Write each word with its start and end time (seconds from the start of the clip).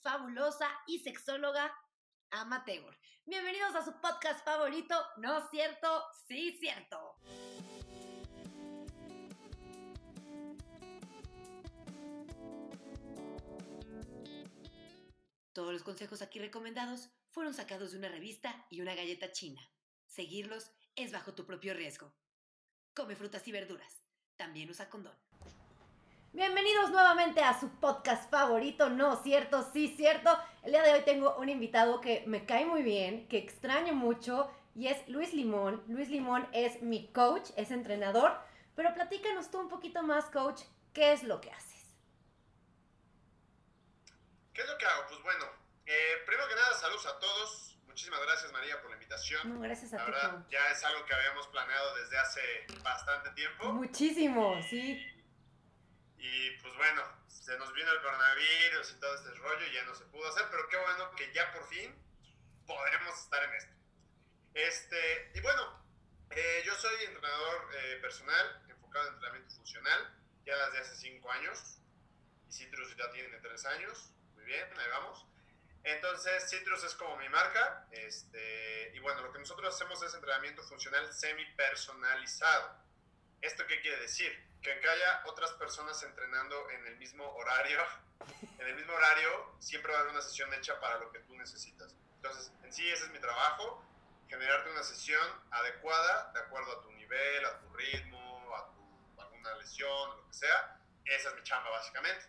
fabulosa 0.00 0.68
y 0.86 1.00
sexóloga 1.00 1.74
amateur. 2.30 2.96
Bienvenidos 3.26 3.74
a 3.74 3.84
su 3.84 4.00
podcast 4.00 4.44
favorito, 4.44 4.94
¿no 5.18 5.38
es 5.38 5.44
cierto? 5.50 6.02
Sí, 6.26 6.56
cierto. 6.60 7.16
Todos 15.52 15.72
los 15.72 15.82
consejos 15.82 16.22
aquí 16.22 16.38
recomendados 16.38 17.10
fueron 17.30 17.52
sacados 17.52 17.92
de 17.92 17.98
una 17.98 18.08
revista 18.08 18.66
y 18.70 18.80
una 18.80 18.94
galleta 18.94 19.32
china. 19.32 19.60
Seguirlos 20.06 20.70
es 20.94 21.12
bajo 21.12 21.34
tu 21.34 21.44
propio 21.46 21.74
riesgo. 21.74 22.14
Come 22.94 23.16
frutas 23.16 23.46
y 23.48 23.52
verduras. 23.52 24.04
También 24.36 24.70
usa 24.70 24.88
condón. 24.88 25.16
Bienvenidos 26.38 26.90
nuevamente 26.90 27.42
a 27.42 27.58
su 27.58 27.68
podcast 27.80 28.30
favorito, 28.30 28.88
no 28.90 29.20
cierto, 29.24 29.68
sí 29.72 29.92
cierto. 29.96 30.38
El 30.62 30.70
día 30.70 30.84
de 30.84 30.92
hoy 30.92 31.00
tengo 31.00 31.34
un 31.34 31.48
invitado 31.48 32.00
que 32.00 32.22
me 32.28 32.46
cae 32.46 32.64
muy 32.64 32.84
bien, 32.84 33.26
que 33.26 33.38
extraño 33.38 33.92
mucho 33.92 34.48
y 34.72 34.86
es 34.86 35.08
Luis 35.08 35.34
Limón. 35.34 35.82
Luis 35.88 36.08
Limón 36.10 36.48
es 36.52 36.80
mi 36.80 37.10
coach, 37.10 37.50
es 37.56 37.72
entrenador, 37.72 38.38
pero 38.76 38.94
platícanos 38.94 39.50
tú 39.50 39.58
un 39.58 39.68
poquito 39.68 40.04
más, 40.04 40.26
coach, 40.26 40.62
¿qué 40.94 41.10
es 41.12 41.24
lo 41.24 41.40
que 41.40 41.50
haces? 41.50 41.96
¿Qué 44.54 44.62
es 44.62 44.68
lo 44.68 44.78
que 44.78 44.86
hago? 44.86 45.08
Pues 45.08 45.20
bueno, 45.24 45.44
eh, 45.86 46.22
primero 46.24 46.46
que 46.46 46.54
nada, 46.54 46.72
saludos 46.74 47.06
a 47.06 47.18
todos. 47.18 47.76
Muchísimas 47.88 48.20
gracias 48.22 48.52
María 48.52 48.80
por 48.80 48.90
la 48.90 48.96
invitación. 48.96 49.54
No, 49.54 49.58
gracias 49.58 49.92
a 49.92 49.96
la 49.96 50.04
ti. 50.04 50.12
verdad, 50.12 50.46
ya 50.52 50.70
es 50.70 50.84
algo 50.84 51.04
que 51.04 51.14
habíamos 51.14 51.48
planeado 51.48 51.96
desde 51.96 52.16
hace 52.16 52.40
bastante 52.84 53.30
tiempo. 53.30 53.72
Muchísimo, 53.72 54.62
sí. 54.62 55.04
Y 56.18 56.50
pues 56.58 56.74
bueno, 56.76 57.02
se 57.28 57.56
nos 57.58 57.72
vino 57.72 57.90
el 57.92 58.02
coronavirus 58.02 58.90
y 58.90 59.00
todo 59.00 59.14
este 59.14 59.30
rollo 59.34 59.66
y 59.66 59.72
ya 59.72 59.84
no 59.84 59.94
se 59.94 60.04
pudo 60.06 60.28
hacer, 60.28 60.46
pero 60.50 60.68
qué 60.68 60.76
bueno 60.76 61.10
que 61.16 61.32
ya 61.32 61.52
por 61.52 61.66
fin 61.68 61.94
podremos 62.66 63.18
estar 63.18 63.42
en 63.44 63.54
esto. 63.54 63.72
Este, 64.54 65.30
y 65.34 65.40
bueno, 65.40 65.84
eh, 66.30 66.62
yo 66.66 66.74
soy 66.74 67.04
entrenador 67.04 67.70
eh, 67.74 67.98
personal 68.02 68.64
enfocado 68.68 69.08
en 69.08 69.14
entrenamiento 69.14 69.54
funcional 69.54 70.14
ya 70.44 70.56
desde 70.66 70.78
hace 70.80 70.96
5 70.96 71.30
años 71.30 71.78
y 72.48 72.52
Citrus 72.52 72.96
ya 72.96 73.10
tiene 73.12 73.38
3 73.38 73.64
años. 73.66 74.10
Muy 74.34 74.44
bien, 74.44 74.66
ahí 74.78 74.88
vamos. 74.90 75.26
Entonces, 75.84 76.50
Citrus 76.50 76.84
es 76.84 76.94
como 76.94 77.16
mi 77.16 77.28
marca. 77.28 77.86
Este, 77.92 78.92
y 78.94 78.98
bueno, 78.98 79.22
lo 79.22 79.32
que 79.32 79.38
nosotros 79.38 79.74
hacemos 79.74 80.02
es 80.02 80.14
entrenamiento 80.14 80.62
funcional 80.64 81.12
semi 81.12 81.44
personalizado. 81.54 82.76
¿Esto 83.40 83.66
qué 83.66 83.80
quiere 83.80 84.00
decir? 84.00 84.47
Que 84.62 84.72
aunque 84.72 84.88
haya 84.88 85.22
otras 85.26 85.52
personas 85.52 86.02
entrenando 86.02 86.70
en 86.70 86.86
el 86.86 86.96
mismo 86.96 87.24
horario, 87.34 87.80
en 88.58 88.66
el 88.66 88.74
mismo 88.74 88.92
horario, 88.94 89.54
siempre 89.60 89.92
va 89.92 89.98
a 89.98 90.00
haber 90.02 90.12
una 90.12 90.22
sesión 90.22 90.52
hecha 90.54 90.80
para 90.80 90.98
lo 90.98 91.10
que 91.12 91.20
tú 91.20 91.36
necesitas. 91.36 91.94
Entonces, 92.16 92.52
en 92.62 92.72
sí 92.72 92.88
ese 92.90 93.04
es 93.04 93.10
mi 93.10 93.20
trabajo, 93.20 93.84
generarte 94.28 94.70
una 94.70 94.82
sesión 94.82 95.26
adecuada 95.50 96.32
de 96.32 96.40
acuerdo 96.40 96.78
a 96.78 96.82
tu 96.82 96.90
nivel, 96.92 97.44
a 97.44 97.58
tu 97.60 97.68
ritmo, 97.74 98.54
a 98.56 98.72
tu, 98.72 99.20
alguna 99.20 99.54
lesión, 99.56 100.16
lo 100.16 100.26
que 100.26 100.34
sea. 100.34 100.80
Esa 101.04 101.30
es 101.30 101.34
mi 101.36 101.42
chamba 101.42 101.70
básicamente. 101.70 102.26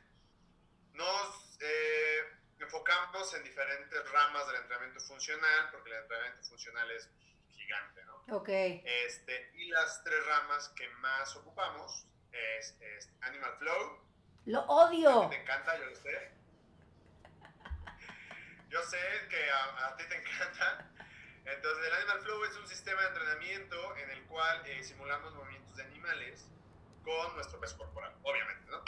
Nos 0.94 1.58
eh, 1.60 2.24
enfocamos 2.60 3.34
en 3.34 3.44
diferentes 3.44 4.12
ramas 4.12 4.48
del 4.48 4.58
entrenamiento 4.58 5.00
funcional, 5.02 5.70
porque 5.72 5.90
el 5.90 5.98
entrenamiento 5.98 6.44
funcional 6.44 6.92
es 6.92 7.10
gigante, 7.50 8.06
¿no? 8.06 8.38
Ok. 8.38 8.50
Este, 8.50 9.52
y 9.56 9.70
las 9.70 10.04
tres 10.04 10.26
ramas 10.26 10.70
que 10.70 10.88
más 10.90 11.36
ocupamos 11.36 12.06
es, 12.32 13.10
Animal 13.22 13.56
Flow. 13.58 14.00
Lo 14.46 14.62
odio. 14.62 15.24
A 15.24 15.30
te 15.30 15.42
encanta, 15.42 15.78
yo 15.78 15.86
lo 15.86 15.96
sé. 15.96 16.32
Yo 18.70 18.82
sé 18.84 19.00
que 19.30 19.50
a, 19.50 19.96
ti 19.98 20.04
te 20.08 20.16
encanta. 20.16 20.86
Entonces, 21.44 21.88
el 21.88 21.94
Animal 21.94 22.22
Flow 22.22 22.44
es 22.44 22.56
un 22.56 22.68
sistema 22.68 23.02
de 23.02 23.08
entrenamiento 23.08 23.98
en 23.98 24.12
el 24.12 24.24
cual 24.26 24.62
eh, 24.68 24.84
simulamos 24.84 25.34
movimientos 25.34 25.76
de 25.76 25.84
animales 25.84 26.46
con 27.04 27.34
nuestro 27.34 27.60
peso 27.60 27.78
corporal, 27.78 28.14
obviamente, 28.22 28.70
¿no? 28.70 28.84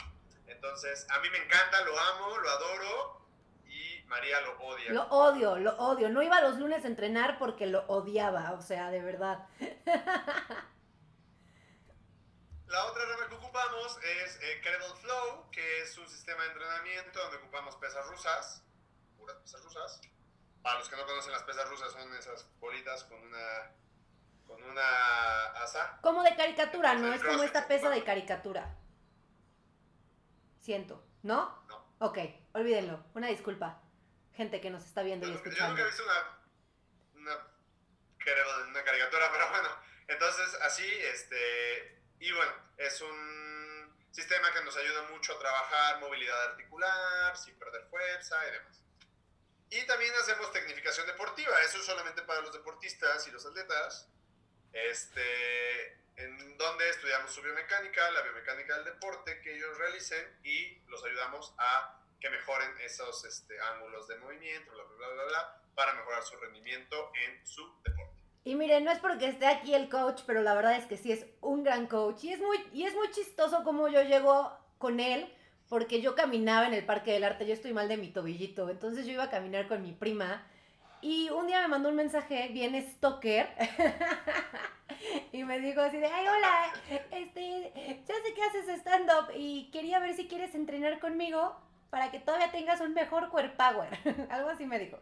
Entonces, 0.46 1.04
a 1.10 1.18
mí 1.18 1.28
me 1.30 1.38
encanta, 1.38 1.82
lo 1.82 1.98
amo, 1.98 2.38
lo 2.38 2.50
adoro 2.50 3.26
y 3.66 4.04
María 4.06 4.40
lo 4.42 4.60
odia. 4.60 4.92
Lo 4.92 5.02
odio, 5.08 5.58
lo 5.58 5.76
odio. 5.78 6.08
No 6.10 6.22
iba 6.22 6.40
los 6.40 6.58
lunes 6.58 6.84
a 6.84 6.88
entrenar 6.88 7.38
porque 7.38 7.66
lo 7.66 7.84
odiaba, 7.88 8.52
o 8.52 8.62
sea, 8.62 8.90
de 8.90 9.02
verdad. 9.02 9.48
La 12.72 12.86
otra 12.86 13.04
rama 13.04 13.28
que 13.28 13.34
ocupamos 13.34 13.98
es 14.02 14.40
eh, 14.40 14.60
Kettle 14.62 14.94
Flow, 15.02 15.50
que 15.50 15.82
es 15.82 15.98
un 15.98 16.08
sistema 16.08 16.42
de 16.42 16.48
entrenamiento 16.52 17.20
donde 17.20 17.36
ocupamos 17.36 17.76
pesas 17.76 18.06
rusas, 18.06 18.64
puras 19.18 19.36
pesas 19.36 19.62
rusas. 19.62 20.00
Para 20.62 20.78
los 20.78 20.88
que 20.88 20.96
no 20.96 21.04
conocen 21.04 21.32
las 21.32 21.42
pesas 21.42 21.68
rusas 21.68 21.92
son 21.92 22.14
esas 22.14 22.48
bolitas 22.58 23.04
con 23.04 23.20
una 23.20 23.74
con 24.46 24.62
una 24.62 25.46
asa. 25.62 25.98
Como 26.00 26.22
de 26.22 26.34
caricatura, 26.34 26.94
¿no? 26.94 27.12
Es 27.12 27.22
como 27.22 27.42
esta 27.42 27.68
pesa 27.68 27.90
de 27.90 28.02
caricatura. 28.04 28.74
Siento, 30.62 31.04
¿no? 31.22 31.62
No. 31.68 31.96
Ok, 31.98 32.18
olvídenlo. 32.54 33.04
Una 33.12 33.28
disculpa. 33.28 33.82
Gente 34.32 34.62
que 34.62 34.70
nos 34.70 34.86
está 34.86 35.02
viendo 35.02 35.28
y 35.28 35.34
escuchando. 35.34 35.58
Yo 35.58 35.68
nunca 35.68 35.82
he 35.82 35.86
visto 35.86 36.04
una, 36.04 37.34
una, 37.34 38.66
una 38.70 38.82
caricatura, 38.82 39.30
pero 39.30 39.50
bueno. 39.50 39.68
Entonces, 40.08 40.58
así, 40.62 40.86
este, 40.86 42.01
y 42.22 42.30
bueno, 42.30 42.52
es 42.76 43.00
un 43.00 44.06
sistema 44.12 44.52
que 44.52 44.62
nos 44.62 44.76
ayuda 44.76 45.02
mucho 45.10 45.32
a 45.34 45.40
trabajar 45.40 45.98
movilidad 45.98 46.50
articular, 46.50 47.36
sin 47.36 47.58
perder 47.58 47.84
fuerza 47.86 48.36
y 48.46 48.52
demás. 48.52 48.80
Y 49.70 49.84
también 49.86 50.14
hacemos 50.14 50.52
tecnificación 50.52 51.04
deportiva, 51.08 51.60
eso 51.62 51.78
es 51.78 51.84
solamente 51.84 52.22
para 52.22 52.40
los 52.42 52.52
deportistas 52.52 53.26
y 53.26 53.32
los 53.32 53.44
atletas, 53.44 54.08
este, 54.72 55.98
en 56.14 56.56
donde 56.58 56.90
estudiamos 56.90 57.32
su 57.32 57.42
biomecánica, 57.42 58.08
la 58.12 58.22
biomecánica 58.22 58.76
del 58.76 58.84
deporte 58.84 59.40
que 59.40 59.56
ellos 59.56 59.76
realicen 59.78 60.38
y 60.44 60.76
los 60.86 61.02
ayudamos 61.04 61.52
a 61.58 61.98
que 62.20 62.30
mejoren 62.30 62.72
esos 62.82 63.24
este, 63.24 63.60
ángulos 63.60 64.06
de 64.06 64.16
movimiento, 64.18 64.70
bla, 64.70 64.84
bla, 64.84 65.08
bla, 65.08 65.24
bla, 65.24 65.62
para 65.74 65.94
mejorar 65.94 66.22
su 66.22 66.36
rendimiento 66.36 67.10
en 67.16 67.44
su 67.44 67.82
deporte. 67.82 68.01
Y 68.44 68.56
miren, 68.56 68.84
no 68.84 68.90
es 68.90 68.98
porque 68.98 69.28
esté 69.28 69.46
aquí 69.46 69.74
el 69.74 69.88
coach, 69.88 70.22
pero 70.26 70.42
la 70.42 70.54
verdad 70.54 70.76
es 70.76 70.86
que 70.86 70.96
sí 70.96 71.12
es 71.12 71.26
un 71.40 71.62
gran 71.62 71.86
coach. 71.86 72.24
Y 72.24 72.32
es 72.32 72.40
muy, 72.40 72.58
y 72.72 72.84
es 72.84 72.94
muy 72.94 73.10
chistoso 73.10 73.62
como 73.62 73.88
yo 73.88 74.02
llego 74.02 74.50
con 74.78 74.98
él, 74.98 75.32
porque 75.68 76.00
yo 76.00 76.14
caminaba 76.14 76.66
en 76.66 76.74
el 76.74 76.84
Parque 76.84 77.12
del 77.12 77.24
Arte, 77.24 77.46
yo 77.46 77.54
estoy 77.54 77.72
mal 77.72 77.88
de 77.88 77.96
mi 77.96 78.08
tobillito, 78.08 78.68
entonces 78.68 79.06
yo 79.06 79.12
iba 79.12 79.24
a 79.24 79.30
caminar 79.30 79.68
con 79.68 79.82
mi 79.82 79.92
prima. 79.92 80.44
Y 81.00 81.30
un 81.30 81.46
día 81.46 81.62
me 81.62 81.68
mandó 81.68 81.88
un 81.88 81.96
mensaje 81.96 82.48
bien 82.48 82.80
stalker 82.80 83.48
y 85.32 85.42
me 85.44 85.58
dijo 85.58 85.80
así 85.80 85.98
de, 85.98 86.06
ay, 86.06 86.26
hola, 86.28 86.72
este, 87.10 87.72
ya 88.06 88.14
sé 88.14 88.34
que 88.34 88.42
haces 88.42 88.68
stand-up 88.80 89.32
y 89.34 89.70
quería 89.72 89.98
ver 89.98 90.14
si 90.14 90.28
quieres 90.28 90.54
entrenar 90.54 91.00
conmigo 91.00 91.56
para 91.90 92.10
que 92.10 92.20
todavía 92.20 92.52
tengas 92.52 92.80
un 92.80 92.94
mejor 92.94 93.30
core 93.30 93.50
power. 93.50 93.88
Algo 94.30 94.48
así 94.50 94.64
me 94.64 94.78
dijo. 94.78 94.98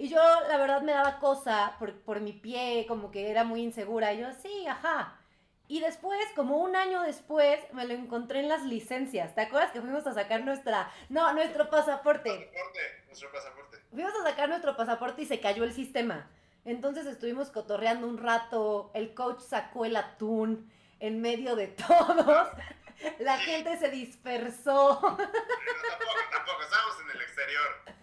Y 0.00 0.08
yo, 0.08 0.18
la 0.48 0.56
verdad, 0.56 0.80
me 0.80 0.92
daba 0.92 1.18
cosa 1.18 1.76
por, 1.78 1.94
por 2.00 2.20
mi 2.20 2.32
pie, 2.32 2.86
como 2.88 3.10
que 3.10 3.30
era 3.30 3.44
muy 3.44 3.60
insegura. 3.60 4.14
Y 4.14 4.20
yo, 4.20 4.32
sí, 4.32 4.66
ajá. 4.66 5.20
Y 5.68 5.80
después, 5.80 6.18
como 6.34 6.56
un 6.56 6.74
año 6.74 7.02
después, 7.02 7.60
me 7.74 7.84
lo 7.84 7.92
encontré 7.92 8.40
en 8.40 8.48
las 8.48 8.62
licencias. 8.62 9.34
¿Te 9.34 9.42
acuerdas 9.42 9.72
que 9.72 9.82
fuimos 9.82 10.06
a 10.06 10.14
sacar 10.14 10.42
nuestra... 10.42 10.90
No, 11.10 11.30
nuestro 11.34 11.68
pasaporte. 11.68 12.30
Pasaporte, 12.30 12.80
nuestro 13.08 13.30
pasaporte. 13.30 13.76
Fuimos 13.90 14.14
a 14.14 14.30
sacar 14.30 14.48
nuestro 14.48 14.74
pasaporte 14.74 15.20
y 15.20 15.26
se 15.26 15.38
cayó 15.38 15.64
el 15.64 15.74
sistema. 15.74 16.30
Entonces 16.64 17.04
estuvimos 17.04 17.50
cotorreando 17.50 18.06
un 18.06 18.16
rato, 18.16 18.90
el 18.94 19.12
coach 19.12 19.40
sacó 19.40 19.84
el 19.84 19.96
atún 19.96 20.72
en 20.98 21.20
medio 21.20 21.56
de 21.56 21.66
todos, 21.88 22.48
la 23.18 23.36
gente 23.36 23.78
se 23.78 23.90
dispersó. 23.90 24.98
tampoco, 24.98 25.26
tampoco, 26.32 26.62
estábamos 26.62 26.96
en 27.02 27.10
el 27.10 27.20
exterior. 27.20 28.00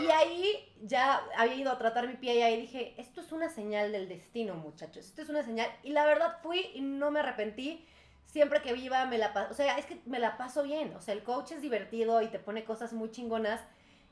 Y 0.00 0.10
ahí 0.10 0.72
ya 0.82 1.22
había 1.36 1.54
ido 1.54 1.72
a 1.72 1.78
tratar 1.78 2.06
mi 2.06 2.14
pie 2.14 2.36
y 2.36 2.42
ahí 2.42 2.60
dije, 2.60 2.94
esto 2.98 3.20
es 3.20 3.32
una 3.32 3.48
señal 3.48 3.92
del 3.92 4.08
destino, 4.08 4.54
muchachos. 4.54 5.06
Esto 5.06 5.22
es 5.22 5.28
una 5.28 5.42
señal. 5.42 5.70
Y 5.82 5.90
la 5.90 6.04
verdad 6.04 6.38
fui 6.42 6.70
y 6.74 6.80
no 6.80 7.10
me 7.10 7.20
arrepentí. 7.20 7.84
Siempre 8.26 8.60
que 8.60 8.72
viva 8.72 9.06
me 9.06 9.18
la 9.18 9.32
paso, 9.32 9.52
o 9.52 9.54
sea, 9.54 9.78
es 9.78 9.86
que 9.86 10.00
me 10.04 10.18
la 10.18 10.36
paso 10.36 10.62
bien. 10.62 10.94
O 10.94 11.00
sea, 11.00 11.14
el 11.14 11.22
coach 11.22 11.52
es 11.52 11.62
divertido 11.62 12.20
y 12.22 12.28
te 12.28 12.38
pone 12.38 12.64
cosas 12.64 12.92
muy 12.92 13.10
chingonas. 13.10 13.60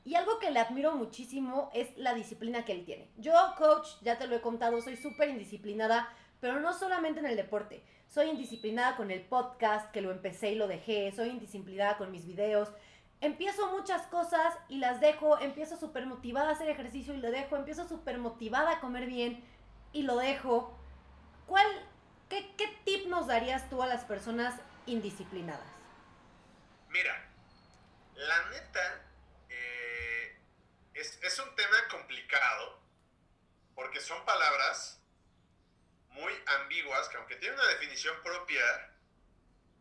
Y 0.03 0.15
algo 0.15 0.39
que 0.39 0.51
le 0.51 0.59
admiro 0.59 0.95
muchísimo 0.95 1.69
es 1.73 1.95
la 1.97 2.13
disciplina 2.13 2.63
que 2.63 2.71
él 2.71 2.85
tiene. 2.85 3.09
Yo, 3.17 3.33
coach, 3.57 3.87
ya 4.01 4.17
te 4.17 4.27
lo 4.27 4.35
he 4.35 4.41
contado, 4.41 4.81
soy 4.81 4.97
súper 4.97 5.29
indisciplinada, 5.29 6.09
pero 6.45 6.59
no 6.59 6.77
solamente 6.77 7.21
en 7.21 7.25
el 7.25 7.35
deporte. 7.35 7.81
Soy 8.07 8.29
indisciplinada 8.29 8.95
con 8.95 9.09
el 9.09 9.21
podcast, 9.21 9.89
que 9.89 10.01
lo 10.01 10.11
empecé 10.11 10.51
y 10.51 10.55
lo 10.55 10.67
dejé. 10.67 11.11
Soy 11.11 11.29
indisciplinada 11.29 11.97
con 11.97 12.11
mis 12.11 12.27
videos. 12.27 12.69
Empiezo 13.19 13.71
muchas 13.71 14.03
cosas 14.03 14.53
y 14.69 14.77
las 14.77 15.01
dejo. 15.01 15.39
Empiezo 15.39 15.75
súper 15.75 16.05
motivada 16.05 16.49
a 16.49 16.51
hacer 16.51 16.69
ejercicio 16.69 17.15
y 17.15 17.17
lo 17.17 17.31
dejo. 17.31 17.55
Empiezo 17.55 17.87
súper 17.87 18.19
motivada 18.19 18.73
a 18.73 18.79
comer 18.79 19.07
bien 19.07 19.43
y 19.91 20.03
lo 20.03 20.17
dejo. 20.17 20.77
¿Cuál, 21.47 21.65
qué, 22.29 22.53
qué 22.57 22.67
tip 22.85 23.07
nos 23.07 23.25
darías 23.25 23.67
tú 23.71 23.81
a 23.81 23.87
las 23.87 24.03
personas 24.03 24.53
indisciplinadas? 24.85 25.65
Mira, 26.89 27.27
la 28.13 28.49
neta 28.51 29.01
eh, 29.49 30.37
es, 30.93 31.17
es 31.23 31.39
un 31.39 31.55
tema 31.55 31.77
complicado 31.89 32.77
porque 33.73 33.99
son 33.99 34.23
palabras 34.25 35.01
muy 36.15 36.33
ambiguas 36.61 37.07
que 37.09 37.17
aunque 37.17 37.35
tienen 37.35 37.59
una 37.59 37.67
definición 37.69 38.15
propia, 38.23 38.63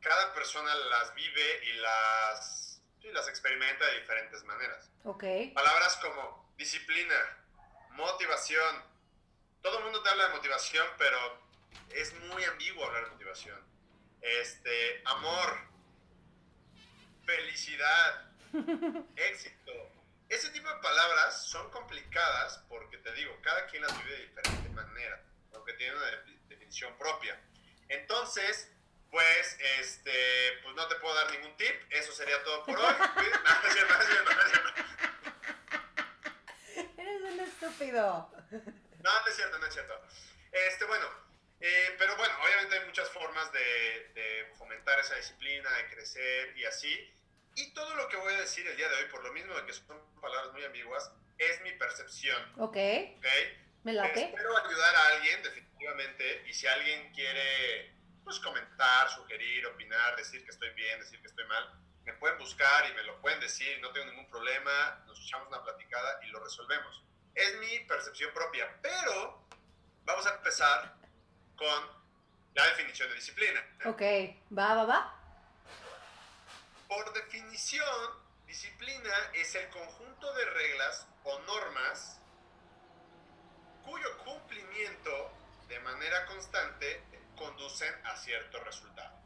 cada 0.01 0.35
persona 0.35 0.75
las 0.75 1.15
vive 1.15 1.65
y 1.65 1.73
las, 1.75 2.83
y 3.01 3.09
las 3.13 3.29
experimenta 3.29 3.87
de 3.87 4.01
diferentes 4.01 4.45
maneras. 4.45 4.91
Ok. 5.05 5.25
Palabras 5.55 5.97
como 5.97 6.53
disciplina, 6.59 7.17
motivación. 7.91 8.85
Todo 9.63 9.79
el 9.79 9.85
mundo 9.85 10.03
te 10.03 10.11
habla 10.11 10.29
de 10.29 10.35
motivación, 10.35 10.87
pero 10.99 11.43
es 11.91 12.13
muy 12.15 12.45
ambiguo 12.45 12.85
hablar 12.85 13.05
de 13.05 13.11
motivación. 13.13 13.59
Este, 14.21 15.03
amor, 15.07 15.59
felicidad, 17.25 18.31
éxito. 19.17 19.73
Ese 20.29 20.51
tipo 20.51 20.69
de 20.69 20.77
palabras 20.77 21.47
son 21.47 21.71
complicadas 21.71 22.59
porque 22.69 22.99
te 22.99 23.13
digo, 23.13 23.37
cada 23.43 23.67
quien 23.67 23.83
las 23.83 23.97
vive 23.99 24.17
de 24.17 24.23
diferente 24.27 24.69
manera, 24.71 25.23
aunque 25.55 25.73
tiene 25.75 25.97
una 25.97 26.06
de- 26.06 26.39
definición 26.49 26.97
propia. 26.99 27.41
Entonces, 27.89 28.71
pues, 29.11 29.59
este, 29.79 30.59
pues 30.62 30.75
no 30.75 30.87
te 30.89 30.97
puedo 30.97 31.15
dar 31.15 31.31
ningún 31.33 31.56
tip. 31.56 31.75
Eso 31.91 32.12
sería 32.12 32.43
todo 32.43 32.65
por 32.65 32.79
hoy. 32.79 32.85
No, 32.85 33.62
no 33.62 33.69
es 33.69 33.75
cierto, 33.75 33.95
no 33.95 34.01
es 34.01 34.06
cierto, 34.09 34.33
no 34.35 34.41
es 34.41 34.51
cierto. 34.51 34.75
Eres 36.99 37.23
un 37.23 37.41
estúpido. 37.41 38.31
No, 39.03 39.21
no 39.21 39.27
es 39.29 39.37
cierto, 39.37 39.59
no 39.59 39.67
es 39.67 39.73
cierto. 39.75 40.03
Este, 40.53 40.85
bueno, 40.87 41.06
eh, 41.61 41.95
pero 41.99 42.17
bueno, 42.17 42.35
obviamente 42.43 42.79
hay 42.79 42.87
muchas 42.87 43.09
formas 43.11 43.53
de, 43.53 44.11
de 44.15 44.53
fomentar 44.57 44.99
esa 44.99 45.15
disciplina, 45.17 45.71
de 45.71 45.89
crecer 45.91 46.57
y 46.57 46.65
así. 46.65 47.11
Y 47.57 47.73
todo 47.75 47.95
lo 47.95 48.09
que 48.09 48.17
voy 48.17 48.35
a 48.35 48.41
decir 48.41 48.67
el 48.67 48.77
día 48.77 48.89
de 48.89 48.97
hoy, 48.97 49.05
por 49.11 49.23
lo 49.23 49.33
mismo 49.33 49.55
de 49.55 49.65
que 49.67 49.73
son 49.73 50.00
palabras 50.21 50.53
muy 50.53 50.65
ambiguas, 50.65 51.12
es 51.39 51.61
mi 51.62 51.73
percepción, 51.73 52.43
Ok. 52.59 52.77
¿ok? 53.19 53.27
Me 53.85 53.93
late. 53.93 54.25
Espero 54.25 54.57
ayudar 54.57 54.95
a 54.97 55.07
alguien, 55.09 55.43
definitivamente, 55.43 56.45
y 56.49 56.55
si 56.55 56.67
alguien 56.67 57.13
quiere, 57.13 57.95
pues, 58.25 58.41
comentar, 58.41 59.11
sugerir, 59.11 59.67
opinar, 59.67 60.17
decir 60.17 60.43
que 60.43 60.51
estoy 60.51 60.71
bien, 60.71 60.99
decir 61.01 61.21
que 61.21 61.27
estoy 61.27 61.47
mal, 61.47 61.71
me 62.05 62.15
pueden 62.15 62.39
buscar 62.39 62.89
y 62.91 62.95
me 62.95 63.03
lo 63.03 63.21
pueden 63.21 63.41
decir, 63.41 63.79
no 63.81 63.93
tengo 63.93 64.07
ningún 64.07 64.29
problema, 64.31 65.03
nos 65.07 65.21
echamos 65.21 65.49
una 65.49 65.63
platicada 65.63 66.19
y 66.25 66.29
lo 66.29 66.43
resolvemos. 66.43 67.03
Es 67.35 67.59
mi 67.59 67.81
percepción 67.81 68.33
propia, 68.33 68.75
pero 68.81 69.47
vamos 70.05 70.27
a 70.27 70.35
empezar 70.35 70.95
con 71.57 72.05
la 72.55 72.67
definición 72.69 73.11
de 73.11 73.17
disciplina. 73.17 73.67
Ok. 73.85 74.03
Va, 74.57 74.75
va, 74.77 74.85
va. 74.85 75.21
Por 76.89 77.13
definición, 77.13 78.11
disciplina 78.47 79.13
es 79.35 79.55
el 79.57 79.69
conjunto 79.69 80.33
de 80.35 80.45
reglas 80.47 81.07
o 81.25 81.39
normas 81.41 82.21
cuyo 83.85 84.19
cumplimiento 84.19 85.31
de 85.69 85.79
manera 85.81 86.27
constante 86.27 87.03
conducen 87.37 87.93
a 88.07 88.17
cierto 88.17 88.63
resultado. 88.65 89.19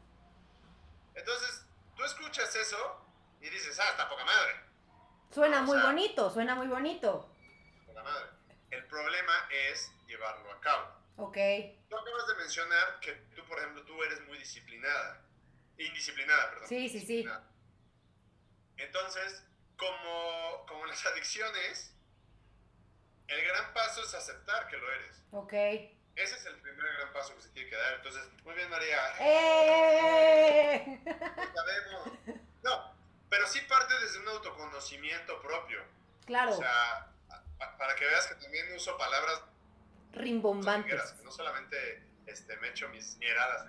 Entonces, 1.15 1.65
tú 1.95 2.03
escuchas 2.03 2.55
eso 2.55 3.05
y 3.41 3.49
dices, 3.49 3.79
ah, 3.79 3.89
está 3.91 4.09
poca 4.09 4.25
madre, 4.25 4.53
Suena 5.31 5.59
O 5.61 5.63
muy 5.63 5.77
sea- 5.77 5.85
bonito, 5.85 6.29
suena 6.31 6.55
muy 6.55 6.67
bonito. 6.67 7.31
poca 7.85 8.01
madre. 8.03 8.29
El 8.71 8.85
problema 8.87 9.33
es 9.51 9.91
llevarlo 10.07 10.51
a 10.51 10.59
cabo. 10.59 10.87
Ok. 11.17 11.37
Tú 11.89 11.97
acabas 11.97 12.27
de 12.27 12.35
mencionar 12.35 12.99
que 12.99 13.11
tú, 13.35 13.43
por 13.45 13.59
ejemplo, 13.59 13.83
tú 13.85 14.01
eres 14.03 14.21
muy 14.27 14.37
disciplinada. 14.39 15.21
Indisciplinada, 15.77 16.49
perdón. 16.49 16.67
Sí, 16.67 16.89
sí, 16.89 16.99
sí. 16.99 17.27
Entonces, 18.77 19.43
como, 19.77 20.65
como 20.67 20.85
las 20.85 21.05
adicciones, 21.13 21.93
el 23.29 23.45
gran 23.47 23.73
paso 23.73 24.01
es 24.03 24.13
aceptar 24.13 24.67
que 24.67 24.77
lo 24.77 24.91
eres. 24.91 25.23
Ok. 25.31 25.53
Ese 25.53 26.35
es 26.35 26.45
el 26.45 26.55
primer 26.57 26.85
gran 26.97 27.13
paso 27.13 27.35
que 27.35 27.41
se 27.43 27.49
tiene 27.49 27.69
que 27.69 27.75
dar. 27.77 27.93
Entonces, 27.93 28.27
muy 28.43 28.53
bien, 28.55 28.69
María. 28.69 28.99
¡Eh! 29.19 30.99
No, 32.63 32.93
pero 33.29 33.47
sí 33.47 33.61
parte 33.61 33.97
desde 33.99 34.19
un 34.19 34.27
autoconocimiento 34.27 35.41
propio. 35.41 35.81
Claro, 36.25 36.51
O 36.53 36.57
sea, 36.57 37.07
pa- 37.57 37.77
para 37.77 37.95
que 37.95 38.05
veas 38.05 38.27
que 38.27 38.35
también 38.35 38.73
uso 38.75 38.97
palabras 38.97 39.41
rimbombantes. 40.11 41.11
que 41.13 41.23
no 41.23 41.31
solamente 41.31 42.03
este, 42.25 42.57
me 42.57 42.69
echo 42.69 42.89
mis 42.89 43.15
miradas. 43.17 43.67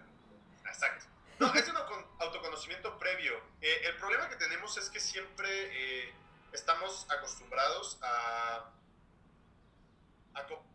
Exacto. 0.66 1.04
No, 1.38 1.54
es 1.54 1.68
un 1.68 1.76
auto- 1.76 2.16
autoconocimiento 2.18 2.98
previo. 2.98 3.40
Eh, 3.60 3.82
el 3.84 3.96
problema 3.96 4.28
que 4.28 4.36
tenemos 4.36 4.76
es 4.76 4.90
que 4.90 5.00
siempre 5.00 5.48
eh, 5.48 6.12
estamos 6.52 7.06
acostumbrados 7.10 7.98
a 8.02 8.70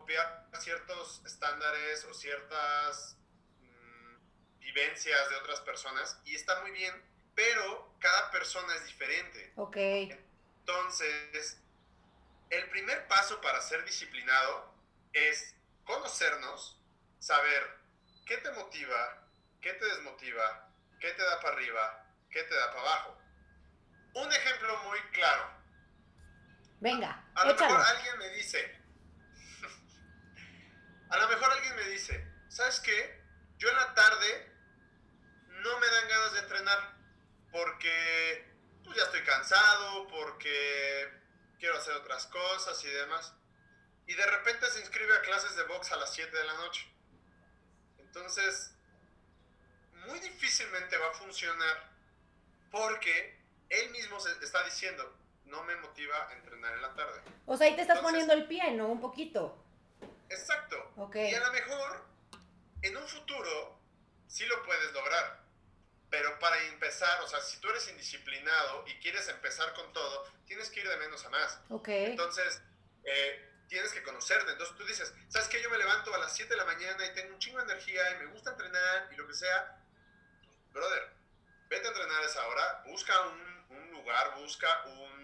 copiar 0.05 0.45
ciertos 0.59 1.23
estándares 1.25 2.05
o 2.05 2.13
ciertas 2.13 3.17
mm, 3.57 4.59
vivencias 4.59 5.29
de 5.31 5.35
otras 5.37 5.61
personas 5.61 6.21
y 6.25 6.35
está 6.35 6.61
muy 6.61 6.69
bien, 6.71 6.93
pero 7.33 7.95
cada 7.99 8.29
persona 8.29 8.75
es 8.75 8.85
diferente. 8.85 9.51
Ok. 9.55 9.77
Entonces, 10.59 11.59
el 12.51 12.69
primer 12.69 13.07
paso 13.07 13.41
para 13.41 13.59
ser 13.61 13.83
disciplinado 13.83 14.75
es 15.11 15.55
conocernos, 15.85 16.79
saber 17.17 17.79
qué 18.27 18.37
te 18.37 18.51
motiva, 18.51 19.27
qué 19.59 19.73
te 19.73 19.85
desmotiva, 19.85 20.69
qué 20.99 21.13
te 21.13 21.23
da 21.23 21.39
para 21.41 21.55
arriba, 21.55 22.05
qué 22.29 22.43
te 22.43 22.53
da 22.53 22.67
para 22.67 22.81
abajo. 22.81 23.17
Un 24.13 24.31
ejemplo 24.31 24.83
muy 24.83 24.99
claro. 25.13 25.49
Venga, 26.79 27.27
A 27.33 27.45
lo 27.45 27.53
échalo. 27.53 27.73
mejor 27.73 27.87
alguien 27.87 28.17
me 28.19 28.29
dice, 28.29 28.84
a 31.09 31.17
lo 31.17 31.27
mejor 31.29 31.51
alguien 31.51 31.75
me 31.75 31.83
dice, 31.89 32.25
¿sabes 32.49 32.79
qué? 32.79 33.23
Yo 33.57 33.69
en 33.69 33.75
la 33.75 33.93
tarde 33.93 34.51
no 35.49 35.79
me 35.79 35.87
dan 35.87 36.07
ganas 36.09 36.33
de 36.33 36.39
entrenar 36.39 36.95
porque 37.51 38.53
pues, 38.83 38.97
ya 38.97 39.03
estoy 39.03 39.23
cansado, 39.23 40.07
porque 40.07 41.09
quiero 41.59 41.77
hacer 41.77 41.93
otras 41.95 42.27
cosas 42.27 42.83
y 42.83 42.87
demás. 42.89 43.33
Y 44.07 44.13
de 44.13 44.25
repente 44.25 44.67
se 44.67 44.81
inscribe 44.81 45.15
a 45.15 45.21
clases 45.21 45.55
de 45.55 45.63
box 45.63 45.91
a 45.91 45.95
las 45.97 46.13
7 46.13 46.35
de 46.35 46.43
la 46.43 46.53
noche. 46.55 46.87
Entonces, 47.97 48.75
muy 50.07 50.19
difícilmente 50.19 50.97
va 50.97 51.09
a 51.09 51.13
funcionar 51.13 51.89
porque 52.71 53.39
él 53.69 53.89
mismo 53.91 54.19
se 54.19 54.31
está 54.43 54.63
diciendo, 54.63 55.17
no 55.45 55.63
me 55.63 55.75
motiva 55.77 56.27
a 56.29 56.33
entrenar 56.33 56.73
en 56.75 56.81
la 56.81 56.93
tarde. 56.93 57.21
O 57.45 57.57
sea, 57.57 57.67
ahí 57.67 57.75
te 57.75 57.81
estás 57.81 57.97
Entonces- 57.97 58.25
poniendo 58.25 58.33
el 58.33 58.47
pie, 58.47 58.71
¿no? 58.71 58.87
Un 58.87 59.01
poquito. 59.01 59.64
Exacto. 60.29 60.91
Ok. 60.97 61.15
Y 61.15 61.35
a 61.35 61.39
lo 61.39 61.51
mejor 61.51 62.05
en 62.81 62.97
un 62.97 63.07
futuro 63.07 63.79
sí 64.27 64.45
lo 64.45 64.63
puedes 64.63 64.91
lograr. 64.93 65.43
Pero 66.09 66.37
para 66.39 66.61
empezar, 66.65 67.21
o 67.21 67.27
sea, 67.27 67.41
si 67.41 67.59
tú 67.59 67.69
eres 67.69 67.89
indisciplinado 67.89 68.85
y 68.87 68.93
quieres 68.99 69.27
empezar 69.27 69.73
con 69.73 69.91
todo, 69.91 70.31
tienes 70.45 70.69
que 70.69 70.81
ir 70.81 70.87
de 70.87 70.97
menos 70.97 71.25
a 71.25 71.29
más. 71.29 71.59
Ok. 71.69 71.89
Entonces, 71.89 72.61
eh, 73.03 73.49
tienes 73.67 73.91
que 73.91 74.03
conocerte. 74.03 74.51
Entonces 74.51 74.75
tú 74.77 74.85
dices, 74.85 75.13
¿sabes 75.29 75.47
qué? 75.47 75.61
Yo 75.61 75.69
me 75.69 75.77
levanto 75.77 76.13
a 76.13 76.17
las 76.19 76.35
7 76.35 76.49
de 76.49 76.57
la 76.57 76.65
mañana 76.65 77.05
y 77.05 77.13
tengo 77.13 77.33
un 77.33 77.39
chingo 77.39 77.57
de 77.57 77.65
energía 77.65 78.11
y 78.11 78.23
me 78.23 78.25
gusta 78.27 78.51
entrenar 78.51 79.09
y 79.11 79.15
lo 79.15 79.27
que 79.27 79.33
sea. 79.33 79.81
Brother, 80.71 81.09
vete 81.69 81.87
a 81.87 81.89
entrenar 81.89 82.21
a 82.21 82.25
esa 82.25 82.47
hora, 82.47 82.83
busca 82.85 83.19
un, 83.21 83.65
un 83.69 83.91
lugar, 83.91 84.35
busca 84.35 84.85
un, 84.85 85.14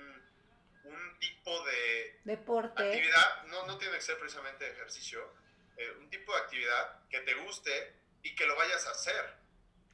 un 0.91 1.19
tipo 1.19 1.65
de, 1.65 2.19
Deporte. 2.24 2.83
actividad, 2.83 3.43
no, 3.48 3.65
no 3.67 3.77
tiene 3.77 3.95
que 3.95 4.01
ser 4.01 4.17
precisamente 4.19 4.69
ejercicio, 4.69 5.21
eh, 5.77 5.91
un 6.00 6.10
tipo 6.10 6.33
de 6.33 6.39
actividad 6.41 7.00
que 7.10 7.19
te 7.21 7.33
guste 7.36 7.93
y 8.24 8.36
que 8.36 8.45
lo 8.45 8.55
vayas 8.55 8.86
a 8.88 8.91
hacer, 8.91 9.36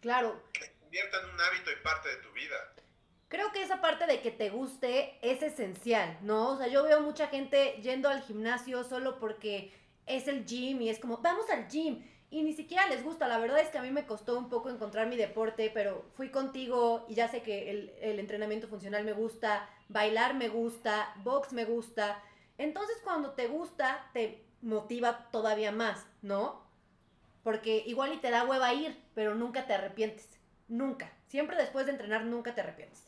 Claro. 0.02 0.44
que 0.54 0.66
se 0.66 0.74
convierta 0.80 1.20
en 1.22 1.30
un 1.30 1.42
hábito 1.42 1.72
y 1.72 1.76
parte 1.78 2.10
de 2.10 2.18
tu 2.18 2.32
vida. 2.32 2.74
Creo 3.30 3.52
que 3.52 3.62
esa 3.62 3.82
parte 3.82 4.06
de 4.08 4.22
que 4.22 4.32
te 4.32 4.50
guste 4.50 5.18
es 5.22 5.42
esencial, 5.44 6.18
¿no? 6.22 6.52
O 6.52 6.58
sea, 6.58 6.68
yo 6.68 6.84
veo 6.84 7.02
mucha 7.02 7.28
gente 7.28 7.74
yendo 7.82 8.08
al 8.10 8.22
gimnasio 8.22 8.84
solo 8.86 9.20
porque 9.20 9.74
es 10.06 10.28
el 10.30 10.46
gym 10.46 10.82
y 10.82 10.90
es 10.90 11.00
como, 11.00 11.18
vamos 11.18 11.50
al 11.50 11.68
gym. 11.68 12.06
Y 12.30 12.44
ni 12.44 12.54
siquiera 12.54 12.88
les 12.88 13.04
gusta. 13.04 13.28
La 13.28 13.38
verdad 13.38 13.60
es 13.60 13.70
que 13.70 13.78
a 13.78 13.82
mí 13.82 13.92
me 13.92 14.06
costó 14.06 14.38
un 14.38 14.50
poco 14.50 14.70
encontrar 14.70 15.08
mi 15.08 15.18
deporte, 15.18 15.70
pero 15.74 16.06
fui 16.16 16.30
contigo 16.30 17.06
y 17.10 17.16
ya 17.16 17.28
sé 17.30 17.42
que 17.42 17.70
el, 17.70 17.94
el 18.02 18.20
entrenamiento 18.20 18.68
funcional 18.70 19.04
me 19.04 19.14
gusta, 19.14 19.70
bailar 19.90 20.34
me 20.36 20.50
gusta, 20.50 21.14
box 21.18 21.54
me 21.54 21.66
gusta. 21.66 22.22
Entonces 22.58 22.98
cuando 23.04 23.34
te 23.34 23.48
gusta, 23.48 24.10
te 24.14 24.44
motiva 24.62 25.30
todavía 25.32 25.72
más, 25.72 26.06
¿no? 26.22 26.66
Porque 27.44 27.84
igual 27.86 28.14
y 28.14 28.18
te 28.18 28.30
da 28.32 28.44
hueva 28.46 28.74
ir, 28.74 29.02
pero 29.16 29.36
nunca 29.36 29.66
te 29.68 29.74
arrepientes. 29.74 30.30
Nunca. 30.68 31.12
Siempre 31.28 31.56
después 31.56 31.86
de 31.86 31.94
entrenar, 31.94 32.24
nunca 32.26 32.54
te 32.54 32.62
arrepientes. 32.62 33.08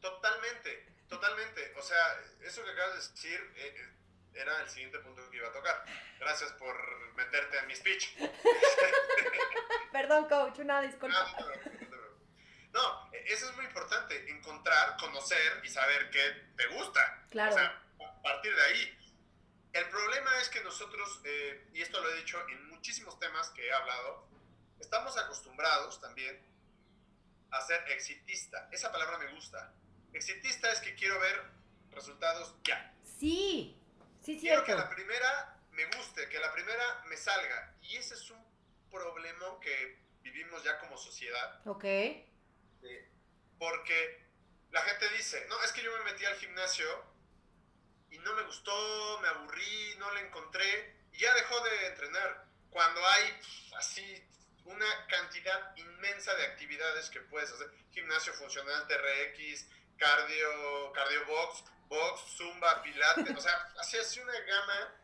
Totalmente, 0.00 0.86
totalmente. 1.08 1.72
O 1.78 1.82
sea, 1.82 1.98
eso 2.44 2.64
que 2.64 2.70
acabas 2.70 2.92
de 2.94 2.98
decir 2.98 3.40
eh, 3.56 3.74
eh, 3.76 3.88
era 4.34 4.60
el 4.62 4.68
siguiente 4.68 4.98
punto 4.98 5.22
que 5.30 5.36
iba 5.36 5.48
a 5.48 5.52
tocar. 5.52 5.84
Gracias 6.18 6.50
por 6.54 6.74
meterte 7.14 7.58
en 7.58 7.66
mi 7.68 7.74
speech. 7.76 8.16
Perdón, 9.92 10.26
coach, 10.28 10.58
una 10.58 10.80
No, 10.80 10.86
disculpa. 10.86 11.16
no 11.38 11.46
no 11.46 11.46
preocupes. 11.46 11.91
No, 12.72 13.10
eso 13.12 13.50
es 13.50 13.56
muy 13.56 13.64
importante, 13.66 14.30
encontrar, 14.30 14.96
conocer 14.96 15.60
y 15.64 15.68
saber 15.68 16.10
qué 16.10 16.46
te 16.56 16.66
gusta. 16.68 17.26
Claro. 17.30 17.54
O 17.54 17.58
sea, 17.58 17.82
a 18.06 18.22
partir 18.22 18.54
de 18.54 18.62
ahí. 18.62 18.98
El 19.72 19.88
problema 19.88 20.38
es 20.40 20.48
que 20.48 20.62
nosotros, 20.62 21.20
eh, 21.24 21.66
y 21.72 21.80
esto 21.82 22.00
lo 22.00 22.10
he 22.10 22.16
dicho 22.16 22.38
en 22.48 22.68
muchísimos 22.68 23.18
temas 23.18 23.48
que 23.50 23.66
he 23.66 23.72
hablado, 23.72 24.26
estamos 24.80 25.16
acostumbrados 25.16 26.00
también 26.00 26.40
a 27.50 27.60
ser 27.62 27.82
exitista. 27.90 28.68
Esa 28.70 28.90
palabra 28.92 29.18
me 29.18 29.32
gusta. 29.34 29.72
Exitista 30.12 30.70
es 30.72 30.80
que 30.80 30.94
quiero 30.94 31.18
ver 31.20 31.42
resultados 31.90 32.54
ya. 32.64 32.94
Sí, 33.04 33.78
sí, 34.22 34.38
Quiero 34.40 34.62
cierto. 34.62 34.64
que 34.66 34.74
la 34.74 34.88
primera 34.90 35.56
me 35.70 35.84
guste, 35.96 36.28
que 36.28 36.38
la 36.38 36.52
primera 36.52 37.02
me 37.06 37.16
salga. 37.16 37.74
Y 37.82 37.96
ese 37.96 38.14
es 38.14 38.30
un 38.30 38.44
problema 38.90 39.58
que 39.60 39.98
vivimos 40.22 40.62
ya 40.64 40.78
como 40.78 40.96
sociedad. 40.96 41.60
Ok. 41.66 41.84
Eh, 42.82 43.08
porque 43.58 44.26
la 44.70 44.82
gente 44.82 45.08
dice, 45.10 45.44
no, 45.48 45.62
es 45.62 45.72
que 45.72 45.82
yo 45.82 45.92
me 45.98 46.10
metí 46.10 46.24
al 46.24 46.36
gimnasio 46.36 46.86
y 48.10 48.18
no 48.18 48.34
me 48.34 48.42
gustó, 48.42 49.20
me 49.20 49.28
aburrí, 49.28 49.94
no 49.98 50.10
le 50.12 50.20
encontré, 50.20 50.96
y 51.12 51.18
ya 51.18 51.34
dejó 51.34 51.60
de 51.60 51.86
entrenar. 51.86 52.46
Cuando 52.70 53.06
hay 53.06 53.32
pf, 53.32 53.76
así 53.76 54.28
una 54.64 55.06
cantidad 55.08 55.76
inmensa 55.76 56.34
de 56.34 56.46
actividades 56.46 57.10
que 57.10 57.20
puedes 57.20 57.50
hacer, 57.52 57.70
gimnasio 57.90 58.32
funcional, 58.34 58.86
TRX, 58.86 59.66
cardio, 59.96 60.92
cardio 60.92 61.26
box, 61.26 61.64
box, 61.88 62.36
zumba, 62.36 62.82
pilates, 62.82 63.36
o 63.36 63.40
sea, 63.40 63.72
así 63.78 63.96
es 63.96 64.16
una 64.16 64.38
gama 64.40 64.94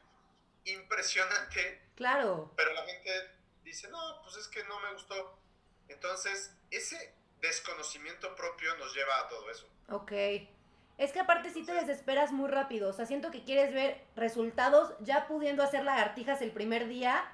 impresionante 0.64 1.88
Claro. 1.96 2.52
pero 2.56 2.72
la 2.72 2.84
gente 2.84 3.30
dice, 3.62 3.88
no, 3.88 4.22
pues 4.22 4.36
es 4.36 4.48
que 4.48 4.62
no 4.64 4.78
me 4.80 4.92
gustó. 4.92 5.38
Entonces, 5.88 6.54
ese 6.70 7.14
desconocimiento 7.40 8.34
propio 8.34 8.76
nos 8.76 8.94
lleva 8.94 9.20
a 9.20 9.28
todo 9.28 9.50
eso. 9.50 9.66
Ok. 9.90 10.12
Es 10.98 11.12
que 11.12 11.20
aparte 11.20 11.50
sí 11.50 11.64
te 11.64 11.72
desesperas 11.72 12.32
muy 12.32 12.48
rápido. 12.48 12.90
O 12.90 12.92
sea, 12.92 13.06
siento 13.06 13.30
que 13.30 13.44
quieres 13.44 13.72
ver 13.72 14.04
resultados 14.16 14.92
ya 15.00 15.28
pudiendo 15.28 15.62
hacer 15.62 15.84
lagartijas 15.84 16.42
el 16.42 16.50
primer 16.50 16.88
día, 16.88 17.24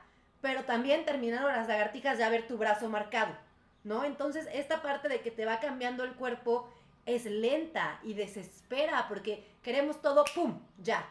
pero 0.43 0.65
también 0.65 1.07
terminando 1.07 1.49
las 1.49 1.67
lagartijas 1.67 2.19
ya 2.19 2.29
ver 2.29 2.47
tu 2.47 2.59
brazo 2.59 2.91
marcado, 2.91 3.35
¿no? 3.83 4.05
Entonces, 4.05 4.47
esta 4.53 4.83
parte 4.83 5.09
de 5.09 5.23
que 5.23 5.31
te 5.31 5.47
va 5.47 5.61
cambiando 5.61 6.05
el 6.05 6.15
cuerpo 6.15 6.71
es 7.07 7.25
lenta 7.25 8.01
y 8.03 8.13
desespera 8.15 9.09
porque 9.09 9.51
queremos 9.63 10.03
todo, 10.03 10.25
¡pum! 10.35 10.61
Ya. 10.79 11.09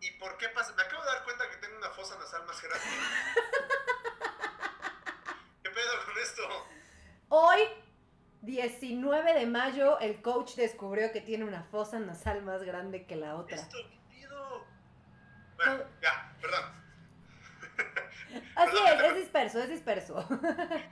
¿Y 0.00 0.10
por 0.12 0.38
qué 0.38 0.48
pasa? 0.48 0.72
Me 0.74 0.82
acabo 0.82 1.02
de 1.02 1.08
dar 1.08 1.24
cuenta 1.24 1.50
que 1.50 1.56
tengo 1.56 1.76
una 1.76 1.90
fosa 1.90 2.16
nasal 2.18 2.46
más 2.46 2.62
grande. 2.62 2.86
¿Qué 5.62 5.70
pedo 5.70 6.04
con 6.06 6.18
esto? 6.18 6.42
Hoy, 7.28 7.60
19 8.42 9.34
de 9.34 9.46
mayo, 9.46 9.98
el 10.00 10.22
coach 10.22 10.54
descubrió 10.54 11.10
que 11.12 11.20
tiene 11.20 11.44
una 11.44 11.64
fosa 11.64 11.98
nasal 11.98 12.42
más 12.42 12.62
grande 12.62 13.06
que 13.06 13.16
la 13.16 13.34
otra. 13.36 13.56
¿Esto 13.56 13.76
qué 13.90 13.98
pido? 14.16 14.64
Bueno, 15.56 15.84
ya, 16.00 16.32
perdón. 16.40 16.78
Así 18.56 18.72
Perdón, 18.72 19.04
es, 19.04 19.10
es 19.10 19.16
disperso, 19.16 19.58
es 19.62 19.68
disperso. 19.68 20.18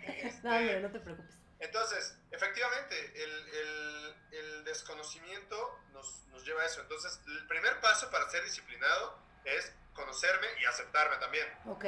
Este, 0.07 0.41
No, 0.49 0.57
hombre, 0.57 0.81
no 0.81 0.91
te 0.91 1.01
preocupes. 1.01 1.35
Entonces, 1.59 2.19
efectivamente, 2.31 2.95
el, 3.25 3.49
el- 3.49 4.17
el 4.33 4.65
desconocimiento 4.65 5.79
nos, 5.93 6.25
nos 6.29 6.45
lleva 6.45 6.63
a 6.63 6.67
eso. 6.67 6.83
Entonces, 6.83 7.21
el 7.27 7.47
primer 7.47 7.81
paso 7.81 8.11
para 8.11 8.29
ser 8.29 8.45
disciplinado 8.45 9.19
es 9.45 9.73
conocerme 9.95 10.47
y 10.61 10.65
aceptarme 10.67 11.17
también. 11.17 11.47
Ok, 11.67 11.85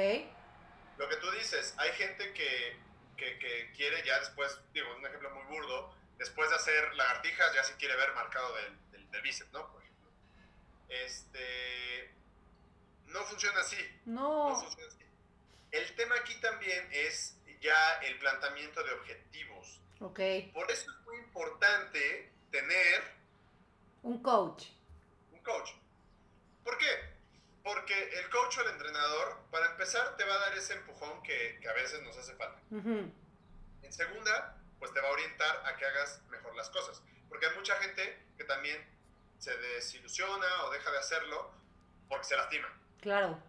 Lo 0.97 1.07
que 1.07 1.15
tú 1.17 1.29
dices, 1.31 1.75
hay 1.77 1.91
gente 1.91 2.33
que, 2.33 2.77
que, 3.19 3.37
que 3.39 3.71
quiere 3.75 4.03
ya 4.05 4.19
después, 4.19 4.59
digo, 4.73 4.87
un 4.95 5.05
ejemplo 5.05 5.29
muy 5.31 5.43
burdo, 5.45 5.93
después 6.17 6.49
de 6.49 6.55
hacer 6.55 6.93
lagartijas 6.95 7.53
ya 7.53 7.63
se 7.63 7.75
quiere 7.75 7.95
ver 7.95 8.13
marcado 8.13 8.55
del, 8.55 8.91
del, 8.91 9.11
del 9.11 9.21
bíceps, 9.21 9.51
¿no? 9.51 9.71
Por 9.71 9.81
ejemplo. 9.83 10.09
Este, 10.89 12.11
no 13.07 13.23
funciona 13.25 13.59
así, 13.61 13.77
no 14.05 14.49
no. 14.49 14.55
funciona 14.55 14.87
así. 14.87 15.05
El 15.71 15.95
tema 15.95 16.15
aquí 16.15 16.35
también 16.41 16.87
es 16.91 17.35
ya 17.61 17.99
el 18.03 18.17
planteamiento 18.19 18.83
de 18.83 18.91
objetivos. 18.93 19.81
Ok, 19.99 20.19
Por 20.53 20.71
eso 20.71 20.89
es 20.91 20.97
muy 21.05 21.17
importante 21.17 22.31
tener 22.51 23.03
un 24.01 24.23
coach. 24.23 24.65
un 25.31 25.39
coach. 25.43 25.71
¿Por 26.63 26.77
qué? 26.77 26.85
Porque 27.73 28.09
el 28.19 28.29
coach 28.31 28.57
o 28.57 28.61
el 28.61 28.69
entrenador, 28.71 29.37
para 29.51 29.67
empezar, 29.67 30.17
te 30.17 30.23
va 30.25 30.33
a 30.33 30.39
dar 30.39 30.57
ese 30.57 30.73
empujón 30.73 31.21
que, 31.21 31.59
que 31.61 31.69
a 31.69 31.73
veces 31.73 32.01
nos 32.01 32.17
hace 32.17 32.33
falta. 32.35 32.59
Ujú, 32.71 33.11
En 33.83 33.93
segunda, 33.93 34.57
pues 34.79 34.91
te 34.91 34.99
va 35.01 35.07
a 35.09 35.11
orientar 35.11 35.63
a 35.67 35.75
que 35.77 35.85
hagas 35.85 36.21
mejor 36.29 36.55
las 36.55 36.69
cosas. 36.71 37.03
Porque 37.27 37.45
hay 37.45 37.55
mucha 37.55 37.75
gente 37.75 38.25
que 38.37 38.43
también 38.45 38.83
se 39.37 39.55
desilusiona 39.55 40.63
o 40.63 40.71
deja 40.71 40.89
de 40.89 40.97
hacerlo 40.97 41.51
porque 42.07 42.25
se 42.25 42.35
lastima. 42.37 42.67
Claro, 43.01 43.39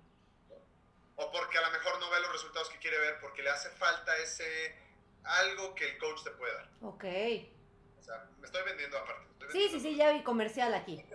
O 1.17 1.33
porque 1.33 1.57
a 1.59 1.63
lo 1.63 1.71
mejor 1.71 1.99
no 1.99 2.11
ve 2.11 2.21
los 2.21 2.33
resultados 2.33 2.69
que 2.69 2.79
quiere 2.79 2.99
ver 2.99 3.21
porque 3.21 3.43
le 3.43 3.51
hace 3.51 3.71
falta 3.71 4.17
ese 4.19 4.79
algo 5.25 5.75
que 5.75 5.89
el 5.89 5.99
coach 5.99 6.23
te 6.25 6.31
puede 6.33 6.55
dar. 6.55 6.69
ok. 6.83 7.05
O 7.99 8.03
sea, 8.03 8.27
me 8.39 8.47
estoy 8.47 8.63
vendiendo 8.65 8.99
aparte. 8.99 9.27
estoy 9.33 9.49
Sí, 9.53 9.69
sí, 9.71 9.81
sí, 9.81 9.97
ya 9.97 10.13
vi 10.13 10.23
comercial 10.23 10.75
aquí. 10.75 11.03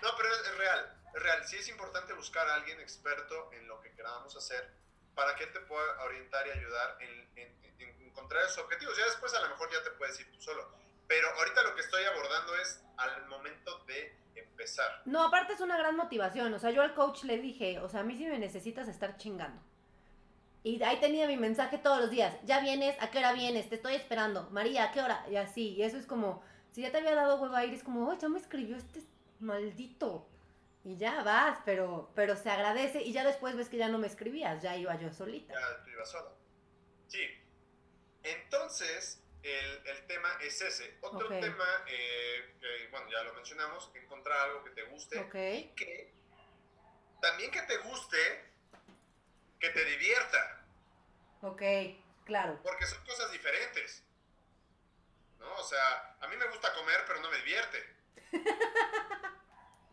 No, 0.00 0.10
pero 0.16 0.32
es, 0.32 0.38
es 0.42 0.56
real, 0.58 0.97
real. 1.18 1.44
Sí 1.44 1.56
es 1.56 1.68
importante 1.68 2.12
buscar 2.14 2.48
a 2.48 2.54
alguien 2.54 2.80
experto 2.80 3.50
en 3.52 3.66
lo 3.68 3.80
que 3.80 3.92
queramos 3.92 4.34
hacer 4.36 4.68
para 5.14 5.34
que 5.36 5.44
él 5.44 5.52
te 5.52 5.60
pueda 5.60 6.02
orientar 6.04 6.46
y 6.46 6.50
ayudar 6.50 6.96
en, 7.00 7.28
en- 7.36 7.58
en 7.80 8.02
encontrar 8.06 8.44
esos 8.44 8.58
objetivos. 8.58 8.96
Ya 8.96 9.04
después 9.04 9.32
a 9.34 9.40
lo 9.40 9.48
mejor 9.50 9.70
ya 9.72 9.82
te 9.82 9.90
puedes 9.92 10.18
ir 10.20 10.30
tú 10.32 10.40
solo. 10.40 10.68
Pero 11.06 11.28
ahorita 11.36 11.62
lo 11.62 11.74
que 11.74 11.80
estoy 11.80 12.04
abordando 12.04 12.54
es 12.56 12.82
al 12.96 13.26
momento 13.26 13.78
de 13.86 14.14
empezar. 14.34 15.02
No, 15.06 15.22
aparte 15.24 15.54
es 15.54 15.60
una 15.60 15.76
gran 15.78 15.96
motivación. 15.96 16.52
O 16.54 16.58
sea, 16.58 16.70
yo 16.70 16.82
al 16.82 16.94
coach 16.94 17.24
le 17.24 17.38
dije, 17.38 17.78
o 17.80 17.88
sea, 17.88 18.00
a 18.00 18.04
mí 18.04 18.16
sí 18.16 18.26
me 18.26 18.38
necesitas 18.38 18.88
estar 18.88 19.16
chingando. 19.16 19.60
Y 20.64 20.82
ahí 20.82 20.98
tenía 21.00 21.26
mi 21.26 21.36
mensaje 21.36 21.78
todos 21.78 22.00
los 22.00 22.10
días. 22.10 22.34
Ya 22.44 22.60
vienes, 22.60 23.00
¿a 23.00 23.10
qué 23.10 23.18
hora 23.18 23.32
vienes? 23.32 23.68
Te 23.68 23.76
estoy 23.76 23.94
esperando. 23.94 24.48
María, 24.50 24.84
¿a 24.84 24.92
qué 24.92 25.00
hora? 25.00 25.24
Y 25.30 25.36
así. 25.36 25.74
Y 25.74 25.82
eso 25.82 25.96
es 25.96 26.04
como, 26.06 26.42
si 26.70 26.82
ya 26.82 26.90
te 26.90 26.98
había 26.98 27.14
dado 27.14 27.36
hueva 27.36 27.64
ir, 27.64 27.72
es 27.72 27.82
como, 27.84 28.08
oh, 28.10 28.18
ya 28.18 28.28
me 28.28 28.38
escribió 28.38 28.76
este 28.76 29.00
maldito. 29.40 30.28
Y 30.84 30.96
ya 30.96 31.22
vas, 31.22 31.58
pero, 31.64 32.10
pero 32.14 32.36
se 32.36 32.50
agradece. 32.50 33.02
Y 33.02 33.12
ya 33.12 33.24
después 33.24 33.56
ves 33.56 33.68
que 33.68 33.76
ya 33.76 33.88
no 33.88 33.98
me 33.98 34.06
escribías, 34.06 34.62
ya 34.62 34.76
iba 34.76 34.94
yo 34.98 35.12
solita. 35.12 35.52
Ya 35.54 35.82
tú 35.82 35.90
ibas 35.90 36.10
sola. 36.10 36.30
Sí. 37.08 37.26
Entonces, 38.22 39.22
el, 39.42 39.86
el 39.86 40.06
tema 40.06 40.28
es 40.42 40.60
ese. 40.60 40.98
Otro 41.00 41.28
tema, 41.28 41.66
eh, 41.88 42.54
que, 42.60 42.88
bueno, 42.90 43.10
ya 43.10 43.22
lo 43.22 43.34
mencionamos, 43.34 43.90
encontrar 43.94 44.38
algo 44.48 44.64
que 44.64 44.70
te 44.70 44.82
guste. 44.84 45.18
Ok. 45.20 45.32
que 45.76 46.12
también 47.20 47.50
que 47.50 47.62
te 47.62 47.76
guste, 47.78 48.44
que 49.58 49.70
te 49.70 49.84
divierta, 49.84 50.64
Ok, 51.42 51.62
claro. 52.24 52.60
porque 52.62 52.86
son 52.86 53.04
cosas 53.04 53.30
diferentes. 53.32 54.04
¿No? 55.38 55.52
O 55.54 55.64
sea, 55.64 56.16
a 56.20 56.28
mí 56.28 56.36
me 56.36 56.46
gusta 56.46 56.72
comer, 56.74 57.04
pero 57.06 57.20
no 57.20 57.30
me 57.30 57.36
divierte. 57.38 57.96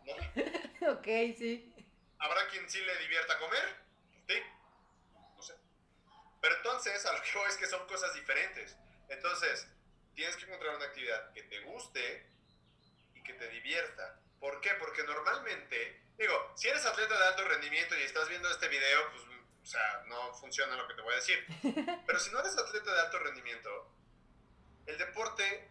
¿No? 0.06 0.65
ok, 0.90 1.06
sí. 1.38 1.74
¿Habrá 2.20 2.48
quien 2.50 2.70
sí 2.70 2.80
le 2.82 2.98
divierta 3.00 3.38
comer? 3.40 3.76
Sí. 4.28 4.36
No 5.36 5.42
sé. 5.42 5.54
Pero 6.42 6.56
entonces, 6.56 7.06
a 7.06 7.14
lo 7.14 7.22
que 7.22 7.38
voy 7.38 7.50
es 7.50 7.58
que 7.58 7.68
son 7.68 7.88
cosas 7.88 8.14
diferentes. 8.14 8.76
Entonces, 9.10 9.68
tienes 10.14 10.36
que 10.38 10.46
encontrar 10.46 10.76
una 10.76 10.86
actividad 10.86 11.32
que 11.34 11.44
te 11.44 11.60
guste 11.62 12.26
y 13.14 13.24
que 13.24 13.34
te 13.34 13.50
divierta. 13.50 14.20
¿Por 14.40 14.62
qué? 14.62 14.72
Porque 14.80 15.04
normalmente, 15.04 16.02
digo, 16.18 16.54
si 16.56 16.68
eres 16.68 16.86
atleta 16.86 17.18
de 17.18 17.26
alto 17.26 17.48
rendimiento 17.48 17.98
y 17.98 18.04
estás 18.04 18.30
viendo 18.30 18.50
este 18.50 18.68
video, 18.68 19.12
pues, 19.12 19.24
o 19.64 19.66
sea, 19.66 20.04
no 20.08 20.34
funciona 20.36 20.76
lo 20.76 20.88
que 20.88 20.94
te 20.94 21.02
voy 21.02 21.14
a 21.14 21.18
decir. 21.18 21.46
Pero 22.06 22.20
si 22.20 22.32
no 22.32 22.40
eres 22.40 22.58
atleta 22.58 22.94
de 22.94 23.02
alto 23.02 23.20
rendimiento, 23.20 23.92
el 24.86 24.98
deporte 24.98 25.68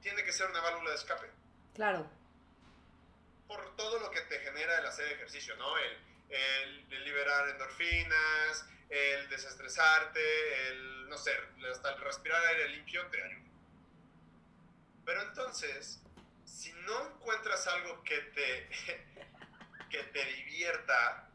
tiene 0.00 0.24
que 0.24 0.32
ser 0.32 0.48
una 0.50 0.60
válvula 0.60 0.90
de 0.90 0.96
escape 0.96 1.30
Claro. 1.74 2.19
Por 3.50 3.74
todo 3.76 3.98
lo 3.98 4.10
que 4.12 4.20
te 4.22 4.38
genera 4.38 4.78
el 4.78 4.86
hacer 4.86 5.10
ejercicio, 5.12 5.56
¿no? 5.56 5.76
El, 5.76 5.98
el- 6.28 6.92
el 6.92 7.04
liberar 7.04 7.48
endorfinas, 7.48 8.64
el 8.88 9.28
desestresarte, 9.28 10.68
el, 10.68 11.08
no 11.08 11.18
sé, 11.18 11.32
hasta 11.70 11.90
el 11.94 12.00
respirar 12.00 12.44
aire 12.46 12.68
limpio 12.68 13.04
te 13.08 13.20
ayuda. 13.22 13.50
Pero 15.04 15.22
entonces, 15.22 16.00
si 16.44 16.72
no 16.72 17.06
encuentras 17.08 17.66
algo 17.66 18.02
que 18.04 18.18
te, 18.18 18.68
que 19.90 20.02
te 20.04 20.24
divierta 20.24 21.28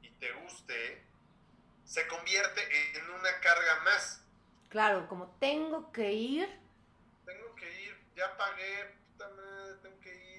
y 0.00 0.08
te 0.12 0.32
guste, 0.32 1.04
se 1.84 2.06
convierte 2.06 2.96
en 2.98 3.10
una 3.10 3.40
carga 3.40 3.80
más. 3.84 4.22
Claro, 4.70 5.06
como 5.08 5.36
tengo 5.38 5.92
que 5.92 6.10
ir. 6.12 6.48
tengo 7.26 7.54
que 7.56 7.82
ir, 7.82 7.96
ya 8.16 8.34
pagué, 8.36 8.96
puta 9.12 9.28
madre, 9.30 9.53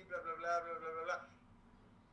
bla, 0.07 0.17
bla, 0.19 0.33
bla, 0.33 0.59
bla, 0.59 0.74
bla, 0.79 0.89
bla, 0.89 1.01
bla. 1.03 1.29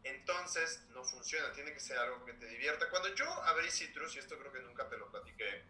Entonces 0.05 0.85
no 0.91 1.05
funciona, 1.05 1.53
tiene 1.53 1.73
que 1.73 1.81
ser 1.81 1.97
algo 1.99 2.25
que 2.25 2.33
te 2.35 2.47
divierta. 2.47 2.89
Cuando 2.91 3.15
yo 3.15 3.31
abrí 3.45 3.71
Citrus, 3.71 4.17
y 4.17 4.19
esto 4.19 4.37
creo 4.39 4.53
que 4.53 4.61
nunca 4.61 4.89
te 4.89 4.97
lo 4.97 5.11
platiqué, 5.11 5.65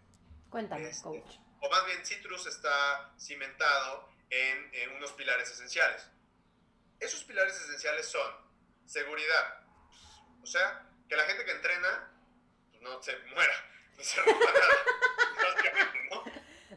Cuéntame, 0.49 0.89
Este, 0.89 1.03
coach. 1.05 1.37
o 1.61 1.71
más 1.71 1.85
bien 1.87 2.05
Citrus 2.05 2.47
está 2.47 3.13
cimentado 3.19 4.09
en, 4.31 4.71
en 4.75 4.97
unos 4.97 5.13
pilares 5.13 5.51
esenciales. 5.51 6.09
Esos 7.01 7.25
pilares 7.25 7.55
esenciales 7.61 8.07
son 8.07 8.31
seguridad, 8.87 9.65
o 10.43 10.47
sea, 10.47 10.87
que 11.09 11.17
la 11.17 11.25
gente 11.25 11.45
que 11.45 11.53
entrena 11.53 12.11
pues, 12.71 12.83
no 12.83 13.03
se 13.03 13.19
muera, 13.35 13.53
no 13.97 14.03
se 14.05 14.21
rompa 14.23 14.53
nada, 14.53 15.93
¿no? 16.11 16.25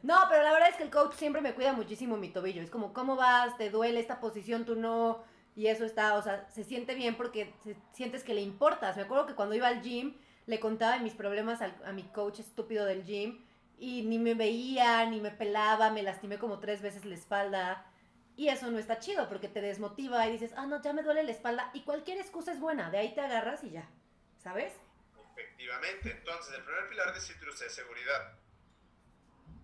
No, 0.04 0.28
pero 0.30 0.44
la 0.44 0.52
verdad 0.54 0.70
es 0.70 0.76
que 0.76 0.84
el 0.84 0.92
coach 0.92 1.16
siempre 1.16 1.42
me 1.42 1.54
cuida 1.56 1.74
muchísimo 1.74 2.16
mi 2.18 2.30
tobillo. 2.32 2.62
Es 2.62 2.70
como, 2.70 2.94
¿cómo 2.94 3.16
vas? 3.16 3.58
¿Te 3.58 3.70
duele 3.72 4.00
esta 4.00 4.20
posición? 4.20 4.66
Tú 4.66 4.76
no. 4.76 5.26
Y 5.56 5.68
eso 5.68 5.86
está, 5.86 6.16
o 6.16 6.22
sea, 6.22 6.48
se 6.50 6.64
siente 6.64 6.96
bien 6.96 7.16
porque 7.16 7.54
se- 7.64 7.78
sientes 7.94 8.24
que 8.24 8.34
le 8.34 8.42
importas. 8.42 8.98
Me 8.98 9.04
acuerdo 9.04 9.26
que 9.26 9.36
cuando 9.36 9.56
iba 9.56 9.68
al 9.68 9.82
gym, 9.82 10.16
le 10.48 10.60
contaba 10.60 10.98
mis 11.00 11.14
problemas 11.14 11.62
a 11.62 11.92
mi 11.94 12.04
coach 12.04 12.40
estúpido 12.40 12.86
del 12.86 13.04
gym 13.06 13.44
y 13.80 14.04
ni 14.04 14.20
me 14.20 14.34
veía, 14.36 15.06
ni 15.10 15.20
me 15.22 15.32
pelaba, 15.32 15.90
me 15.92 16.04
lastimé 16.04 16.38
como 16.38 16.60
tres 16.60 16.82
veces 16.82 17.06
la 17.06 17.16
espalda. 17.16 17.86
Y 18.38 18.50
eso 18.50 18.70
no 18.70 18.78
está 18.80 19.00
chido 19.00 19.30
porque 19.30 19.48
te 19.48 19.62
desmotiva 19.62 20.28
y 20.28 20.34
dices, 20.34 20.52
ah, 20.58 20.66
no, 20.66 20.82
ya 20.82 20.92
me 20.92 21.04
duele 21.04 21.24
la 21.24 21.32
espalda. 21.32 21.72
Y 21.74 21.84
cualquier 21.84 22.18
excusa 22.20 22.52
es 22.52 22.60
buena, 22.60 22.90
de 22.92 22.98
ahí 22.98 23.16
te 23.16 23.22
agarras 23.22 23.64
y 23.64 23.72
ya. 23.72 23.90
¿Sabes? 24.44 24.74
Efectivamente. 25.32 26.12
Entonces, 26.12 26.54
el 26.54 26.64
primer 26.64 26.90
pilar 26.90 27.14
de 27.14 27.22
Citrus 27.22 27.62
es 27.62 27.74
seguridad. 27.74 28.34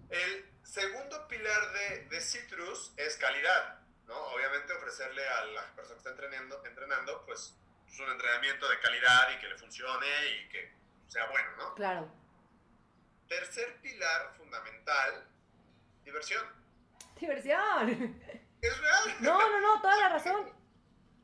El 0.10 0.46
segundo 0.64 1.28
pilar 1.28 1.74
de, 1.74 2.06
de 2.08 2.22
Citrus 2.22 2.94
es 2.98 3.18
calidad, 3.18 3.80
¿no? 4.12 4.18
Obviamente 4.36 4.74
ofrecerle 4.74 5.26
a 5.28 5.46
la 5.46 5.64
persona 5.74 5.96
que 5.96 5.98
está 6.00 6.10
entrenando, 6.12 6.62
entrenando 6.66 7.26
pues, 7.26 7.56
pues, 7.86 8.00
un 8.00 8.10
entrenamiento 8.12 8.70
de 8.70 8.80
calidad 8.80 9.30
y 9.36 9.40
que 9.40 9.48
le 9.48 9.58
funcione 9.58 10.08
y 10.36 10.50
que 10.50 10.72
sea 11.08 11.28
bueno, 11.28 11.50
¿no? 11.58 11.76
Claro. 11.76 12.12
Tercer 13.30 13.78
pilar 13.82 14.34
fundamental, 14.38 15.26
diversión. 16.04 16.46
Diversión. 17.20 18.22
Es 18.62 18.78
real. 18.80 19.16
No, 19.22 19.40
no, 19.40 19.60
no, 19.60 19.82
toda 19.82 19.98
la 19.98 20.10
razón. 20.10 20.54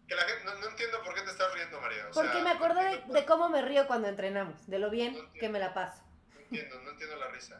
Que 0.08 0.16
la 0.16 0.24
gente, 0.24 0.44
no, 0.44 0.56
no 0.56 0.70
entiendo 0.70 1.04
por 1.04 1.14
qué 1.14 1.22
te 1.22 1.30
estás 1.30 1.54
riendo, 1.54 1.80
María. 1.80 2.08
o 2.08 2.12
Porque 2.12 2.32
sea, 2.32 2.44
me 2.44 2.50
acordé 2.50 2.82
entiendo 2.94 3.14
de 3.14 3.26
cómo 3.28 3.50
me 3.50 3.62
río 3.62 3.86
cuando 3.86 4.08
entrenamos, 4.08 4.66
de 4.66 4.80
lo 4.80 4.90
bien 4.90 5.32
que 5.34 5.48
me 5.48 5.60
la 5.60 5.72
paso. 5.76 6.02
No 6.34 6.40
entiendo, 6.40 6.82
no 6.82 6.90
entiendo 6.90 7.16
la 7.18 7.28
risa. 7.28 7.60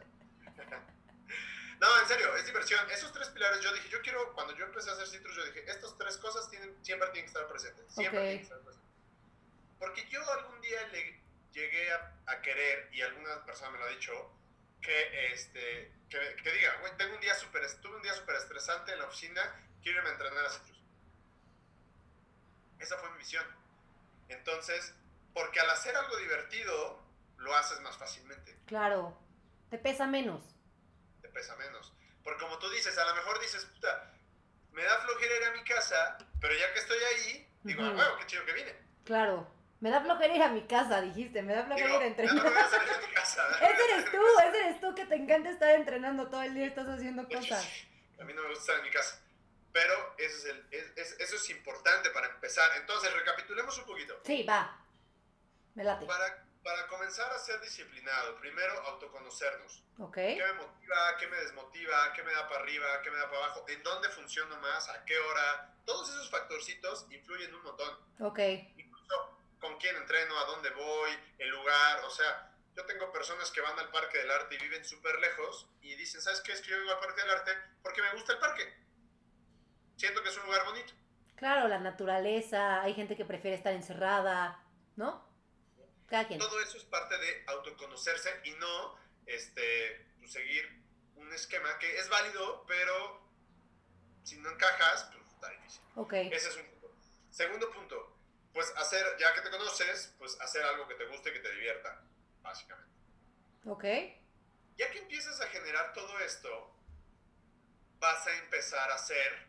No, 1.80 2.00
en 2.00 2.08
serio, 2.08 2.34
es 2.36 2.44
diversión. 2.46 2.90
Esos 2.90 3.12
tres 3.12 3.28
pilares, 3.28 3.60
yo 3.60 3.72
dije, 3.72 3.88
yo 3.88 4.00
quiero, 4.02 4.32
cuando 4.34 4.54
yo 4.56 4.64
empecé 4.64 4.90
a 4.90 4.94
hacer 4.94 5.06
citrus, 5.06 5.36
yo 5.36 5.44
dije, 5.44 5.64
estas 5.70 5.96
tres 5.96 6.16
cosas 6.18 6.48
tienen, 6.50 6.76
siempre 6.84 7.08
tienen 7.10 7.24
que 7.30 7.38
estar 7.38 7.46
presentes. 7.48 7.86
Siempre 7.94 8.18
Ok. 8.18 8.24
tienen 8.24 8.38
que 8.38 8.42
estar 8.44 8.58
presentes. 8.60 8.88
Porque 9.78 10.08
yo 10.08 10.32
algún 10.32 10.60
día 10.60 10.86
le 10.88 11.20
llegué 11.52 11.92
a, 11.92 12.14
a 12.26 12.42
querer, 12.42 12.88
y 12.92 13.00
alguna 13.02 13.44
persona 13.44 13.70
me 13.70 13.78
lo 13.78 13.84
ha 13.84 13.88
dicho, 13.90 14.12
que, 14.80 15.32
este, 15.32 15.92
que, 16.08 16.36
que 16.42 16.52
diga, 16.52 16.76
güey, 16.80 16.96
tengo 16.96 17.14
un 17.14 17.20
día 17.20 17.34
súper, 17.34 17.64
tuve 17.80 17.96
un 17.96 18.02
día 18.02 18.14
súper 18.14 18.36
estresante 18.36 18.92
en 18.92 18.98
la 18.98 19.06
oficina, 19.06 19.42
quiero 19.82 19.98
irme 19.98 20.10
a 20.10 20.12
entrenar 20.12 20.46
a 20.46 20.50
citrus. 20.50 20.78
Esa 22.78 22.96
fue 22.98 23.10
mi 23.12 23.18
visión. 23.18 23.44
Entonces, 24.28 24.94
porque 25.34 25.60
al 25.60 25.70
hacer 25.70 25.94
algo 25.96 26.16
divertido, 26.16 27.02
lo 27.38 27.54
haces 27.54 27.80
más 27.80 27.96
fácilmente 27.96 28.58
Claro, 28.66 29.16
te 29.70 29.78
pesa 29.78 30.06
menos. 30.06 30.42
Pesa 31.38 31.54
menos. 31.56 31.92
Porque 32.24 32.40
como 32.42 32.58
tú 32.58 32.68
dices, 32.70 32.98
a 32.98 33.04
lo 33.06 33.14
mejor 33.14 33.38
dices, 33.40 33.64
puta, 33.66 34.12
me 34.72 34.82
da 34.82 34.98
flojera 34.98 35.36
ir 35.36 35.44
a 35.44 35.50
mi 35.52 35.62
casa, 35.64 36.18
pero 36.40 36.52
ya 36.54 36.72
que 36.72 36.80
estoy 36.80 36.98
ahí, 37.14 37.48
digo, 37.62 37.82
Ujú. 37.82 37.92
ah, 37.92 37.96
huevo, 37.96 38.16
qué 38.18 38.26
chido 38.26 38.44
que 38.44 38.52
vine. 38.52 38.74
Claro, 39.04 39.48
me 39.80 39.90
da 39.90 40.00
flojera 40.00 40.34
ir 40.34 40.42
a 40.42 40.48
mi 40.48 40.66
casa, 40.66 41.00
dijiste, 41.00 41.42
me 41.42 41.54
da 41.54 41.62
Digo, 41.62 41.76
flojera 41.76 41.88
ir 41.90 41.94
a 41.94 41.98
me 41.98 42.04
da 42.04 42.06
entrenar. 42.10 42.40
flojera 42.42 42.68
salir 42.70 42.88
de 43.00 43.06
mi 43.06 43.12
casa. 43.14 43.48
Ese 43.70 43.84
eres 43.92 44.10
tú, 44.10 44.18
ese 44.48 44.58
eres 44.60 44.80
tú 44.80 44.94
que 44.96 45.06
te 45.06 45.14
encanta 45.14 45.50
estar 45.50 45.70
entrenando 45.70 46.28
todo 46.28 46.42
el 46.42 46.54
día, 46.54 46.66
estás 46.66 46.88
haciendo 46.88 47.26
cosas. 47.28 47.64
A 48.20 48.24
mí 48.24 48.32
no 48.34 48.42
me 48.42 48.48
gusta 48.48 48.62
estar 48.62 48.76
en 48.78 48.82
mi 48.82 48.90
casa. 48.90 49.22
Pero 49.72 50.14
eso 50.18 50.36
es, 50.38 50.44
el- 50.46 50.66
es- 50.72 50.92
es- 50.96 51.20
eso 51.20 51.36
es 51.36 51.50
importante 51.50 52.10
para 52.10 52.26
empezar. 52.26 52.68
Entonces, 52.78 53.12
recapitulemos 53.12 53.78
un 53.78 53.84
poquito. 53.84 54.18
Sí, 54.24 54.42
va. 54.42 54.76
Me 55.74 55.84
late. 55.84 56.04
Para, 56.04 56.44
para 56.68 56.86
comenzar 56.86 57.32
a 57.32 57.38
ser 57.38 57.58
disciplinado, 57.62 58.36
primero 58.36 58.74
autoconocernos. 58.88 59.82
Ok, 60.00 60.16
¿Qué 60.16 60.36
me 60.36 60.52
motiva? 60.52 61.16
¿Qué 61.18 61.26
me 61.26 61.36
desmotiva? 61.38 62.12
¿Qué 62.12 62.22
me 62.22 62.32
da 62.34 62.46
para 62.46 62.60
arriba? 62.60 62.86
¿Qué 63.02 63.10
me 63.10 63.16
da 63.16 63.24
para 63.30 63.38
abajo? 63.38 63.64
¿En 63.68 63.82
dónde 63.82 64.10
funciono 64.10 64.54
más? 64.58 64.86
¿A 64.90 65.02
qué 65.06 65.18
hora? 65.18 65.74
Todos 65.86 66.10
esos 66.10 66.30
factorcitos 66.30 67.06
influyen 67.10 67.54
un 67.54 67.62
montón. 67.62 67.96
ok. 68.20 68.38
Incluso 68.76 69.38
con 69.58 69.78
quién 69.78 69.96
entreno, 69.96 70.38
a 70.38 70.44
dónde 70.44 70.68
voy, 70.68 71.10
el 71.38 71.48
lugar. 71.48 72.04
O 72.04 72.10
sea, 72.10 72.52
yo 72.76 72.84
tengo 72.84 73.10
personas 73.12 73.50
que 73.50 73.62
van 73.62 73.78
al 73.78 73.90
Parque 73.90 74.18
del 74.18 74.30
Arte 74.30 74.56
y 74.56 74.58
viven 74.58 74.84
súper 74.84 75.18
lejos 75.20 75.70
y 75.80 75.94
dicen, 75.94 76.20
¿sabes 76.20 76.42
qué? 76.42 76.52
Es 76.52 76.60
que 76.60 76.68
yo 76.68 76.80
vivo 76.80 76.92
al 76.92 77.00
Parque 77.00 77.22
del 77.22 77.30
Arte 77.30 77.52
porque 77.82 78.02
me 78.02 78.12
gusta 78.12 78.34
el 78.34 78.40
parque. 78.40 78.74
Siento 79.96 80.22
que 80.22 80.28
es 80.28 80.36
un 80.36 80.44
lugar 80.44 80.66
bonito. 80.66 80.92
Claro, 81.34 81.66
la 81.66 81.78
naturaleza, 81.78 82.82
hay 82.82 82.92
gente 82.92 83.16
que 83.16 83.24
prefiere 83.24 83.56
estar 83.56 83.72
encerrada, 83.72 84.62
¿no? 84.96 85.27
Todo 86.38 86.60
eso 86.60 86.78
es 86.78 86.84
parte 86.84 87.16
de 87.18 87.44
autoconocerse 87.46 88.40
y 88.44 88.52
no 88.52 88.98
este, 89.26 90.06
pues, 90.18 90.32
seguir 90.32 90.82
un 91.16 91.32
esquema 91.32 91.78
que 91.78 91.98
es 91.98 92.08
válido, 92.08 92.64
pero 92.66 93.20
si 94.22 94.38
no 94.38 94.50
encajas, 94.50 95.10
pues 95.12 95.26
está 95.34 95.50
difícil. 95.50 95.82
Ok, 95.96 96.12
Ese 96.14 96.48
es 96.48 96.56
un 96.56 96.66
punto. 96.66 96.94
Segundo 97.30 97.70
punto, 97.70 98.16
pues 98.52 98.72
hacer, 98.76 99.04
ya 99.18 99.34
que 99.34 99.42
te 99.42 99.50
conoces, 99.50 100.14
pues 100.18 100.40
hacer 100.40 100.62
algo 100.64 100.88
que 100.88 100.94
te 100.94 101.06
guste 101.06 101.30
y 101.30 101.32
que 101.34 101.40
te 101.40 101.52
divierta, 101.52 102.02
básicamente. 102.42 102.92
ok. 103.66 103.84
Ya 104.76 104.90
que 104.92 104.98
empiezas 104.98 105.40
a 105.40 105.48
generar 105.48 105.92
todo 105.92 106.18
esto, 106.20 106.72
vas 107.98 108.26
a 108.26 108.38
empezar 108.38 108.90
a 108.90 108.94
hacer 108.94 109.48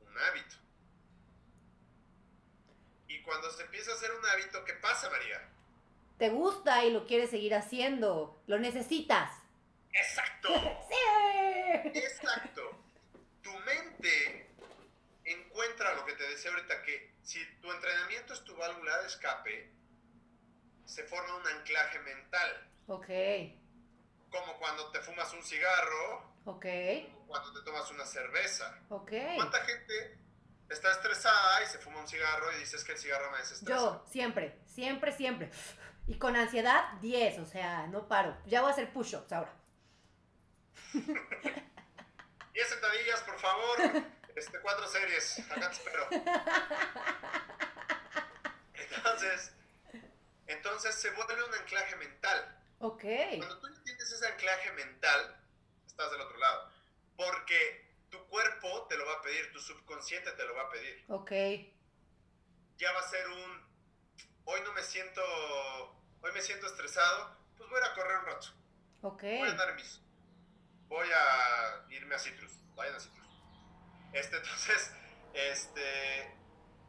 un 0.00 0.18
hábito. 0.18 0.56
Y 3.08 3.22
cuando 3.22 3.50
se 3.50 3.62
empieza 3.62 3.92
a 3.92 3.94
hacer 3.94 4.12
un 4.12 4.24
hábito, 4.26 4.64
¿qué 4.66 4.74
pasa, 4.74 5.08
María? 5.08 5.57
Te 6.18 6.30
gusta 6.30 6.84
y 6.84 6.90
lo 6.92 7.06
quieres 7.06 7.30
seguir 7.30 7.54
haciendo, 7.54 8.42
lo 8.46 8.58
necesitas. 8.58 9.30
Exacto. 9.92 10.48
¡Sí! 10.88 11.88
Exacto. 11.98 12.62
Tu 13.42 13.52
mente 13.60 14.50
encuentra 15.24 15.94
lo 15.94 16.04
que 16.04 16.14
te 16.14 16.28
decía 16.28 16.50
ahorita, 16.50 16.82
que 16.82 17.14
si 17.22 17.44
tu 17.60 17.70
entrenamiento 17.72 18.32
es 18.32 18.42
tu 18.44 18.56
válvula 18.56 19.00
de 19.02 19.06
escape, 19.06 19.70
se 20.84 21.04
forma 21.04 21.36
un 21.36 21.46
anclaje 21.46 21.98
mental. 22.00 22.70
Ok, 22.86 23.08
Como 24.30 24.58
cuando 24.58 24.90
te 24.90 25.00
fumas 25.00 25.32
un 25.34 25.42
cigarro, 25.44 26.32
ok, 26.46 26.64
o 27.14 27.26
cuando 27.26 27.52
te 27.52 27.62
tomas 27.64 27.90
una 27.90 28.06
cerveza. 28.06 28.78
ok. 28.88 29.12
¿Cuánta 29.36 29.60
gente 29.64 30.18
está 30.70 30.90
estresada 30.92 31.62
y 31.62 31.66
se 31.66 31.78
fuma 31.78 32.00
un 32.00 32.08
cigarro 32.08 32.50
y 32.56 32.60
dices 32.60 32.82
que 32.84 32.92
el 32.92 32.98
cigarro 32.98 33.30
me 33.30 33.38
desestresa? 33.38 33.74
Yo, 33.78 34.04
siempre, 34.10 34.58
siempre, 34.66 35.12
siempre. 35.12 35.50
Y 36.08 36.18
con 36.18 36.34
ansiedad, 36.36 36.92
10, 37.00 37.38
o 37.40 37.46
sea, 37.46 37.86
no 37.86 38.08
paro. 38.08 38.36
Ya 38.46 38.60
voy 38.62 38.70
a 38.70 38.72
hacer 38.72 38.92
push-ups 38.92 39.30
ahora. 39.32 39.54
10 40.92 42.68
sentadillas, 42.68 43.20
por 43.22 43.38
favor. 43.38 43.78
Este, 44.34 44.58
cuatro 44.60 44.86
series. 44.88 45.38
Acá 45.50 45.68
te 45.70 45.76
espero. 45.76 46.08
Entonces, 48.74 49.52
entonces 50.46 50.94
se 50.94 51.10
vuelve 51.10 51.42
un 51.44 51.54
anclaje 51.54 51.96
mental. 51.96 52.54
Ok, 52.80 53.02
Cuando 53.36 53.58
tú 53.60 53.82
tienes 53.84 54.10
ese 54.12 54.26
anclaje 54.28 54.72
mental, 54.72 55.36
estás 55.86 56.10
del 56.12 56.20
otro 56.20 56.36
lado. 56.38 56.70
Porque 57.16 57.92
tu 58.10 58.24
cuerpo 58.28 58.86
te 58.88 58.96
lo 58.96 59.04
va 59.06 59.14
a 59.14 59.22
pedir, 59.22 59.52
tu 59.52 59.58
subconsciente 59.60 60.30
te 60.32 60.44
lo 60.44 60.54
va 60.54 60.62
a 60.62 60.70
pedir. 60.70 61.04
ok, 61.08 61.30
Ya 62.78 62.92
va 62.92 63.00
a 63.00 63.08
ser 63.08 63.28
un, 63.28 63.66
hoy 64.44 64.60
no 64.62 64.72
me 64.72 64.82
siento, 64.82 65.20
hoy 66.22 66.32
me 66.32 66.40
siento 66.40 66.66
estresado, 66.66 67.36
pues 67.56 67.68
voy 67.70 67.80
a 67.82 67.94
correr 67.94 68.18
un 68.18 68.26
rato. 68.26 68.46
ok. 69.02 69.22
Voy 69.22 69.48
a 69.48 69.50
andar 69.50 69.70
en 69.70 69.76
bici. 69.76 70.00
Voy 70.88 71.08
a 71.10 71.84
irme 71.90 72.14
a 72.14 72.18
Citrus. 72.18 72.52
Vayan 72.74 72.94
a 72.96 73.00
Citrus. 73.00 73.28
Este, 74.12 74.36
entonces, 74.42 74.92
este, 75.34 76.20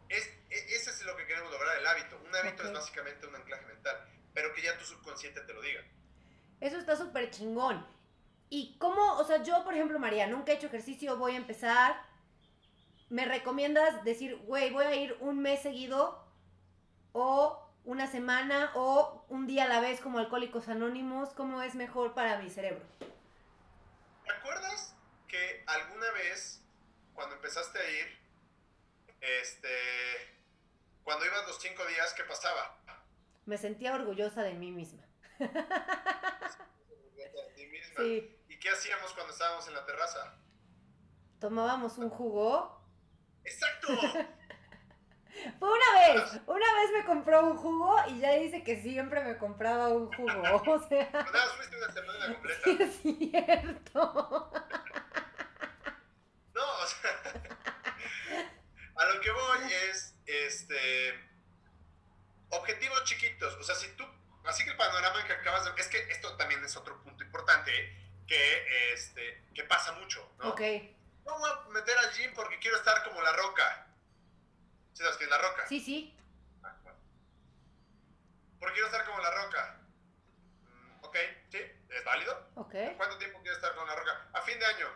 es, 0.09 0.25
e- 0.49 0.75
ese 0.75 0.89
es 0.91 1.01
lo 1.05 1.15
que 1.17 1.25
queremos 1.27 1.51
lograr, 1.51 1.77
el 1.77 1.87
hábito. 1.87 2.17
Un 2.25 2.35
hábito 2.35 2.63
Ok. 2.63 2.69
es 2.69 2.73
básicamente 2.73 3.27
un 3.27 3.35
anclaje 3.35 3.65
mental, 3.65 3.97
pero 4.33 4.53
que 4.53 4.61
ya 4.61 4.77
tu 4.77 4.85
subconsciente 4.85 5.41
te 5.41 5.53
lo 5.53 5.61
diga. 5.61 5.81
Eso 6.61 6.77
está 6.77 6.95
súper 6.95 7.29
chingón. 7.31 7.85
¿Y 8.49 8.77
cómo, 8.79 9.17
o 9.17 9.23
sea, 9.25 9.43
yo, 9.43 9.63
por 9.63 9.73
ejemplo, 9.75 9.99
María, 9.99 10.27
nunca 10.27 10.51
he 10.51 10.55
hecho 10.55 10.67
ejercicio, 10.67 11.17
voy 11.17 11.33
a 11.33 11.37
empezar. 11.37 12.01
¿Me 13.09 13.25
recomiendas 13.25 14.03
decir, 14.03 14.35
güey, 14.45 14.71
voy 14.71 14.85
a 14.85 14.95
ir 14.95 15.17
un 15.19 15.39
mes 15.41 15.61
seguido 15.61 16.25
o 17.11 17.68
una 17.89 18.05
semana 18.05 18.71
o 18.75 19.25
un 19.29 19.47
día 19.47 19.63
a 19.63 19.67
la 19.67 19.79
vez 19.79 19.99
como 19.99 20.19
Alcohólicos 20.19 20.67
Anónimos? 20.69 21.33
¿Cómo 21.33 21.63
es 21.63 21.73
mejor 21.73 22.13
para 22.13 22.37
mi 22.37 22.51
cerebro? 22.51 22.85
¿Te 24.23 24.31
acuerdas 24.31 24.95
que 25.27 25.63
alguna 25.65 26.11
vez, 26.11 26.61
cuando 27.15 27.33
empezaste 27.33 27.79
a 27.79 27.89
ir, 27.89 28.19
este, 29.21 29.69
cuando 31.03 31.25
ibas 31.25 31.47
los 31.47 31.59
cinco 31.59 31.83
días, 31.87 32.13
¿qué 32.13 32.23
pasaba? 32.25 32.77
Me 33.47 33.57
sentía 33.57 33.95
orgullosa 33.95 34.43
de 34.43 34.53
mí 34.53 34.71
misma. 34.71 35.03
De 35.39 35.47
ti 37.55 37.65
misma. 37.65 37.95
Sí, 37.97 38.37
¿Y 38.49 38.59
qué 38.59 38.69
hacíamos 38.69 39.13
cuando 39.13 39.33
estábamos 39.33 39.67
en 39.67 39.73
la 39.73 39.83
terraza? 39.87 40.37
Tomábamos 41.39 41.97
un 41.97 42.11
jugo. 42.11 42.85
¡Exacto! 43.43 43.87
Fue 45.59 45.69
una 45.71 45.99
vez, 45.99 46.41
una 46.45 46.73
vez 46.75 46.91
me 46.93 47.05
compró 47.05 47.41
un 47.45 47.57
jugo 47.57 47.95
y 48.07 48.19
ya 48.19 48.33
dice 48.33 48.63
que 48.63 48.81
siempre 48.81 49.23
me 49.23 49.37
compraba 49.37 49.89
un 49.89 50.11
jugo. 50.13 50.29
O 50.73 50.87
sea, 50.87 51.09
Nada, 51.11 51.53
fuiste 51.55 51.77
una 51.77 51.91
semana 51.91 52.27
completa. 52.33 52.61
sí 52.63 52.77
es 52.79 52.95
cierto. 53.31 54.51
No, 56.53 56.63
o 56.83 56.87
sea, 56.87 57.11
a 58.95 59.05
lo 59.05 59.21
que 59.21 59.31
voy 59.31 59.73
es, 59.89 60.15
este, 60.25 61.13
objetivos 62.49 63.03
chiquitos. 63.05 63.53
O 63.55 63.63
sea, 63.63 63.75
si 63.75 63.87
tú, 63.95 64.03
así 64.45 64.63
que 64.65 64.71
el 64.71 64.77
panorama 64.77 65.25
que 65.25 65.33
acabas 65.33 65.65
de, 65.65 65.81
es 65.81 65.87
que 65.87 65.99
esto 66.11 66.35
también 66.37 66.63
es 66.63 66.75
otro 66.75 67.01
punto 67.03 67.23
importante 67.23 67.71
que, 68.27 68.93
este, 68.93 69.43
que 69.53 69.63
pasa 69.63 69.93
mucho, 69.93 70.29
¿no? 70.39 70.49
Ok, 70.49 70.61
No 71.25 71.37
voy 71.39 71.49
a 71.49 71.69
meter 71.69 71.97
al 71.97 72.11
gym 72.13 72.33
porque 72.33 72.59
quiero 72.59 72.77
estar 72.77 73.03
como 73.03 73.21
la 73.21 73.31
roca. 73.33 73.85
¿Sí 74.93 75.03
sabes 75.03 75.17
quién 75.17 75.29
es 75.29 75.35
la 75.37 75.41
roca? 75.49 75.67
sí, 75.67 75.79
sí. 75.79 76.15
Ah, 76.63 76.75
bueno. 76.83 76.97
Porque 78.59 78.73
quiero 78.73 78.87
estar 78.87 79.05
como 79.05 79.19
la 79.19 79.31
roca. 79.43 79.79
Mm, 80.63 81.05
ok, 81.05 81.15
sí, 81.49 81.57
es 81.89 82.03
válido. 82.05 82.49
Ok. 82.55 82.75
¿Cuánto 82.97 83.17
tiempo 83.17 83.39
quiero 83.41 83.55
estar 83.55 83.73
con 83.75 83.87
la 83.87 83.95
roca? 83.95 84.27
A 84.33 84.41
fin 84.41 84.59
de 84.59 84.65
año, 84.65 84.87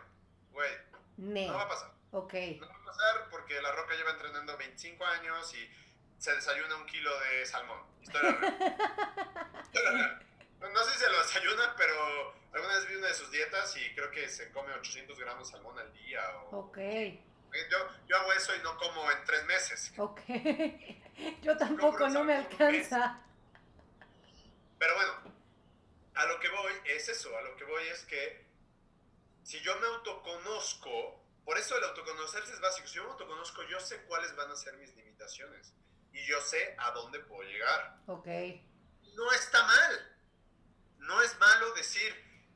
güey, 0.50 0.70
Ne. 1.16 1.46
no 1.46 1.54
va 1.54 1.62
a 1.62 1.68
pasar. 1.68 1.90
Ok. 2.12 2.34
No 2.60 2.68
va 2.68 2.74
a 2.74 2.84
pasar 2.84 3.28
porque 3.30 3.60
La 3.62 3.72
Roca 3.72 3.94
lleva 3.94 4.10
entrenando 4.12 4.56
25 4.56 5.04
años 5.04 5.52
y 5.54 5.68
se 6.18 6.32
desayuna 6.34 6.76
un 6.76 6.86
kilo 6.86 7.10
de 7.20 7.44
salmón. 7.46 7.80
Historia 8.02 8.30
real. 8.32 8.76
Historia 9.64 9.90
real. 9.90 10.26
No, 10.60 10.68
no 10.70 10.84
sé 10.84 10.92
si 10.92 10.98
se 11.00 11.10
lo 11.10 11.18
desayuna, 11.18 11.74
pero 11.76 12.34
alguna 12.52 12.74
vez 12.74 12.88
vi 12.88 12.94
una 12.96 13.08
de 13.08 13.14
sus 13.14 13.30
dietas 13.32 13.76
y 13.76 13.94
creo 13.94 14.10
que 14.12 14.28
se 14.28 14.50
come 14.52 14.72
800 14.74 15.18
gramos 15.18 15.48
de 15.48 15.52
salmón 15.56 15.76
al 15.78 15.92
día. 15.92 16.20
O... 16.50 16.58
Ok. 16.60 16.78
Yo, 17.70 17.78
yo 18.06 18.16
hago 18.16 18.32
eso 18.32 18.54
y 18.54 18.58
no 18.60 18.76
como 18.78 19.10
en 19.10 19.24
tres 19.24 19.44
meses. 19.46 19.92
Ok. 19.96 20.20
Yo 21.42 21.56
tampoco, 21.56 22.08
no 22.08 22.24
me 22.24 22.34
alcanza. 22.34 23.20
Pero 24.78 24.94
bueno, 24.96 25.12
a 26.14 26.26
lo 26.26 26.40
que 26.40 26.48
voy 26.48 26.72
es 26.86 27.08
eso, 27.08 27.36
a 27.36 27.42
lo 27.42 27.56
que 27.56 27.64
voy 27.64 27.86
es 27.88 28.04
que 28.04 28.44
si 29.44 29.60
yo 29.60 29.78
me 29.78 29.86
autoconozco, 29.86 31.22
por 31.44 31.56
eso 31.58 31.76
el 31.78 31.84
autoconocerse 31.84 32.52
es 32.52 32.60
básico, 32.60 32.88
si 32.88 32.96
yo 32.96 33.04
me 33.04 33.10
autoconozco, 33.10 33.62
yo 33.64 33.78
sé 33.78 34.02
cuáles 34.04 34.34
van 34.34 34.50
a 34.50 34.56
ser 34.56 34.76
mis 34.78 34.94
limitaciones 34.96 35.72
y 36.12 36.26
yo 36.26 36.40
sé 36.40 36.74
a 36.78 36.90
dónde 36.90 37.20
puedo 37.20 37.42
llegar. 37.42 37.98
Ok. 38.06 38.26
No 39.14 39.32
está 39.32 39.62
mal, 39.62 40.16
no 40.98 41.22
es 41.22 41.38
malo 41.38 41.72
decir, 41.74 42.12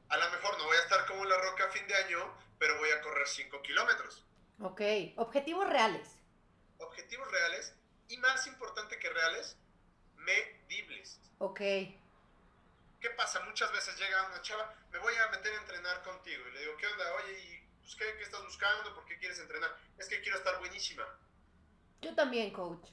a 0.08 0.16
lo 0.16 0.30
mejor 0.30 0.58
no 0.58 0.64
voy 0.64 0.76
a 0.76 0.80
estar 0.80 1.06
como 1.06 1.24
la 1.24 1.36
roca 1.38 1.64
a 1.64 1.70
fin 1.70 1.86
de 1.86 1.94
año, 1.94 2.34
pero 2.58 2.78
voy 2.78 2.90
a 2.90 3.00
correr 3.02 3.26
5 3.26 3.62
kilómetros. 3.62 4.24
Ok. 4.60 4.80
Objetivos 5.16 5.68
reales. 5.68 6.16
Objetivos 6.78 7.30
reales 7.30 7.74
y 8.08 8.16
más 8.18 8.46
importante 8.46 8.98
que 8.98 9.10
reales, 9.10 9.56
medibles. 10.16 11.20
Ok. 11.38 11.60
¿Qué 11.60 13.10
pasa? 13.16 13.40
Muchas 13.40 13.70
veces 13.72 13.96
llega 13.98 14.26
una 14.26 14.42
chava, 14.42 14.74
me 14.90 14.98
voy 14.98 15.14
a 15.14 15.28
meter 15.28 15.52
a 15.54 15.58
entrenar 15.58 16.02
contigo. 16.02 16.42
Y 16.48 16.52
le 16.52 16.60
digo, 16.60 16.76
¿qué 16.76 16.86
onda? 16.86 17.14
Oye, 17.14 17.38
¿y 17.40 17.68
pues, 17.80 17.94
qué, 17.94 18.16
qué 18.16 18.24
estás 18.24 18.42
buscando? 18.42 18.94
¿Por 18.94 19.04
qué 19.06 19.18
quieres 19.18 19.38
entrenar? 19.38 19.76
Es 19.96 20.08
que 20.08 20.20
quiero 20.20 20.38
estar 20.38 20.58
buenísima. 20.58 21.06
Yo 22.00 22.14
también, 22.14 22.52
coach. 22.52 22.88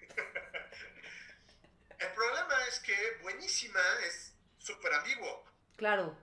El 1.98 2.12
problema 2.14 2.64
es 2.66 2.80
que 2.80 3.18
buenísima 3.22 3.80
es 4.06 4.34
súper 4.58 4.92
ambiguo. 4.94 5.44
Claro. 5.76 6.16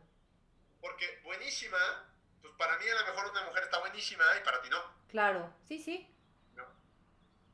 Porque 0.82 1.20
buenísima, 1.24 2.09
pues 2.42 2.54
para 2.56 2.78
mí 2.78 2.88
a 2.88 2.96
lo 2.96 3.06
mejor 3.08 3.32
una 3.32 3.44
mujer 3.44 3.64
está 3.64 3.80
buenísima 3.80 4.24
y 4.40 4.44
para 4.44 4.62
ti 4.62 4.70
no. 4.70 4.82
Claro. 5.10 5.54
Sí, 5.68 5.80
sí. 5.80 6.08
¿no? 6.56 6.66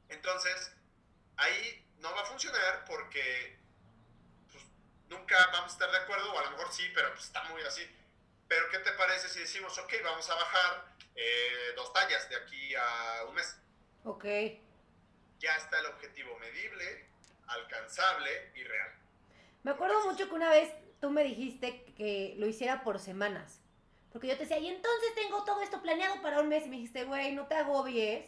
Entonces, 0.10 0.74
ahí 1.38 1.86
no 2.00 2.14
va 2.14 2.22
a 2.22 2.26
funcionar 2.26 2.86
porque 2.86 3.58
pues, 4.52 4.64
nunca 5.10 5.38
vamos 5.52 5.72
a 5.72 5.74
estar 5.74 5.92
de 5.92 5.98
acuerdo, 5.98 6.34
o 6.34 6.40
a 6.40 6.44
lo 6.44 6.52
mejor 6.52 6.72
sí, 6.72 6.90
pero 6.94 7.12
pues, 7.14 7.26
está 7.26 7.44
muy 7.46 7.62
así. 7.64 7.84
Pero 8.48 8.70
¿qué 8.70 8.80
te 8.80 8.92
parece 8.92 9.30
si 9.30 9.40
decimos, 9.40 9.78
ok, 9.78 9.94
vamos 10.04 10.30
a 10.30 10.36
bajar 10.36 10.86
eh, 11.16 11.74
dos 11.76 11.92
tallas 11.94 12.30
de 12.30 12.36
aquí 12.36 12.76
a 12.76 13.26
un 13.28 13.36
mes? 13.36 13.58
Ok. 14.04 14.26
Ya 15.40 15.56
está 15.58 15.80
el 15.80 15.88
objetivo 15.88 16.38
medible, 16.40 17.08
alcanzable 17.48 18.52
y 18.56 18.64
real. 18.64 18.94
Me 19.64 19.72
acuerdo 19.72 20.06
mucho 20.06 20.28
que 20.28 20.36
una 20.36 20.50
vez 20.50 20.72
tú 21.02 21.10
me 21.10 21.24
dijiste 21.24 21.86
que 21.98 22.36
lo 22.38 22.46
hiciera 22.46 22.84
por 22.84 23.00
semanas. 23.00 23.62
Porque 24.16 24.30
yo 24.30 24.38
te 24.38 24.44
decía, 24.44 24.60
y 24.60 24.70
entonces 24.70 25.14
tengo 25.14 25.44
todo 25.44 25.62
esto 25.62 25.82
planeado 25.82 26.22
para 26.22 26.40
un 26.40 26.48
mes. 26.48 26.66
Y 26.66 26.70
me 26.70 26.78
dijiste, 26.78 27.04
güey, 27.04 27.36
no 27.36 27.48
te 27.48 27.56
agobies 27.56 28.24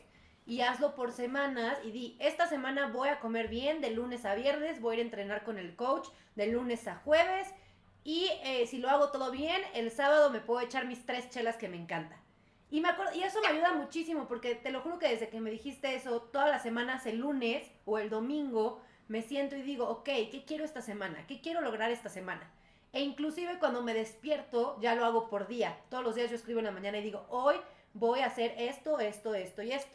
y 0.45 0.59
hazlo 0.59 0.95
por 0.95 1.13
semanas. 1.13 1.77
Y 1.85 1.91
di, 1.91 2.17
esta 2.19 2.45
semana 2.45 2.87
voy 2.87 3.07
a 3.07 3.21
comer 3.21 3.47
bien, 3.47 3.79
de 3.79 3.91
lunes 3.91 4.25
a 4.25 4.35
viernes, 4.35 4.81
voy 4.81 4.91
a 4.91 4.93
ir 4.95 4.99
a 4.99 5.05
entrenar 5.05 5.45
con 5.45 5.57
el 5.57 5.77
coach, 5.77 6.09
de 6.35 6.47
lunes 6.47 6.89
a 6.89 6.97
jueves. 6.97 7.47
Y 8.03 8.27
eh, 8.43 8.67
si 8.67 8.79
lo 8.79 8.89
hago 8.89 9.11
todo 9.13 9.31
bien, 9.31 9.61
el 9.75 9.89
sábado 9.89 10.29
me 10.29 10.41
puedo 10.41 10.59
echar 10.59 10.85
mis 10.85 11.05
tres 11.05 11.29
chelas 11.29 11.55
que 11.55 11.69
me 11.69 11.77
encanta. 11.77 12.17
Y, 12.69 12.81
me 12.81 12.89
acuerdo, 12.89 13.15
y 13.15 13.23
eso 13.23 13.39
me 13.39 13.47
ayuda 13.47 13.71
muchísimo 13.71 14.27
porque 14.27 14.55
te 14.55 14.71
lo 14.71 14.81
juro 14.81 14.99
que 14.99 15.07
desde 15.07 15.29
que 15.29 15.39
me 15.39 15.51
dijiste 15.51 15.95
eso, 15.95 16.19
todas 16.19 16.49
las 16.49 16.63
semanas, 16.63 17.05
el 17.05 17.19
lunes 17.19 17.65
o 17.85 17.97
el 17.97 18.09
domingo, 18.09 18.81
me 19.07 19.21
siento 19.21 19.55
y 19.55 19.61
digo, 19.61 19.87
ok, 19.87 20.03
¿qué 20.03 20.43
quiero 20.45 20.65
esta 20.65 20.81
semana? 20.81 21.25
¿Qué 21.27 21.39
quiero 21.39 21.61
lograr 21.61 21.91
esta 21.91 22.09
semana? 22.09 22.51
E 22.97 23.01
inclusive 23.01 23.59
cuando 23.59 23.83
me 23.83 23.93
despierto, 23.93 24.75
ya 24.81 24.95
lo 24.95 25.05
hago 25.05 25.29
por 25.29 25.45
día. 25.45 25.79
Todos 25.91 26.03
los 26.03 26.15
días 26.15 26.31
yo 26.31 26.35
escribo 26.35 26.57
en 26.57 26.65
la 26.65 26.71
mañana 26.71 26.97
y 26.97 27.03
digo, 27.03 27.27
hoy 27.29 27.55
voy 27.93 28.21
a 28.21 28.25
hacer 28.25 28.55
esto, 28.57 28.99
esto, 28.99 29.35
esto 29.35 29.61
y 29.61 29.71
esto. 29.71 29.91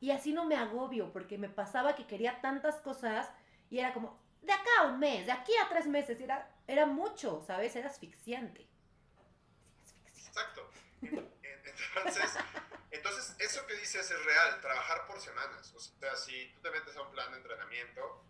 Y 0.00 0.12
así 0.12 0.32
no 0.32 0.46
me 0.46 0.56
agobio 0.56 1.12
porque 1.12 1.36
me 1.36 1.50
pasaba 1.50 1.94
que 1.94 2.06
quería 2.06 2.40
tantas 2.40 2.76
cosas 2.76 3.30
y 3.68 3.80
era 3.80 3.92
como, 3.92 4.18
de 4.40 4.50
acá 4.50 4.70
a 4.80 4.86
un 4.86 4.98
mes, 4.98 5.26
de 5.26 5.32
aquí 5.32 5.52
a 5.62 5.68
tres 5.68 5.86
meses, 5.86 6.18
era, 6.22 6.50
era 6.66 6.86
mucho, 6.86 7.44
¿sabes? 7.46 7.76
Era 7.76 7.88
asfixiante. 7.88 8.66
Exacto. 10.06 10.70
Entonces, 11.02 12.30
entonces, 12.92 13.36
eso 13.40 13.66
que 13.66 13.74
dices 13.74 14.10
es 14.10 14.24
real, 14.24 14.58
trabajar 14.62 15.06
por 15.06 15.20
semanas. 15.20 15.70
O 15.76 15.80
sea, 15.80 16.16
si 16.16 16.50
tú 16.54 16.62
te 16.62 16.70
metes 16.70 16.96
a 16.96 17.02
un 17.02 17.10
plan 17.10 17.30
de 17.30 17.36
entrenamiento, 17.36 18.24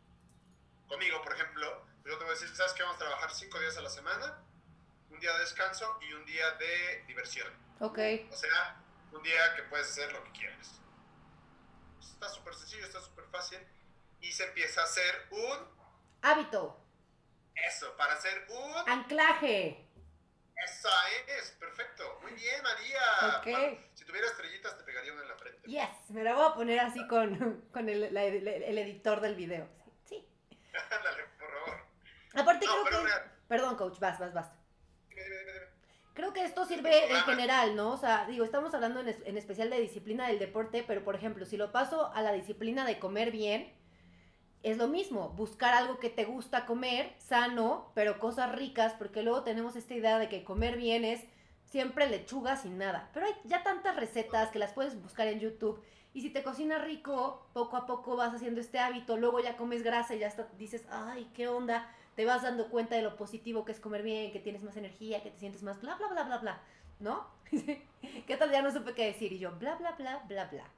conmigo, 0.92 1.22
por 1.22 1.32
ejemplo, 1.32 1.86
yo 2.04 2.18
te 2.18 2.24
voy 2.24 2.28
a 2.36 2.38
decir, 2.38 2.54
¿sabes 2.54 2.72
qué? 2.74 2.82
Vamos 2.82 2.96
a 2.96 3.04
trabajar 3.06 3.30
cinco 3.32 3.58
días 3.58 3.76
a 3.78 3.80
la 3.80 3.88
semana, 3.88 4.38
un 5.10 5.18
día 5.20 5.32
de 5.32 5.38
descanso 5.40 5.98
y 6.02 6.12
un 6.12 6.24
día 6.26 6.50
de 6.52 7.02
diversión. 7.06 7.48
Ok, 7.80 7.98
O 8.30 8.36
sea, 8.36 8.76
un 9.12 9.22
día 9.22 9.54
que 9.56 9.62
puedes 9.64 9.88
hacer 9.88 10.12
lo 10.12 10.22
que 10.24 10.32
quieras. 10.32 10.80
Está 12.00 12.28
súper 12.28 12.54
sencillo, 12.54 12.84
está 12.84 13.00
súper 13.00 13.24
fácil. 13.32 13.58
Y 14.20 14.30
se 14.32 14.44
empieza 14.44 14.82
a 14.82 14.84
hacer 14.84 15.26
un... 15.30 15.58
hábito, 16.20 16.78
Eso, 17.54 17.96
para 17.96 18.12
hacer 18.12 18.46
un... 18.50 18.88
anclaje. 18.88 19.88
Esa 20.64 20.90
es, 21.38 21.50
perfecto. 21.52 22.18
Muy 22.22 22.32
bien, 22.34 22.62
María. 22.62 23.00
Ok. 23.38 23.44
Pa- 23.78 23.84
Si 23.94 24.04
tuviera 24.04 24.26
estrellitas, 24.28 24.76
te 24.78 24.84
pegaría 24.84 25.12
una 25.14 25.22
en 25.22 25.28
la 25.28 25.36
frente. 25.36 25.66
Yes, 25.68 26.10
me 26.10 26.22
la 26.22 26.34
voy 26.34 26.46
a 26.50 26.54
poner 26.54 26.78
así 26.80 27.04
con, 27.08 27.62
con 27.72 27.88
el, 27.88 28.12
la- 28.14 28.24
el- 28.24 28.46
el 28.46 28.78
editor 28.78 29.20
del 29.20 29.34
video. 29.34 29.68
Ándale, 30.90 31.22
por 31.38 31.50
favor. 31.50 31.80
Aparte 32.34 32.66
No, 32.66 32.72
creo 32.72 32.84
pero 32.84 32.98
que... 33.00 33.06
real. 33.06 33.22
Perdón, 33.48 33.76
coach, 33.76 33.98
vas, 34.00 34.18
vas, 34.18 34.32
vas. 34.32 34.50
Dime, 35.08 35.22
dime, 35.22 35.36
dime, 35.38 35.52
dime. 35.52 35.66
Creo 36.14 36.32
que 36.32 36.44
esto 36.44 36.64
sirve 36.66 37.10
en 37.10 37.20
general, 37.22 37.74
¿no? 37.74 37.92
O 37.92 37.96
sea, 37.96 38.26
digo, 38.26 38.44
estamos 38.44 38.74
hablando 38.74 39.00
en, 39.00 39.08
es- 39.08 39.22
en 39.24 39.36
especial 39.38 39.70
de 39.70 39.80
disciplina 39.80 40.28
del 40.28 40.38
deporte, 40.38 40.84
pero 40.86 41.02
por 41.04 41.14
ejemplo, 41.14 41.46
si 41.46 41.56
lo 41.56 41.72
paso 41.72 42.12
a 42.14 42.20
la 42.22 42.32
disciplina 42.32 42.84
de 42.84 42.98
comer 42.98 43.30
bien, 43.30 43.72
es 44.62 44.76
lo 44.76 44.88
mismo, 44.88 45.30
buscar 45.30 45.74
algo 45.74 45.98
que 45.98 46.10
te 46.10 46.24
gusta 46.24 46.66
comer, 46.66 47.14
sano, 47.18 47.90
pero 47.94 48.18
cosas 48.20 48.54
ricas, 48.54 48.92
porque 48.94 49.22
luego 49.22 49.42
tenemos 49.42 49.74
esta 49.74 49.94
idea 49.94 50.18
de 50.18 50.28
que 50.28 50.44
comer 50.44 50.76
bien 50.76 51.04
es 51.04 51.20
siempre 51.64 52.06
lechuga 52.08 52.56
sin 52.56 52.78
nada. 52.78 53.10
Pero 53.14 53.26
hay 53.26 53.34
ya 53.44 53.62
tantas 53.62 53.96
recetas 53.96 54.50
que 54.50 54.58
las 54.58 54.72
puedes 54.72 55.00
buscar 55.02 55.26
en 55.26 55.40
YouTube. 55.40 55.82
Y 56.14 56.20
si 56.20 56.30
te 56.30 56.42
cocinas 56.42 56.82
rico, 56.84 57.48
poco 57.54 57.76
a 57.76 57.86
poco 57.86 58.16
vas 58.16 58.34
haciendo 58.34 58.60
este 58.60 58.78
hábito, 58.78 59.16
luego 59.16 59.40
ya 59.40 59.56
comes 59.56 59.82
grasa 59.82 60.14
y 60.14 60.18
ya 60.18 60.28
hasta 60.28 60.44
dices, 60.58 60.84
ay, 60.90 61.30
qué 61.34 61.48
onda, 61.48 61.94
te 62.16 62.26
vas 62.26 62.42
dando 62.42 62.68
cuenta 62.68 62.96
de 62.96 63.02
lo 63.02 63.16
positivo 63.16 63.64
que 63.64 63.72
es 63.72 63.80
comer 63.80 64.02
bien, 64.02 64.30
que 64.32 64.38
tienes 64.40 64.62
más 64.62 64.76
energía, 64.76 65.22
que 65.22 65.30
te 65.30 65.38
sientes 65.38 65.62
más 65.62 65.80
bla, 65.80 65.94
bla, 65.96 66.08
bla, 66.08 66.24
bla, 66.24 66.38
bla, 66.38 66.62
¿no? 66.98 67.30
¿Qué 68.26 68.36
tal? 68.36 68.50
Ya 68.50 68.60
no 68.60 68.70
supe 68.70 68.94
qué 68.94 69.06
decir 69.06 69.32
y 69.32 69.38
yo, 69.38 69.52
bla, 69.52 69.74
bla, 69.76 69.92
bla, 69.92 70.18
bla, 70.26 70.44
bla. 70.46 70.70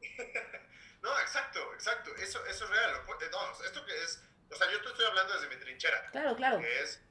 No, 1.02 1.18
exacto, 1.20 1.60
exacto. 1.72 2.14
Eso, 2.16 2.44
eso 2.44 2.64
es 2.64 2.70
real. 2.70 2.92
No, 3.32 3.64
esto 3.64 3.84
que 3.86 4.04
es. 4.04 4.22
O 4.50 4.54
sea, 4.54 4.70
yo 4.70 4.82
te 4.82 4.88
estoy 4.88 5.06
hablando 5.06 5.32
desde 5.32 5.48
mi 5.48 5.56
trinchera, 5.58 6.10
Claro, 6.10 6.36
claro, 6.36 6.58
que 6.58 6.80
es 6.82 7.02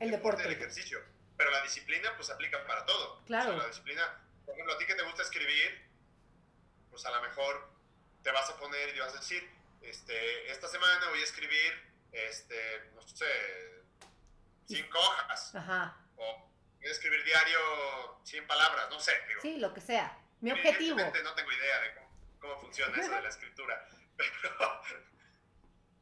el 0.00 0.08
el 0.08 0.10
deporte. 0.10 0.46
ejercicio. 0.52 0.98
Pero 1.36 1.50
la 1.50 1.62
disciplina, 1.62 2.10
pues 2.16 2.28
aplica 2.30 2.62
para 2.66 2.84
todo. 2.84 3.22
Claro. 3.24 3.50
O 3.50 3.52
sea, 3.54 3.62
la 3.62 3.68
disciplina, 3.68 4.20
por 4.44 4.52
ejemplo, 4.52 4.74
a 4.74 4.78
ti 4.78 4.84
que 4.84 4.94
te 4.94 5.02
gusta 5.02 5.22
escribir, 5.22 5.87
pues 6.98 7.06
a 7.06 7.16
lo 7.16 7.22
mejor 7.22 7.70
te 8.24 8.32
vas 8.32 8.50
a 8.50 8.56
poner 8.56 8.92
y 8.92 8.98
vas 8.98 9.14
a 9.14 9.18
decir, 9.18 9.48
este, 9.82 10.50
esta 10.50 10.66
semana 10.66 11.10
voy 11.10 11.20
a 11.20 11.22
escribir, 11.22 11.72
este, 12.10 12.90
no 12.92 13.02
sé, 13.02 13.84
cinco 14.66 14.98
hojas. 14.98 15.54
Ajá, 15.54 15.96
O 16.16 16.50
escribir 16.80 17.22
diario 17.22 18.20
100 18.24 18.48
palabras, 18.48 18.90
no 18.90 18.98
sé. 18.98 19.12
Digo, 19.28 19.40
sí, 19.42 19.56
lo 19.58 19.72
que 19.72 19.80
sea. 19.80 20.18
Mi 20.40 20.50
objetivo. 20.50 20.98
No 20.98 21.34
tengo 21.34 21.52
idea 21.52 21.80
de 21.82 21.94
cómo, 21.94 22.10
cómo 22.40 22.60
funciona 22.62 23.00
eso 23.00 23.12
de 23.12 23.22
la 23.22 23.28
escritura. 23.28 23.88
Pero, 24.18 24.82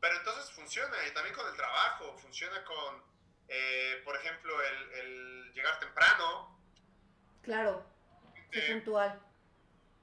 pero 0.00 0.16
entonces 0.16 0.50
funciona, 0.52 0.96
y 1.06 1.12
también 1.12 1.34
con 1.34 1.46
el 1.46 1.54
trabajo, 1.54 2.16
funciona 2.16 2.64
con, 2.64 3.02
eh, 3.48 4.00
por 4.04 4.16
ejemplo, 4.16 4.58
el, 4.62 4.92
el, 4.92 5.52
llegar 5.52 5.78
temprano. 5.80 6.58
Claro, 7.42 7.84
eh, 8.52 8.72
puntual. 8.72 9.20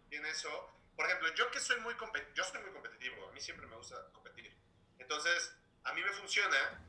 Tiene 0.09 0.29
eso. 0.29 0.72
Por 0.95 1.05
ejemplo, 1.05 1.33
yo 1.33 1.49
que 1.51 1.59
soy 1.59 1.79
muy, 1.81 1.95
yo 2.35 2.43
soy 2.43 2.61
muy 2.61 2.71
competitivo, 2.71 3.27
a 3.27 3.31
mí 3.31 3.41
siempre 3.41 3.67
me 3.67 3.75
gusta 3.75 3.95
competir. 4.11 4.55
Entonces, 4.99 5.55
a 5.83 5.93
mí 5.93 6.01
me 6.01 6.11
funciona 6.11 6.81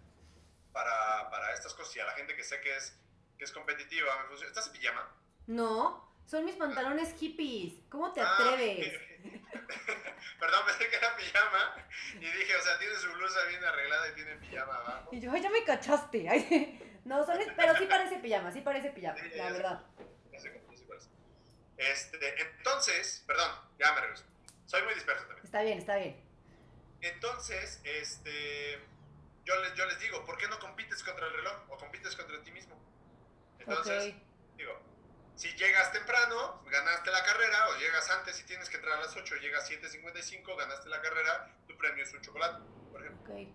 para, 0.73 1.31
para 1.31 1.55
estas 1.55 1.75
cosas 1.75 1.97
y 1.97 2.01
a 2.01 2.07
la 2.07 2.13
gente 2.13 2.37
que 2.37 2.45
sé 2.45 2.61
que 2.61 2.77
es, 2.77 2.99
que 3.39 3.45
es 3.45 3.53
competitiva, 3.53 4.23
me 4.23 4.29
funciona. 4.29 4.49
¿Estás 4.49 4.67
en 4.67 4.73
pijama? 4.73 5.11
No, 5.47 6.15
son 6.27 6.45
mis 6.45 6.57
pantalones 6.57 7.15
hippies. 7.19 7.75
¿Cómo 7.89 8.13
te 8.13 8.21
ah, 8.21 8.35
atreves? 8.35 8.93
Perdón, 10.41 10.67
pensé 10.67 10.89
que 10.89 10.97
era 10.97 11.17
pijama 11.17 11.77
y 12.15 12.27
dije, 12.27 12.57
o 12.57 12.63
sea, 12.63 12.79
tiene 12.79 12.95
su 12.97 13.13
blusa 13.13 13.45
bien 13.47 13.65
arreglada 13.65 14.09
y 14.09 14.15
tiene 14.15 14.37
pijama 14.37 14.75
abajo. 14.77 15.09
Y 15.13 15.21
yo, 15.21 15.35
ya 15.37 15.51
me 15.51 15.65
cachaste. 15.65 16.81
no, 17.05 17.25
son, 17.25 17.39
pero 17.57 17.77
sí 17.77 17.87
parece 17.87 18.19
pijama, 18.19 18.53
sí 18.53 18.61
parece 18.61 18.91
pijama, 18.91 19.19
la 19.37 19.51
verdad. 19.51 19.87
Este, 21.77 22.41
entonces, 22.41 23.25
perdón, 23.27 23.51
ya 23.79 23.93
me 23.93 24.01
regreso. 24.03 24.25
Soy 24.67 24.83
muy 24.83 24.95
disperso 24.95 25.25
también. 25.27 25.45
Está 25.45 25.63
bien, 25.63 25.79
está 25.79 25.97
bien. 25.97 26.17
Entonces, 27.01 27.81
este, 27.85 28.79
yo 29.45 29.61
les, 29.63 29.75
yo 29.75 29.85
les 29.87 29.99
digo, 30.01 30.25
¿por 30.25 30.39
qué 30.39 30.49
no 30.49 30.59
compites 30.59 31.03
contra 31.03 31.27
el 31.27 31.35
reloj 31.35 31.55
o 31.69 31.77
compites 31.77 32.17
contra 32.17 32.43
ti 32.43 32.51
mismo? 32.51 32.81
Entonces, 33.59 34.15
digo, 34.57 34.81
si 35.37 35.49
llegas 35.57 35.93
temprano, 35.93 36.63
ganaste 36.67 37.11
la 37.11 37.25
carrera, 37.25 37.69
o 37.69 37.79
llegas 37.79 38.09
antes 38.11 38.41
y 38.41 38.45
tienes 38.45 38.69
que 38.69 38.77
entrar 38.77 38.99
a 38.99 39.03
las 39.03 39.17
8, 39.17 39.37
llegas 39.37 39.71
7.55, 39.71 40.57
ganaste 40.57 40.89
la 40.89 41.01
carrera, 41.03 41.55
tu 41.67 41.77
premio 41.77 42.05
es 42.05 42.13
un 42.13 42.21
chocolate, 42.23 42.63
por 42.91 43.01
ejemplo. 43.03 43.33
Okay. 43.33 43.55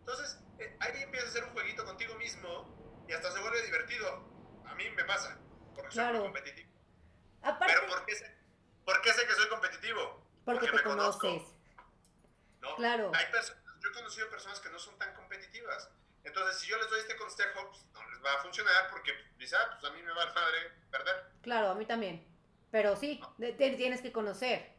Entonces, 0.00 0.38
eh, 0.58 0.76
ahí 0.80 1.02
empiezas 1.02 1.28
a 1.28 1.30
hacer 1.30 1.44
un 1.44 1.50
jueguito 1.50 1.84
contigo 1.84 2.14
mismo 2.16 3.04
y 3.08 3.12
hasta 3.12 3.30
se 3.32 3.40
vuelve 3.40 3.62
divertido. 3.62 4.22
A 4.66 4.74
mí 4.74 4.88
me 4.90 5.04
pasa, 5.04 5.38
porque 5.74 5.92
soy 5.92 6.12
muy 6.12 6.20
competitivo. 6.22 6.73
Pero 7.58 7.86
¿por 7.86 8.04
qué, 8.06 8.14
sé, 8.14 8.34
¿por 8.84 9.00
qué, 9.02 9.12
sé, 9.12 9.26
que 9.26 9.34
soy 9.34 9.48
competitivo? 9.48 10.26
Porque, 10.44 10.70
te 10.70 10.82
conoces. 10.82 11.42
¿No? 12.60 12.76
Claro. 12.76 13.12
Hay 13.14 13.26
yo 13.80 13.90
he 13.90 13.92
conocido 13.92 14.30
personas 14.30 14.60
que 14.60 14.70
no 14.70 14.78
son 14.78 14.96
tan 14.98 15.14
competitivas. 15.14 15.90
Entonces, 16.24 16.58
si 16.58 16.68
yo 16.68 16.78
les 16.78 16.88
doy 16.88 17.00
este 17.00 17.16
consejo, 17.16 17.68
pues, 17.68 17.84
no 17.92 18.10
les 18.10 18.24
va 18.24 18.32
a 18.34 18.42
funcionar 18.42 18.88
porque 18.90 19.12
dice, 19.38 19.56
ah, 19.56 19.78
pues 19.78 19.92
a 19.92 19.94
mí 19.94 20.02
me 20.02 20.12
va 20.12 20.22
a 20.22 20.32
madre 20.32 20.72
perder. 20.90 21.32
Claro, 21.42 21.70
a 21.70 21.74
mí 21.74 21.84
también. 21.84 22.26
Pero 22.70 22.96
sí, 22.96 23.20
te 23.38 23.52
tienes 23.52 24.00
que 24.00 24.10
conocer. 24.10 24.72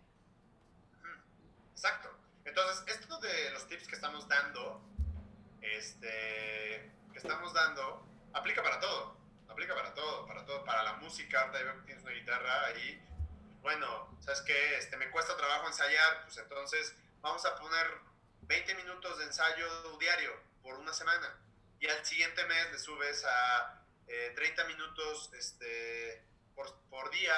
Exacto. 1.71 2.09
Entonces, 2.45 2.83
esto 2.87 3.19
de 3.19 3.51
los 3.51 3.67
tips 3.67 3.87
que 3.87 3.95
estamos 3.95 4.27
dando, 4.27 4.81
este, 5.61 6.91
que 7.13 7.17
estamos 7.17 7.53
dando, 7.53 8.05
aplica 8.33 8.63
para 8.63 8.79
todo. 8.79 9.17
Aplica 9.47 9.75
para 9.75 9.93
todo, 9.93 10.25
para 10.27 10.45
todo, 10.45 10.63
para 10.65 10.83
la 10.83 10.93
música. 10.93 11.41
Ahorita 11.41 11.85
tienes 11.85 12.03
una 12.03 12.13
guitarra 12.13 12.65
ahí. 12.65 13.01
Bueno, 13.61 14.17
¿sabes 14.19 14.41
qué? 14.41 14.77
Este, 14.77 14.97
me 14.97 15.09
cuesta 15.09 15.35
trabajo 15.37 15.67
ensayar, 15.67 16.23
pues 16.23 16.37
entonces 16.37 16.95
vamos 17.21 17.45
a 17.45 17.55
poner 17.57 17.87
20 18.41 18.75
minutos 18.75 19.17
de 19.17 19.25
ensayo 19.25 19.97
diario 19.97 20.31
por 20.61 20.75
una 20.75 20.93
semana 20.93 21.35
y 21.79 21.87
al 21.87 22.05
siguiente 22.05 22.45
mes 22.45 22.71
le 22.71 22.79
subes 22.79 23.23
a 23.25 23.81
30 24.35 24.61
eh, 24.61 24.67
minutos 24.67 25.31
este, 25.37 26.23
por, 26.55 26.73
por, 26.89 27.11
día, 27.11 27.33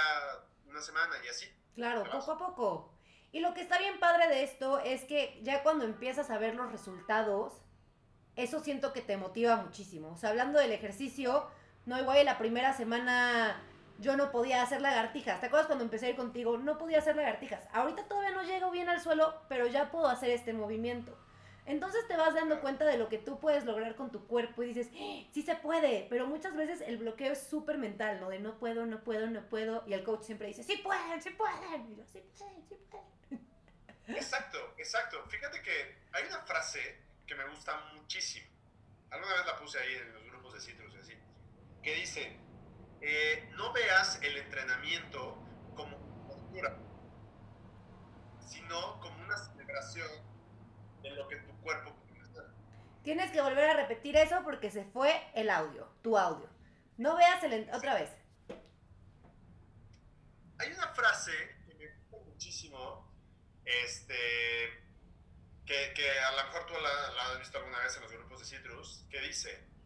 una 0.66 0.82
semana 0.82 1.16
y 1.24 1.28
así. 1.28 1.46
Claro, 1.76 2.04
poco 2.10 2.32
a 2.32 2.38
poco. 2.38 2.94
Y 3.32 3.40
lo 3.40 3.54
que 3.54 3.62
está 3.62 3.78
bien 3.78 4.00
padre 4.00 4.28
de 4.28 4.44
esto 4.44 4.80
es 4.80 5.04
que 5.04 5.40
ya 5.44 5.64
cuando 5.64 5.86
empiezas 5.86 6.30
a 6.30 6.38
ver 6.38 6.56
los 6.56 6.72
resultados, 6.72 7.54
eso 8.36 8.64
siento 8.64 8.94
que 8.94 9.02
te 9.02 9.18
motiva 9.18 9.58
muchísimo. 9.58 10.14
O 10.14 10.18
sea, 10.18 10.30
hablando 10.30 10.60
del 10.60 10.72
ejercicio, 10.72 11.50
no 11.88 11.98
igual 11.98 12.24
la 12.26 12.38
primera 12.38 12.74
semana 12.74 13.64
yo 14.00 14.18
no 14.18 14.30
podía 14.30 14.62
hacer 14.62 14.82
lagartijas. 14.82 15.40
¿Te 15.40 15.48
acuerdas 15.48 15.68
cuando 15.68 15.86
empecé 15.86 16.08
a 16.08 16.10
ir 16.10 16.16
contigo? 16.18 16.58
No 16.58 16.78
podía 16.78 17.00
hacer 17.00 17.16
lagartijas. 17.16 17.64
Ahorita 17.72 18.04
todavía 18.08 18.32
no 18.32 18.44
llego 18.44 18.70
bien 18.72 18.90
al 18.90 19.02
suelo, 19.02 19.42
pero 19.48 19.68
ya 19.68 19.90
puedo 19.90 20.08
hacer 20.08 20.30
este 20.32 20.52
movimiento. 20.52 21.18
Entonces 21.66 22.06
te 22.08 22.18
vas 22.18 22.36
dando 22.36 22.60
cuenta 22.60 22.86
de 22.86 22.98
lo 22.98 23.08
que 23.08 23.18
tú 23.18 23.40
puedes 23.40 23.64
lograr 23.64 23.96
con 23.96 24.12
tu 24.12 24.28
cuerpo 24.28 24.64
y 24.64 24.68
dices, 24.68 24.90
¡Ah! 24.94 25.30
sí 25.34 25.42
se 25.42 25.56
puede, 25.56 26.08
pero 26.10 26.28
muchas 26.28 26.56
veces 26.56 26.82
el 26.82 26.98
bloqueo 26.98 27.32
es 27.32 27.48
súper 27.48 27.78
mental, 27.78 28.20
¿no? 28.20 28.30
De 28.30 28.40
no 28.40 28.60
puedo, 28.60 28.86
no 28.86 29.04
puedo, 29.04 29.28
no 29.28 29.42
puedo, 29.50 29.84
y 29.88 29.94
el 29.94 30.04
coach 30.04 30.24
siempre 30.24 30.48
dice, 30.48 30.64
sí 30.64 30.78
pueden, 30.78 31.22
sí 31.22 31.30
pueden, 31.32 31.92
y 31.92 31.96
yo, 31.96 32.06
sí 32.06 32.22
pueden, 32.38 32.68
sí 32.68 32.78
pueden. 32.90 33.48
Exacto, 34.08 34.58
exacto. 34.78 35.22
Fíjate 35.28 35.62
que 35.62 35.98
hay 36.14 36.26
una 36.28 36.40
frase 36.44 36.98
que 37.26 37.36
me 37.36 37.46
gusta 37.50 37.78
muchísimo. 37.94 38.48
Alguna 39.10 39.34
vez 39.34 39.46
la 39.46 39.58
puse 39.58 39.80
ahí 39.80 39.96
en 39.96 40.14
los 40.14 40.24
grupos 40.24 40.54
de 40.54 40.62
Citrus 40.62 40.94
que 41.88 41.96
dice, 41.96 42.38
eh, 43.00 43.50
no 43.56 43.72
veas 43.72 44.22
el 44.22 44.36
entrenamiento 44.36 45.42
como 45.74 45.96
tortura, 46.28 46.78
sino 48.46 49.00
como 49.00 49.24
una 49.24 49.38
celebración 49.38 50.10
de 51.02 51.12
lo 51.12 51.30
que 51.30 51.38
tu 51.38 51.54
cuerpo 51.62 51.96
Tienes 53.04 53.32
que 53.32 53.40
volver 53.40 53.70
a 53.70 53.74
repetir 53.74 54.18
eso 54.18 54.44
porque 54.44 54.70
se 54.70 54.84
fue 54.84 55.32
el 55.34 55.50
audio, 55.50 55.88
tu 56.02 56.18
audio. 56.18 56.50
No 56.98 57.16
veas 57.16 57.42
el... 57.46 57.70
Otra 57.74 57.94
vez. 57.94 58.10
Hay 60.58 60.74
una 60.74 60.90
frase 60.90 61.32
que 61.66 61.74
me 61.76 61.88
gusta 61.88 62.18
muchísimo, 62.26 63.10
este, 63.64 64.14
que, 65.66 65.94
que 65.96 66.20
a 66.20 66.32
lo 66.32 66.48
mejor 66.48 66.66
tú 66.66 66.74
la, 66.74 67.12
la, 67.14 67.32
has 67.32 67.40
visto 67.40 67.58
alguna 67.60 67.80
vez 67.80 67.96
en 67.96 68.02
los 68.02 68.12
grupos 68.12 68.40
de 68.42 68.58
Citrus, 68.58 69.06
que 69.10 69.22
dice, 69.22 69.77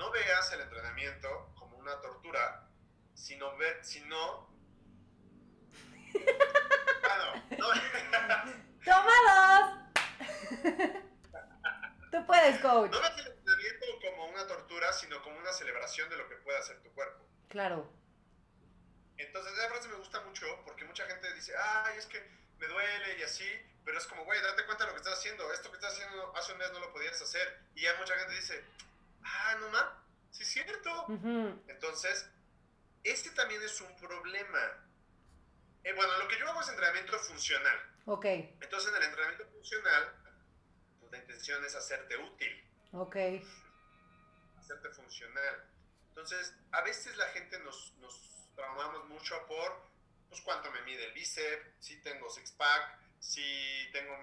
no 0.00 0.10
veas 0.10 0.50
el 0.54 0.62
entrenamiento 0.62 1.52
como 1.58 1.76
una 1.76 2.00
tortura, 2.00 2.66
sino 3.12 3.54
ver, 3.58 3.84
sino... 3.84 4.48
bueno, 7.02 7.44
no... 7.58 7.68
¡Toma 8.84 9.12
dos! 9.28 9.66
Tú 12.10 12.26
puedes, 12.26 12.58
coach. 12.60 12.90
No 12.90 13.00
ves 13.02 13.12
el 13.18 13.26
entrenamiento 13.26 13.86
como 14.00 14.24
una 14.28 14.46
tortura, 14.46 14.90
sino 14.94 15.22
como 15.22 15.38
una 15.38 15.52
celebración 15.52 16.08
de 16.08 16.16
lo 16.16 16.26
que 16.30 16.36
puede 16.36 16.56
hacer 16.56 16.82
tu 16.82 16.90
cuerpo. 16.94 17.22
Claro. 17.50 17.92
Entonces, 19.18 19.52
esa 19.52 19.68
frase 19.68 19.88
me 19.88 19.96
gusta 19.96 20.22
mucho 20.22 20.46
porque 20.64 20.86
mucha 20.86 21.04
gente 21.04 21.30
dice, 21.34 21.52
ay, 21.62 21.98
es 21.98 22.06
que 22.06 22.26
me 22.56 22.66
duele 22.66 23.18
y 23.18 23.22
así, 23.22 23.46
pero 23.84 23.98
es 23.98 24.06
como, 24.06 24.24
güey, 24.24 24.40
date 24.40 24.64
cuenta 24.64 24.84
de 24.84 24.92
lo 24.92 24.94
que 24.94 25.02
estás 25.02 25.18
haciendo. 25.18 25.52
Esto 25.52 25.70
que 25.70 25.76
estás 25.76 25.92
haciendo 25.92 26.34
hace 26.34 26.52
un 26.52 26.58
mes 26.58 26.72
no 26.72 26.80
lo 26.80 26.90
podías 26.90 27.20
hacer. 27.20 27.60
Y 27.74 27.82
ya 27.82 27.94
mucha 27.96 28.16
gente 28.16 28.34
dice, 28.34 28.64
ah, 29.24 29.56
no 29.60 29.68
más, 29.70 29.86
sí 30.30 30.42
es 30.42 30.48
cierto. 30.48 31.06
Entonces, 31.68 32.28
este 33.04 33.30
también 33.30 33.62
es 33.62 33.80
un 33.80 33.94
problema. 33.96 34.60
Eh, 35.84 35.92
bueno, 35.94 36.18
lo 36.18 36.28
que 36.28 36.38
yo 36.38 36.48
hago 36.48 36.60
es 36.60 36.68
entrenamiento 36.68 37.18
funcional. 37.18 37.78
Ok. 38.06 38.24
Entonces, 38.24 38.90
en 38.90 38.96
el 38.96 39.02
entrenamiento 39.04 39.46
funcional, 39.46 40.14
la 41.10 41.18
intención 41.18 41.64
es 41.64 41.74
hacerte 41.74 42.16
útil. 42.16 42.64
Ok. 42.92 43.16
Hacerte 44.58 44.90
funcional. 44.90 45.64
Entonces, 46.08 46.54
a 46.72 46.82
veces 46.82 47.16
la 47.16 47.26
gente 47.28 47.58
nos, 47.60 47.94
nos 47.98 48.48
traumamos 48.54 49.08
mucho 49.08 49.46
por, 49.46 49.90
pues, 50.28 50.40
cuánto 50.42 50.70
me 50.70 50.82
mide 50.82 51.06
el 51.06 51.12
bíceps, 51.12 51.66
si 51.78 52.00
tengo 52.02 52.28
six-pack, 52.28 52.98
si 53.18 53.88
tengo 53.92 54.16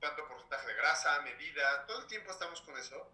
tanto 0.00 0.26
porcentaje 0.28 0.66
de 0.68 0.74
grasa, 0.74 1.20
medida, 1.22 1.86
todo 1.86 2.00
el 2.00 2.06
tiempo 2.06 2.30
estamos 2.30 2.60
con 2.62 2.76
eso 2.78 3.10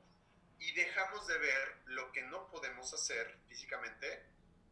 y 0.63 0.73
dejamos 0.73 1.27
de 1.27 1.39
ver 1.39 1.77
lo 1.87 2.13
que 2.13 2.23
no 2.23 2.47
podemos 2.49 2.93
hacer 2.95 3.37
físicamente, 3.49 4.25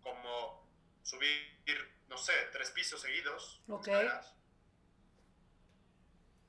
como 0.02 0.64
subir, 1.02 1.58
no 2.06 2.16
sé, 2.16 2.32
tres 2.52 2.70
pisos 2.70 3.00
seguidos. 3.00 3.60
Ok. 3.68 3.88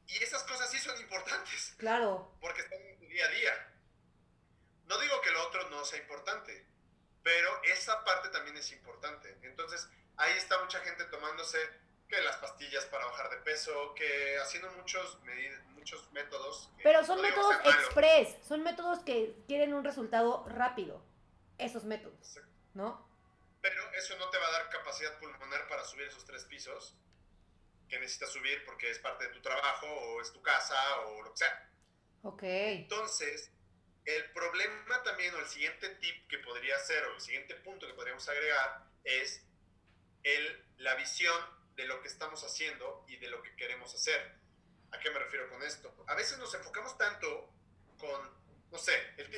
Y 0.08 0.24
esas 0.24 0.44
cosas 0.44 0.70
sí 0.70 0.78
son 0.78 1.00
importantes. 1.02 1.74
Claro. 1.78 2.36
Porque 2.40 2.62
están 2.62 2.80
en 2.82 3.00
tu 3.00 3.06
día 3.06 3.26
a 3.26 3.30
día. 3.30 3.74
No 4.86 5.00
digo 5.00 5.20
que 5.22 5.32
lo 5.32 5.48
otro 5.48 5.70
no 5.72 5.84
sea 5.86 6.00
importante, 6.00 6.68
pero 7.24 7.64
esa 7.64 8.04
parte 8.04 8.30
también 8.30 8.58
es 8.58 8.72
importante. 8.72 9.40
Entonces, 9.42 9.90
ahí 10.18 10.38
está 10.38 10.62
mucha 10.62 10.82
gente 10.82 11.06
tomándose 11.06 11.58
que 12.08 12.22
las 12.22 12.38
pastillas 12.38 12.86
para 12.86 13.06
bajar 13.06 13.32
de 13.32 13.38
peso, 13.38 13.96
que 13.96 14.38
haciendo 14.38 14.70
muchos, 14.74 15.18
muchos 15.82 16.12
métodos. 16.12 16.70
Pero 16.84 17.04
son 17.04 17.22
métodos 17.22 17.56
express, 17.66 18.38
son 18.48 18.62
métodos 18.62 19.00
que 19.00 19.36
quieren 19.48 19.74
un 19.74 19.84
resultado 19.84 20.46
rápido. 20.48 21.04
Esos 21.58 21.84
métodos, 21.86 22.40
¿no? 22.74 23.10
Pero 23.62 23.82
eso 23.94 24.16
no 24.18 24.30
te 24.30 24.38
va 24.38 24.48
a 24.48 24.52
dar 24.52 24.70
capacidad 24.70 25.20
pulmonar 25.20 25.68
para 25.68 25.84
subir 25.84 26.08
esos 26.08 26.26
tres 26.26 26.46
pisos 26.46 26.96
que 27.90 28.00
necesitas 28.00 28.32
subir 28.32 28.64
porque 28.66 28.90
es 28.90 29.00
parte 29.00 29.28
de 29.28 29.34
tu 29.34 29.42
trabajo 29.42 29.88
o 29.88 30.22
es 30.22 30.32
tu 30.32 30.42
casa 30.42 31.00
o 31.08 31.24
lo 31.24 31.32
que 31.32 31.38
sea. 31.38 31.70
Ok. 32.24 32.44
Entonces, 32.44 33.52
el 34.06 34.32
problema 34.32 35.04
también, 35.04 35.34
o 35.36 35.40
el 35.40 35.48
siguiente 35.48 35.90
tip 35.96 36.28
que 36.28 36.38
podría 36.40 36.78
ser, 36.80 37.04
o 37.06 37.16
el 37.16 37.22
siguiente 37.22 37.56
punto 37.56 37.88
que 37.88 37.94
podríamos 37.94 38.28
agregar, 38.30 38.86
es 39.04 39.44
el, 40.24 40.66
la 40.78 40.96
visión 40.96 41.36
de 41.76 41.86
lo 41.86 42.02
que 42.02 42.08
estamos 42.08 42.44
haciendo 42.44 43.04
y 43.08 43.18
de 43.18 43.30
lo 43.30 43.42
que 43.42 43.56
queremos 43.56 43.94
hacer. 43.94 44.41
¿A 44.92 45.00
qué 45.00 45.10
me 45.12 45.20
refiero 45.20 45.50
con 45.50 45.62
esto? 45.64 45.94
A 46.08 46.16
veces 46.16 46.38
nos 46.38 46.54
enfocamos 46.54 46.98
tanto 46.98 47.50
con, 47.98 48.70
no 48.72 48.78
sé, 48.78 48.94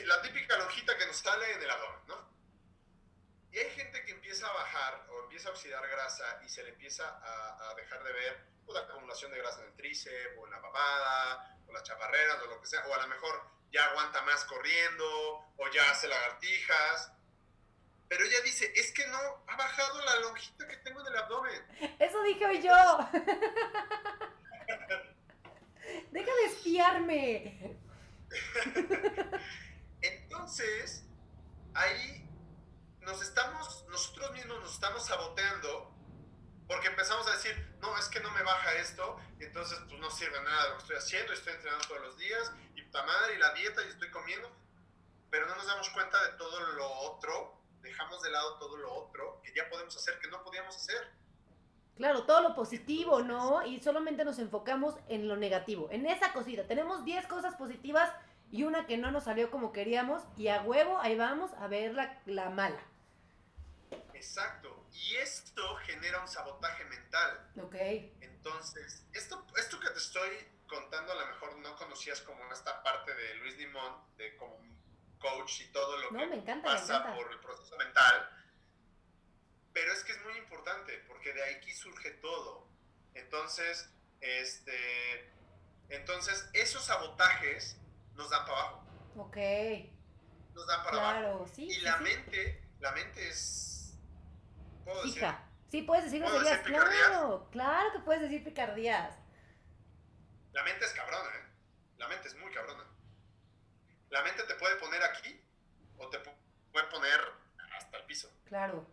la 0.06 0.22
típica 0.22 0.58
lonjita 0.58 0.98
que 0.98 1.06
nos 1.06 1.18
sale 1.18 1.52
en 1.54 1.62
el 1.62 1.70
abdomen, 1.70 2.08
¿no? 2.08 2.34
Y 3.52 3.60
hay 3.60 3.70
gente 3.72 4.04
que 4.04 4.12
empieza 4.12 4.48
a 4.48 4.54
bajar 4.54 5.06
o 5.10 5.24
empieza 5.24 5.50
a 5.50 5.52
oxidar 5.52 5.88
grasa 5.88 6.42
y 6.44 6.50
se 6.50 6.64
le 6.64 6.70
empieza 6.70 7.08
a, 7.08 7.70
a 7.70 7.76
dejar 7.76 8.04
de 8.04 8.12
ver 8.12 8.46
pues, 8.66 8.76
la 8.76 8.86
acumulación 8.86 9.32
de 9.32 9.38
grasa 9.38 9.62
en 9.62 9.68
el 9.68 9.74
tríceps 9.76 10.38
o 10.40 10.46
en 10.46 10.52
la 10.52 10.62
papada 10.62 11.58
o 11.68 11.74
las 11.74 11.84
chaparreras 11.84 12.42
o 12.42 12.48
lo 12.48 12.60
que 12.60 12.68
sea, 12.68 12.84
o 12.88 12.94
a 12.94 13.02
lo 13.02 13.08
mejor 13.08 13.44
ya 13.72 13.86
aguanta 13.86 14.22
más 14.22 14.44
corriendo 14.46 15.06
o 15.58 15.68
ya 15.74 15.90
hace 15.92 16.08
lagartijas. 16.08 17.12
Pero 18.08 18.26
ella 18.26 18.42
dice, 18.42 18.72
es 18.76 18.92
que 18.92 19.08
no, 19.08 19.18
ha 19.48 19.56
bajado 19.56 20.04
la 20.04 20.20
lonjita 20.20 20.68
que 20.68 20.78
tengo 20.78 21.02
en 21.02 21.08
el 21.08 21.18
abdomen. 21.18 21.96
Eso 22.00 22.22
dije 22.24 22.46
hoy 22.46 22.62
yo. 22.62 22.74
Espiarme. 26.74 27.78
Entonces, 30.02 31.04
ahí 31.76 32.28
nos 33.02 33.22
estamos, 33.22 33.86
nosotros 33.90 34.32
mismos 34.32 34.60
nos 34.60 34.74
estamos 34.74 35.06
saboteando 35.06 35.94
porque 36.68 36.88
empezamos 36.88 37.28
a 37.28 37.34
decir, 37.34 37.78
no, 37.80 37.96
es 38.00 38.08
que 38.08 38.22
no 38.22 38.32
me 38.32 38.42
baja 38.42 38.74
esto, 38.74 39.20
entonces 39.40 39.78
pues 39.88 40.00
no 40.00 40.10
sirve 40.10 40.42
nada 40.42 40.70
lo 40.70 40.78
que 40.78 40.82
estoy 40.82 40.96
haciendo, 40.96 41.34
estoy 41.34 41.54
entrenando 41.54 41.88
todos 41.88 42.02
los 42.02 42.18
días, 42.18 42.52
y 42.74 42.82
puta 42.82 43.06
madre, 43.06 43.36
y 43.36 43.38
la 43.38 43.54
dieta, 43.54 43.86
y 43.86 43.90
estoy 43.90 44.10
comiendo, 44.10 44.52
pero 45.30 45.46
no 45.46 45.56
nos 45.56 45.68
damos 45.68 45.88
cuenta 45.92 46.24
de 46.26 46.38
todo 46.40 46.60
lo 46.60 46.90
otro, 46.90 47.62
dejamos 47.82 48.20
de 48.24 48.32
lado 48.32 48.58
todo 48.58 48.78
lo 48.78 48.92
otro 48.96 49.42
que 49.44 49.54
ya 49.54 49.70
podemos 49.70 49.96
hacer, 49.96 50.18
que 50.18 50.28
no 50.28 50.44
podíamos 50.44 50.76
hacer. 50.76 51.08
Claro, 51.96 52.24
todo 52.24 52.42
lo 52.42 52.56
positivo, 52.56 53.22
¿no? 53.22 53.66
Y 53.66 53.80
solamente 53.82 54.26
nos 54.26 54.40
enfocamos 54.40 54.96
en 55.10 55.28
lo 55.28 55.38
negativo, 55.38 55.90
en 55.92 56.06
esa 56.08 56.34
cosita. 56.34 56.64
Tenemos 56.66 57.06
10 57.06 57.28
cosas 57.28 57.56
positivas 57.56 58.12
y 58.52 58.64
una 58.64 58.86
que 58.88 58.98
no 58.98 59.12
nos 59.12 59.26
salió 59.26 59.50
como 59.52 59.72
queríamos, 59.72 60.24
y 60.38 60.48
a 60.48 60.62
huevo 60.62 61.00
ahí 61.00 61.16
vamos 61.16 61.52
a 61.54 61.68
ver 61.68 61.94
la, 61.94 62.22
la 62.26 62.50
mala. 62.50 62.80
Exacto. 64.14 64.86
Y 64.92 65.16
esto 65.18 65.76
genera 65.78 66.22
un 66.22 66.28
sabotaje 66.28 66.86
mental. 66.86 67.52
Ok. 67.62 67.76
Entonces, 68.22 69.06
esto, 69.14 69.46
esto 69.58 69.80
que 69.80 69.90
te 69.90 69.98
estoy 69.98 70.30
contando 70.68 71.12
a 71.12 71.16
lo 71.16 71.28
mejor 71.28 71.58
no 71.58 71.76
conocías 71.76 72.22
como 72.22 72.44
esta 72.52 72.82
parte 72.84 73.14
de 73.14 73.36
Luis 73.36 73.58
Limón, 73.58 73.96
de 74.18 74.36
como 74.38 74.58
coach 75.20 75.62
y 75.62 75.72
todo 75.72 75.98
lo 75.98 76.12
No, 76.12 76.20
que 76.20 76.28
me 76.28 76.36
encanta, 76.36 76.70
me 76.70 76.76
pasa 76.76 77.16
por 77.16 77.32
el 77.32 77.40
proceso 77.40 77.78
mental. 77.78 78.30
Pero 79.74 79.92
es 79.92 80.04
que 80.04 80.12
es 80.12 80.24
muy 80.24 80.38
importante, 80.38 81.04
porque 81.08 81.34
de 81.34 81.44
aquí 81.56 81.72
surge 81.74 82.12
todo. 82.12 82.68
Entonces, 83.16 83.90
este, 84.22 85.32
entonces 85.90 86.50
esos 86.54 86.86
sabotajes 86.86 87.78
nos 88.16 88.30
dan 88.30 88.46
para 88.46 88.58
abajo, 88.60 88.86
Ok. 89.18 89.38
nos 90.54 90.68
dan 90.68 90.84
para 90.84 90.98
abajo. 90.98 91.20
Claro, 91.20 91.48
sí. 91.54 91.66
Y 91.66 91.74
sí, 91.74 91.82
la 91.82 91.98
sí. 91.98 92.04
mente, 92.04 92.64
la 92.80 92.92
mente 92.92 93.28
es, 93.30 93.96
puedo 94.84 95.04
decir. 95.04 95.26
Sí, 95.70 95.82
puedes 95.82 96.06
decir 96.06 96.22
¿Puedo 96.22 96.36
groserías, 96.40 96.66
claro. 96.68 97.50
Claro 97.52 97.92
que 97.94 98.00
puedes 98.00 98.22
decir 98.22 98.44
picardías. 98.44 99.16
La 100.52 100.64
mente 100.64 100.86
es 100.86 100.92
cabrona, 100.94 101.30
¿eh? 101.36 101.44
La 101.98 102.08
mente 102.08 102.28
es 102.28 102.36
muy 102.36 102.52
cabrona. 102.52 102.86
La 104.12 104.22
mente 104.22 104.44
te 104.44 104.54
puede 104.56 104.76
poner 104.76 105.02
aquí 105.04 105.44
o 105.98 106.08
te 106.10 106.22
pu- 106.24 106.36
puede 106.72 106.86
poner 106.88 107.20
hasta 107.76 107.98
el 107.98 108.06
piso. 108.06 108.32
Claro. 108.46 108.86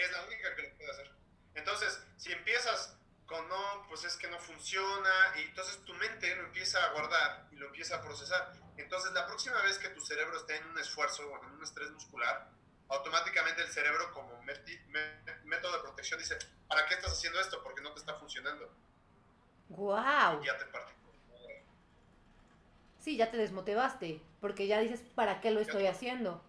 Es 0.00 0.12
la 0.12 0.24
única 0.24 0.54
que 0.56 0.62
lo 0.62 0.74
puede 0.76 0.90
hacer. 0.90 1.10
Entonces, 1.54 2.02
si 2.16 2.32
empiezas 2.32 2.96
con 3.26 3.46
no, 3.48 3.86
pues 3.88 4.04
es 4.04 4.16
que 4.16 4.28
no 4.28 4.38
funciona, 4.40 5.10
y 5.36 5.42
entonces 5.42 5.84
tu 5.84 5.94
mente 5.94 6.34
lo 6.36 6.46
empieza 6.46 6.82
a 6.84 6.92
guardar 6.92 7.48
y 7.52 7.56
lo 7.56 7.66
empieza 7.66 7.96
a 7.96 8.02
procesar. 8.02 8.52
Entonces, 8.76 9.12
la 9.12 9.26
próxima 9.26 9.60
vez 9.62 9.78
que 9.78 9.88
tu 9.90 10.00
cerebro 10.00 10.36
esté 10.38 10.56
en 10.56 10.66
un 10.66 10.78
esfuerzo 10.78 11.28
o 11.28 11.44
en 11.44 11.50
un 11.50 11.62
estrés 11.62 11.90
muscular, 11.90 12.48
automáticamente 12.88 13.62
el 13.62 13.68
cerebro, 13.68 14.12
como 14.12 14.42
método 14.42 15.76
de 15.76 15.82
protección, 15.82 16.18
dice: 16.18 16.38
¿Para 16.66 16.86
qué 16.86 16.94
estás 16.94 17.12
haciendo 17.12 17.38
esto? 17.40 17.62
Porque 17.62 17.82
no 17.82 17.92
te 17.92 18.00
está 18.00 18.14
funcionando. 18.14 18.72
Wow. 19.68 20.42
Y 20.42 20.46
ya 20.46 20.56
te 20.56 20.64
partí. 20.66 20.92
Sí, 23.00 23.16
ya 23.16 23.30
te 23.30 23.36
desmotivaste. 23.36 24.20
Porque 24.40 24.66
ya 24.66 24.80
dices, 24.80 25.00
¿para 25.14 25.40
qué 25.40 25.50
lo 25.50 25.60
estoy 25.60 25.86
haciendo? 25.86 26.42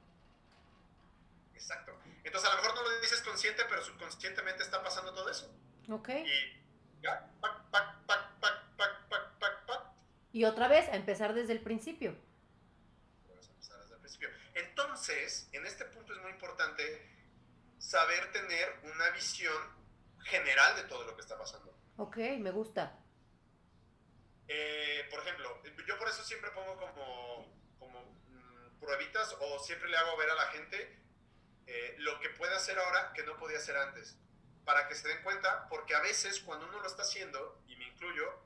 Exacto. 1.54 1.91
Entonces 2.24 2.50
a 2.50 2.56
lo 2.56 2.62
mejor 2.62 2.76
no 2.76 2.84
lo 2.84 3.02
dices 3.02 3.22
consciente, 3.22 3.64
pero 3.68 3.82
subconscientemente 3.84 4.64
está 4.64 4.84
pasando 4.84 5.14
todo 5.14 5.30
eso. 5.30 5.52
Ok. 5.90 6.10
Y 6.10 7.02
ya, 7.02 7.32
pac, 7.42 7.70
pac, 7.72 8.06
pac, 8.06 8.40
pac, 8.40 8.76
pac, 8.78 9.08
pac, 9.10 9.40
pac, 9.40 9.66
pac. 9.66 9.82
Y 10.32 10.46
otra 10.46 10.68
vez, 10.68 10.88
a 10.90 10.96
empezar 10.96 11.34
desde 11.34 11.54
el 11.54 11.62
principio. 11.62 12.16
Vamos 13.28 13.48
a 13.48 13.52
empezar 13.52 13.80
desde 13.80 13.96
el 13.96 14.00
principio. 14.02 14.30
Entonces, 14.54 15.50
en 15.52 15.66
este 15.66 15.86
punto 15.86 16.14
es 16.14 16.22
muy 16.22 16.32
importante 16.32 17.10
saber 17.80 18.32
tener 18.32 18.80
una 18.84 19.10
visión 19.10 19.58
general 20.24 20.76
de 20.76 20.84
todo 20.84 21.04
lo 21.06 21.16
que 21.16 21.22
está 21.22 21.38
pasando. 21.38 21.76
Ok, 21.98 22.18
me 22.40 22.52
gusta. 22.52 23.00
Eh, 24.48 25.08
por 25.10 25.20
ejemplo, 25.22 25.62
yo 25.88 25.98
por 25.98 26.08
eso 26.08 26.24
siempre 26.24 26.52
pongo 26.52 26.78
como, 26.78 27.54
como 27.80 28.02
mm, 28.28 28.80
pruebitas 28.80 29.36
o 29.40 29.60
siempre 29.60 29.90
le 29.90 29.98
hago 29.98 30.16
ver 30.18 30.30
a 30.30 30.36
la 30.36 30.48
gente 30.48 31.01
eh, 31.68 31.96
lo 32.00 32.20
que 32.20 32.30
puede 32.30 32.56
hacer 32.56 32.78
ahora 32.78 33.14
que 33.14 33.24
no 33.24 33.38
podía 33.38 33.58
hacer 33.58 33.78
antes. 33.78 34.18
Para 34.66 34.88
que 34.88 34.96
se 34.96 35.08
den 35.08 35.22
cuenta, 35.24 35.68
porque 35.70 35.96
a 35.96 36.02
veces 36.02 36.40
cuando 36.42 36.68
uno 36.68 36.80
lo 36.80 36.88
está 36.88 37.02
haciendo, 37.02 37.62
y 37.68 37.76
me 37.78 37.86
incluyo, 37.86 38.40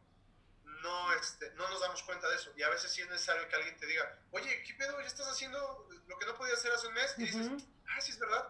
no, 0.63 1.13
este, 1.13 1.51
no 1.51 1.67
nos 1.69 1.81
damos 1.81 2.03
cuenta 2.03 2.29
de 2.29 2.35
eso. 2.35 2.51
Y 2.55 2.63
a 2.63 2.69
veces 2.69 2.91
sí 2.91 3.01
es 3.01 3.09
necesario 3.09 3.47
que 3.49 3.55
alguien 3.55 3.77
te 3.77 3.85
diga, 3.85 4.19
oye, 4.31 4.63
¿qué 4.63 4.73
pedo? 4.75 4.99
¿Ya 5.01 5.07
estás 5.07 5.27
haciendo 5.27 5.87
lo 6.07 6.17
que 6.17 6.25
no 6.25 6.35
podías 6.35 6.59
hacer 6.59 6.71
hace 6.71 6.87
un 6.87 6.93
mes? 6.93 7.15
Y 7.17 7.23
dices, 7.23 7.47
Ujú. 7.47 7.57
ah, 7.89 8.01
sí 8.01 8.11
es 8.11 8.19
verdad. 8.19 8.49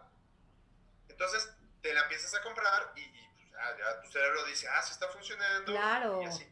Entonces 1.07 1.49
te 1.81 1.93
la 1.93 2.01
empiezas 2.01 2.33
a 2.35 2.41
comprar 2.41 2.91
y, 2.95 3.01
y, 3.01 3.29
pues, 3.35 3.51
ya, 3.51 3.77
ya 3.77 4.01
tu 4.01 4.11
cerebro 4.11 4.43
dice, 4.45 4.67
ah, 4.67 4.81
sí 4.81 4.91
está 4.91 5.07
funcionando. 5.09 5.71
Claro. 5.71 6.21
Y 6.21 6.25
así. 6.25 6.51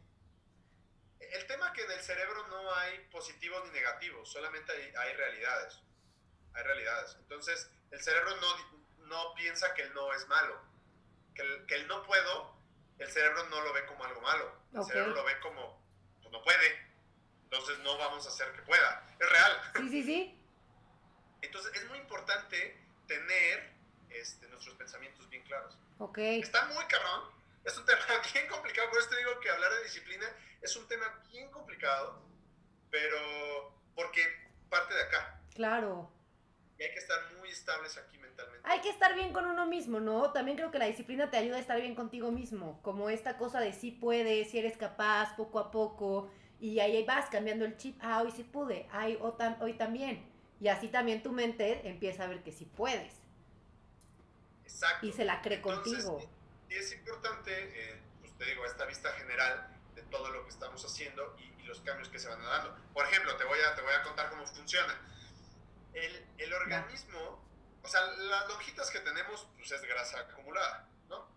El 1.19 1.47
tema 1.47 1.73
que 1.73 1.83
en 1.83 1.91
el 1.91 2.01
cerebro 2.01 2.47
no 2.47 2.73
hay 2.75 2.99
positivos 3.09 3.63
ni 3.65 3.71
negativos, 3.71 4.31
solamente 4.31 4.71
hay, 4.71 4.93
hay 4.95 5.13
realidades. 5.15 5.79
Hay 6.53 6.63
realidades. 6.63 7.15
Entonces, 7.19 7.69
el 7.93 8.01
cerebro 8.01 8.31
no, 8.37 9.05
no 9.07 9.33
piensa 9.35 9.73
que 9.75 9.83
el 9.83 9.93
no 9.93 10.11
es 10.13 10.27
malo. 10.27 10.59
Que 11.35 11.43
el, 11.43 11.65
que 11.67 11.75
el 11.75 11.87
no 11.87 12.03
puedo, 12.03 12.55
el 12.97 13.09
cerebro 13.11 13.45
no 13.49 13.61
lo 13.61 13.71
ve 13.73 13.85
como 13.85 14.03
algo 14.03 14.19
malo. 14.21 14.51
El 14.73 14.79
Ok. 14.79 14.87
cerebro 14.87 15.13
lo 15.13 15.23
ve 15.23 15.39
como, 15.39 15.79
pues 16.21 16.31
no 16.31 16.41
puede. 16.41 16.87
Entonces 17.43 17.77
no 17.79 17.95
vamos 17.97 18.25
a 18.25 18.29
hacer 18.29 18.51
que 18.53 18.63
pueda. 18.63 19.07
Es 19.19 19.29
real. 19.29 19.61
Sí, 19.77 19.89
sí, 19.89 20.03
sí. 20.03 20.39
Entonces 21.43 21.71
es 21.75 21.85
muy 21.89 21.99
importante 21.99 22.81
tener 23.07 23.73
este, 24.09 24.47
nuestros 24.47 24.75
pensamientos 24.75 25.29
bien 25.29 25.43
claros. 25.43 25.77
Ok. 25.99 26.17
Está 26.17 26.65
muy 26.65 26.83
cabrón. 26.85 27.29
Es 27.63 27.77
un 27.77 27.85
tema 27.85 28.01
bien 28.33 28.47
complicado. 28.47 28.89
Por 28.89 28.99
eso 28.99 29.09
te 29.09 29.17
digo 29.17 29.39
que 29.39 29.49
hablar 29.51 29.71
de 29.71 29.83
disciplina 29.83 30.27
es 30.61 30.75
un 30.75 30.87
tema 30.87 31.05
bien 31.31 31.51
complicado. 31.51 32.23
Pero 32.89 33.75
porque 33.95 34.49
parte 34.69 34.93
de 34.95 35.03
acá. 35.03 35.39
Claro. 35.53 36.11
Hay 36.83 36.91
que 36.91 36.99
estar 36.99 37.17
muy 37.39 37.49
estables 37.49 37.97
aquí 37.97 38.17
mentalmente. 38.17 38.67
Hay 38.69 38.81
que 38.81 38.89
estar 38.89 39.15
bien 39.15 39.31
con 39.33 39.45
uno 39.45 39.65
mismo, 39.65 39.99
¿no? 39.99 40.31
También 40.31 40.57
creo 40.57 40.71
que 40.71 40.79
la 40.79 40.85
disciplina 40.85 41.29
te 41.29 41.37
ayuda 41.37 41.57
a 41.57 41.59
estar 41.59 41.79
bien 41.79 41.95
contigo 41.95 42.31
mismo. 42.31 42.79
Como 42.81 43.09
esta 43.09 43.37
cosa 43.37 43.59
de 43.59 43.73
si 43.73 43.91
puedes, 43.91 44.51
si 44.51 44.59
eres 44.59 44.77
capaz, 44.77 45.35
poco 45.35 45.59
a 45.59 45.71
poco. 45.71 46.29
Y 46.59 46.79
ahí 46.79 47.03
vas 47.05 47.29
cambiando 47.29 47.65
el 47.65 47.77
chip. 47.77 47.97
Ah, 48.01 48.21
hoy 48.21 48.31
sí 48.31 48.43
pude. 48.43 48.87
Ay, 48.91 49.17
o 49.21 49.33
tam- 49.37 49.57
hoy 49.61 49.73
también. 49.73 50.25
Y 50.59 50.67
así 50.69 50.87
también 50.87 51.21
tu 51.23 51.31
mente 51.31 51.87
empieza 51.87 52.23
a 52.23 52.27
ver 52.27 52.41
que 52.43 52.51
sí 52.51 52.65
puedes. 52.65 53.13
Exacto. 54.63 55.05
Y 55.05 55.11
se 55.11 55.25
la 55.25 55.41
cree 55.41 55.57
Entonces, 55.57 56.05
contigo. 56.05 56.29
Y 56.69 56.75
es 56.75 56.93
importante, 56.93 57.51
eh, 57.53 57.99
pues 58.21 58.33
te 58.37 58.45
digo, 58.45 58.65
esta 58.65 58.85
vista 58.85 59.11
general 59.13 59.67
de 59.95 60.01
todo 60.03 60.29
lo 60.31 60.43
que 60.43 60.49
estamos 60.49 60.83
haciendo 60.83 61.35
y, 61.39 61.61
y 61.61 61.65
los 61.65 61.79
cambios 61.81 62.09
que 62.09 62.17
se 62.19 62.27
van 62.29 62.41
dando. 62.43 62.75
Por 62.93 63.05
ejemplo, 63.05 63.35
te 63.35 63.43
voy 63.43 63.59
a, 63.59 63.75
te 63.75 63.81
voy 63.81 63.93
a 63.93 64.03
contar 64.03 64.29
cómo 64.29 64.45
funciona. 64.47 64.99
El, 65.93 66.25
el 66.37 66.53
organismo, 66.53 67.43
o 67.83 67.87
sea, 67.87 68.01
las 68.01 68.47
lonjitas 68.47 68.89
que 68.89 68.99
tenemos, 68.99 69.47
pues 69.57 69.71
es 69.71 69.81
grasa 69.83 70.19
acumulada, 70.21 70.87
¿no? 71.09 71.27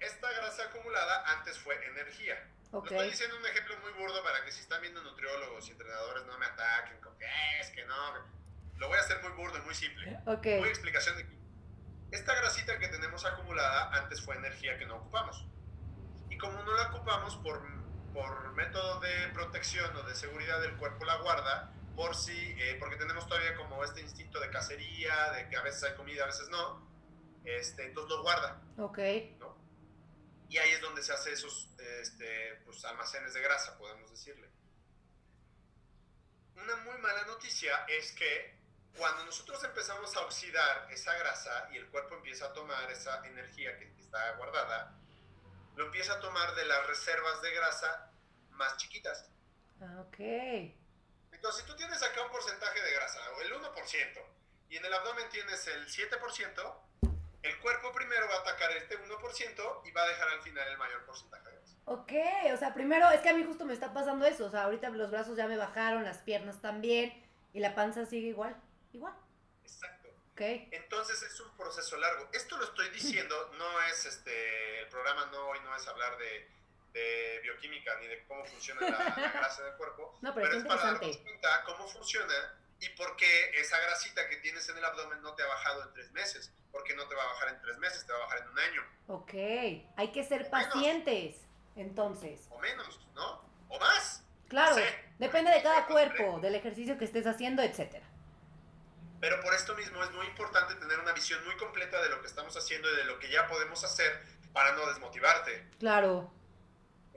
Esta 0.00 0.30
grasa 0.32 0.64
acumulada 0.64 1.24
antes 1.32 1.58
fue 1.58 1.74
energía. 1.86 2.34
Ok. 2.72 2.90
Lo 2.90 2.96
estoy 2.96 3.10
diciendo 3.10 3.36
un 3.36 3.46
ejemplo 3.46 3.78
muy 3.80 3.92
burdo 3.92 4.22
para 4.24 4.44
que 4.44 4.50
si 4.52 4.60
están 4.60 4.80
viendo 4.80 5.02
nutriólogos 5.02 5.68
y 5.68 5.72
entrenadores 5.72 6.24
no 6.26 6.38
me 6.38 6.46
ataquen 6.46 6.98
con 7.00 7.16
que 7.18 7.24
"Eh, 7.26 7.60
es 7.60 7.70
que 7.70 7.84
no. 7.84 8.12
Lo 8.78 8.88
voy 8.88 8.96
a 8.96 9.00
hacer 9.00 9.20
muy 9.22 9.30
burdo 9.32 9.58
y 9.58 9.60
muy 9.62 9.74
simple. 9.74 10.18
Ok. 10.26 10.46
Muy 10.58 10.68
explicación 10.68 11.16
de 11.16 11.22
aquí. 11.24 11.38
Esta 12.10 12.34
grasita 12.34 12.78
que 12.78 12.88
tenemos 12.88 13.24
acumulada 13.24 13.90
antes 13.96 14.20
fue 14.24 14.34
energía 14.36 14.76
que 14.78 14.86
no 14.86 14.96
ocupamos. 14.96 15.46
Y 16.30 16.38
como 16.38 16.62
no 16.62 16.74
la 16.74 16.88
ocupamos 16.88 17.36
por, 17.36 17.62
por 18.12 18.52
método 18.54 19.00
de 19.00 19.28
protección 19.28 19.94
o 19.96 20.02
de 20.02 20.14
seguridad 20.14 20.60
del 20.60 20.76
cuerpo 20.78 21.04
la 21.04 21.16
guarda, 21.16 21.70
por 21.94 22.14
si, 22.16 22.32
eh, 22.32 22.76
porque 22.78 22.96
tenemos 22.96 23.26
todavía 23.26 23.54
como 23.56 23.82
este 23.84 24.00
instinto 24.00 24.40
de 24.40 24.50
cacería, 24.50 25.32
de 25.32 25.48
que 25.48 25.56
a 25.56 25.62
veces 25.62 25.82
hay 25.84 25.94
comida, 25.94 26.24
a 26.24 26.26
veces 26.26 26.48
no, 26.48 26.86
este, 27.44 27.86
entonces 27.86 28.16
lo 28.16 28.22
guarda. 28.22 28.62
Ok. 28.78 28.98
¿no? 29.38 29.56
Y 30.48 30.58
ahí 30.58 30.70
es 30.70 30.80
donde 30.80 31.02
se 31.02 31.12
hace 31.12 31.32
esos 31.32 31.68
este, 31.78 32.60
pues, 32.64 32.84
almacenes 32.84 33.34
de 33.34 33.40
grasa, 33.40 33.76
podemos 33.78 34.10
decirle. 34.10 34.50
Una 36.56 36.76
muy 36.76 36.98
mala 36.98 37.24
noticia 37.24 37.84
es 37.88 38.12
que 38.12 38.60
cuando 38.96 39.24
nosotros 39.24 39.62
empezamos 39.64 40.14
a 40.16 40.20
oxidar 40.20 40.86
esa 40.90 41.16
grasa 41.16 41.68
y 41.72 41.78
el 41.78 41.88
cuerpo 41.88 42.16
empieza 42.16 42.46
a 42.46 42.52
tomar 42.52 42.90
esa 42.90 43.26
energía 43.26 43.78
que 43.78 43.86
está 43.98 44.36
guardada, 44.36 44.94
lo 45.76 45.86
empieza 45.86 46.14
a 46.14 46.20
tomar 46.20 46.54
de 46.54 46.66
las 46.66 46.86
reservas 46.86 47.40
de 47.40 47.54
grasa 47.54 48.12
más 48.50 48.76
chiquitas. 48.76 49.30
Ah, 49.80 50.04
ok. 50.06 50.18
Entonces, 51.42 51.64
si 51.64 51.72
tú 51.72 51.76
tienes 51.76 52.00
acá 52.00 52.22
un 52.22 52.30
porcentaje 52.30 52.80
de 52.80 52.92
grasa, 52.92 53.18
o 53.36 53.40
el 53.40 53.52
1%, 53.52 54.22
y 54.68 54.76
en 54.76 54.84
el 54.84 54.94
abdomen 54.94 55.28
tienes 55.28 55.66
el 55.66 55.88
7%, 55.88 56.74
el 57.42 57.58
cuerpo 57.58 57.92
primero 57.92 58.28
va 58.28 58.36
a 58.36 58.40
atacar 58.42 58.70
este 58.76 58.96
1% 58.96 59.80
y 59.84 59.90
va 59.90 60.02
a 60.04 60.06
dejar 60.06 60.28
al 60.28 60.42
final 60.42 60.68
el 60.68 60.78
mayor 60.78 61.04
porcentaje 61.04 61.48
de 61.48 61.56
grasa. 61.56 61.74
Ok, 61.86 62.12
o 62.54 62.56
sea, 62.56 62.72
primero, 62.72 63.10
es 63.10 63.22
que 63.22 63.30
a 63.30 63.34
mí 63.34 63.42
justo 63.42 63.64
me 63.64 63.72
está 63.72 63.92
pasando 63.92 64.24
eso, 64.24 64.46
o 64.46 64.50
sea, 64.50 64.62
ahorita 64.62 64.90
los 64.90 65.10
brazos 65.10 65.36
ya 65.36 65.48
me 65.48 65.56
bajaron, 65.56 66.04
las 66.04 66.18
piernas 66.18 66.62
también, 66.62 67.12
y 67.52 67.58
la 67.58 67.74
panza 67.74 68.06
sigue 68.06 68.28
igual, 68.28 68.54
igual. 68.92 69.14
Exacto. 69.64 70.10
Ok. 70.34 70.42
Entonces 70.70 71.24
es 71.24 71.40
un 71.40 71.56
proceso 71.56 71.96
largo. 71.96 72.28
Esto 72.32 72.56
lo 72.56 72.66
estoy 72.66 72.88
diciendo, 72.90 73.34
no 73.58 73.82
es 73.90 74.06
este, 74.06 74.82
el 74.82 74.88
programa 74.90 75.26
no 75.32 75.48
hoy 75.48 75.58
no 75.64 75.74
es 75.74 75.88
hablar 75.88 76.16
de, 76.18 76.48
de 76.92 77.40
bioquímica 77.42 77.96
ni 78.00 78.06
de 78.06 78.24
cómo 78.26 78.44
funciona 78.44 78.80
la, 78.82 78.98
la 79.18 79.32
grasa 79.32 79.62
del 79.64 79.74
cuerpo, 79.76 80.18
No, 80.20 80.34
pero, 80.34 80.46
pero 80.48 80.58
es 80.60 80.64
para 80.66 80.82
darnos 80.82 81.16
cuenta 81.18 81.62
cómo 81.64 81.88
funciona 81.88 82.34
y 82.80 82.88
por 82.90 83.16
qué 83.16 83.50
esa 83.60 83.78
grasita 83.80 84.28
que 84.28 84.36
tienes 84.38 84.68
en 84.68 84.76
el 84.78 84.84
abdomen 84.84 85.22
no 85.22 85.34
te 85.34 85.42
ha 85.42 85.46
bajado 85.46 85.82
en 85.84 85.92
tres 85.94 86.10
meses, 86.12 86.52
porque 86.70 86.94
no 86.94 87.06
te 87.08 87.14
va 87.14 87.22
a 87.22 87.26
bajar 87.26 87.48
en 87.50 87.60
tres 87.62 87.78
meses, 87.78 88.04
te 88.06 88.12
va 88.12 88.18
a 88.18 88.22
bajar 88.22 88.38
en 88.40 88.48
un 88.48 88.58
año 88.58 88.82
Ok, 89.08 89.34
hay 89.96 90.12
que 90.12 90.24
ser 90.24 90.48
pacientes, 90.50 91.36
entonces. 91.76 92.46
o 92.50 92.58
menos, 92.58 93.00
¿no? 93.14 93.44
O 93.68 93.78
más. 93.78 94.22
Claro, 94.48 94.76
depende 95.18 95.50
de 95.50 95.62
cada 95.62 95.86
Sí, 95.86 95.92
cuerpo, 95.92 96.38
del 96.40 96.54
ejercicio 96.54 96.98
que 96.98 97.04
estés 97.06 97.26
haciendo, 97.26 97.62
etcétera. 97.62 98.06
Pero 99.20 99.40
por 99.40 99.54
esto 99.54 99.74
mismo 99.76 100.02
es 100.02 100.10
muy 100.10 100.26
importante 100.26 100.74
tener 100.74 100.98
una 100.98 101.12
visión 101.12 101.44
muy 101.44 101.56
completa 101.56 102.02
de 102.02 102.08
lo 102.10 102.20
que 102.20 102.26
estamos 102.26 102.56
haciendo 102.56 102.92
y 102.92 102.96
de 102.96 103.04
lo 103.04 103.18
que 103.18 103.30
ya 103.30 103.46
podemos 103.46 103.82
hacer 103.84 104.20
para 104.52 104.72
no 104.74 104.86
desmotivarte. 104.86 105.68
Claro, 105.78 106.32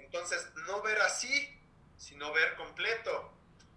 Entonces, 0.05 0.49
no 0.67 0.81
ver 0.81 0.99
así, 1.01 1.49
sino 1.97 2.31
ver 2.33 2.55
completo. 2.55 3.31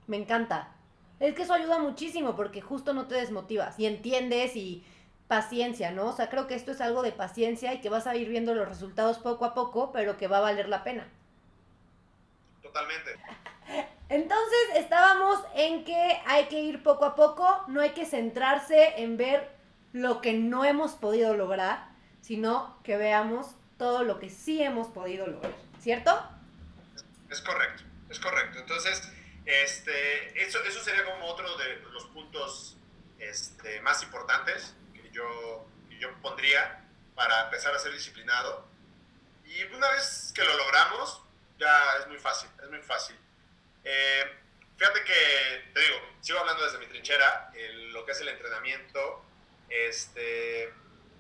me 0.07 0.16
encanta. 0.16 0.74
Es 1.20 1.35
que 1.35 1.43
eso 1.43 1.53
ayuda 1.53 1.79
muchísimo 1.79 2.37
porque 2.37 2.61
justo 2.61 2.95
no 2.95 3.09
te 3.09 3.16
desmotivas 3.16 3.79
y 3.79 3.87
entiendes 3.87 4.55
y 4.55 4.85
paciencia, 5.26 5.91
¿no? 5.91 6.07
O 6.07 6.12
sea, 6.12 6.31
creo 6.31 6.47
que 6.47 6.55
esto 6.55 6.70
es 6.70 6.81
algo 6.81 7.03
de 7.03 7.12
paciencia 7.12 7.74
y 7.74 7.81
que 7.81 7.91
vas 7.91 8.07
a 8.07 8.14
ir 8.16 8.29
viendo 8.29 8.55
los 8.55 8.68
resultados 8.68 9.18
poco 9.18 9.45
a 9.45 9.55
poco, 9.55 9.91
pero 9.93 10.16
que 10.16 10.29
va 10.29 10.39
a 10.39 10.43
valer 10.43 10.68
la 10.68 10.85
pena. 10.85 11.09
Totalmente. 12.62 13.16
Entonces 14.09 14.59
estábamos 14.76 15.41
en 15.55 15.85
que 15.85 16.18
hay 16.24 16.47
que 16.47 16.61
ir 16.61 16.83
poco 16.83 17.05
a 17.05 17.14
poco, 17.14 17.47
no 17.66 17.81
hay 17.81 17.91
que 17.91 18.07
centrarse 18.07 19.03
en 19.03 19.16
ver 19.16 19.51
lo 19.93 20.20
que 20.20 20.33
no 20.33 20.64
hemos 20.64 20.93
podido 20.93 21.35
lograr, 21.35 21.89
sino 22.22 22.79
que 22.83 22.97
veamos 22.97 23.55
todo 23.76 24.05
lo 24.05 24.18
que 24.18 24.31
sí 24.31 24.62
hemos 24.62 24.89
podido 24.89 25.26
lograr, 25.26 25.53
¿cierto? 25.89 26.22
Es 27.30 27.41
correcto, 27.41 27.82
es 28.11 28.20
correcto. 28.20 28.59
Entonces, 28.59 29.11
este, 29.47 30.43
eso, 30.43 30.62
eso 30.64 30.84
sería 30.84 31.03
como 31.03 31.24
otro 31.24 31.57
de 31.57 31.76
los 31.93 32.05
puntos 32.09 32.76
este, 33.18 33.80
más 33.80 34.03
importantes 34.03 34.74
que 34.93 35.11
yo, 35.11 35.66
yo 35.99 36.12
pondría 36.20 36.84
para 37.14 37.45
empezar 37.45 37.74
a 37.74 37.78
ser 37.78 37.93
disciplinado. 37.95 38.68
Y 39.47 39.62
una 39.74 39.91
vez 39.93 40.30
que 40.34 40.45
lo 40.45 40.59
logramos, 40.59 41.22
ya 41.59 41.97
es 42.01 42.07
muy 42.09 42.18
fácil, 42.18 42.51
es 42.62 42.68
muy 42.68 42.82
fácil. 42.82 43.16
Eh, 43.82 44.24
fíjate 44.76 45.03
que, 45.05 45.70
te 45.72 45.80
digo, 45.80 46.01
sigo 46.20 46.39
hablando 46.41 46.64
desde 46.64 46.80
mi 46.80 46.86
trinchera, 46.86 47.51
lo 47.93 48.05
que 48.05 48.12
es 48.12 48.20
el 48.20 48.28
entrenamiento. 48.28 49.24
Este, 49.70 50.70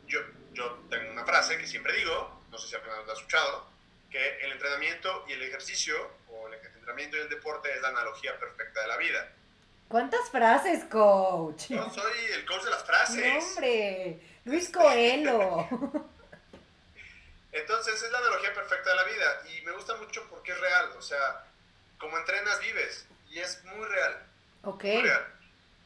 yo, 0.06 0.20
yo 0.52 0.84
tengo 0.90 1.10
una 1.10 1.24
frase 1.24 1.56
que 1.56 1.66
siempre 1.66 1.94
digo, 1.94 2.44
no 2.50 2.58
sé 2.58 2.68
si 2.68 2.76
apenas 2.76 2.98
lo 3.06 3.12
has 3.12 3.18
escuchado, 3.18 3.77
que 4.10 4.38
el 4.40 4.52
entrenamiento 4.52 5.24
y 5.28 5.32
el 5.32 5.42
ejercicio, 5.42 5.94
o 6.30 6.48
el 6.48 6.54
entrenamiento 6.54 7.16
y 7.16 7.20
el 7.20 7.28
deporte, 7.28 7.72
es 7.72 7.80
la 7.80 7.88
analogía 7.88 8.38
perfecta 8.38 8.80
de 8.82 8.88
la 8.88 8.96
vida. 8.96 9.32
¿Cuántas 9.88 10.30
frases, 10.30 10.84
coach? 10.84 11.68
Yo 11.68 11.90
soy 11.90 12.12
el 12.34 12.44
coach 12.44 12.64
de 12.64 12.70
las 12.70 12.84
frases. 12.84 13.24
No, 13.24 13.38
hombre, 13.38 14.20
Luis 14.44 14.70
Coelho. 14.70 15.68
Entonces 17.52 18.02
es 18.02 18.12
la 18.12 18.18
analogía 18.18 18.52
perfecta 18.52 18.90
de 18.90 18.96
la 18.96 19.04
vida 19.04 19.42
y 19.52 19.62
me 19.62 19.72
gusta 19.72 19.96
mucho 19.96 20.26
porque 20.28 20.52
es 20.52 20.60
real, 20.60 20.92
o 20.96 21.02
sea, 21.02 21.44
como 21.98 22.16
entrenas 22.18 22.60
vives 22.60 23.06
y 23.30 23.38
es 23.38 23.64
muy 23.64 23.86
real, 23.86 24.26
ok, 24.62 24.84
muy 24.84 25.02
real. 25.02 25.34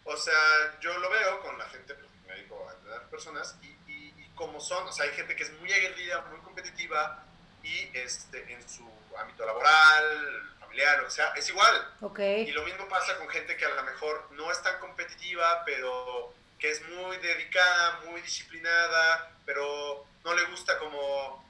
O 0.05 0.17
sea, 0.17 0.79
yo 0.81 0.99
lo 0.99 1.09
veo 1.09 1.41
con 1.41 1.57
la 1.57 1.65
gente, 1.69 1.95
pues, 1.95 2.11
me 2.27 2.35
dedico 2.35 2.69
a 2.69 2.73
entrenar 2.75 3.09
personas 3.09 3.57
y, 3.63 3.69
y, 3.91 4.15
y 4.19 4.29
como 4.35 4.61
son, 4.61 4.87
o 4.89 4.93
sea, 4.93 5.05
hay 5.05 5.13
gente 5.13 5.37
que 5.37 5.45
es 5.45 5.53
muy 5.61 5.73
aguerrida, 5.73 6.21
muy 6.23 6.41
competitiva 6.41 7.25
y 7.63 7.91
este, 7.95 8.53
en 8.53 8.69
su 8.69 8.89
ámbito 9.19 9.45
laboral, 9.47 10.57
familiar, 10.61 11.01
o 11.03 11.11
sea, 11.11 11.33
es 11.37 11.49
igual. 11.49 11.95
ok, 12.01 12.19
Y 12.19 12.53
lo 12.53 12.65
mismo 12.65 12.89
pasa 12.89 13.17
con 13.19 13.29
gente 13.29 13.57
que 13.57 13.65
a 13.65 13.75
lo 13.75 13.83
mejor 13.85 14.29
no 14.33 14.51
es 14.51 14.63
tan 14.63 14.79
competitiva, 14.81 15.63
pero 15.65 16.35
que 16.59 16.71
es 16.71 16.83
muy 16.89 17.17
dedicada, 17.19 18.01
muy 18.07 18.21
disciplinada, 18.23 19.33
pero 19.45 20.07
no 20.25 20.35
le 20.35 20.45
gusta 20.45 20.79
como, 20.79 21.45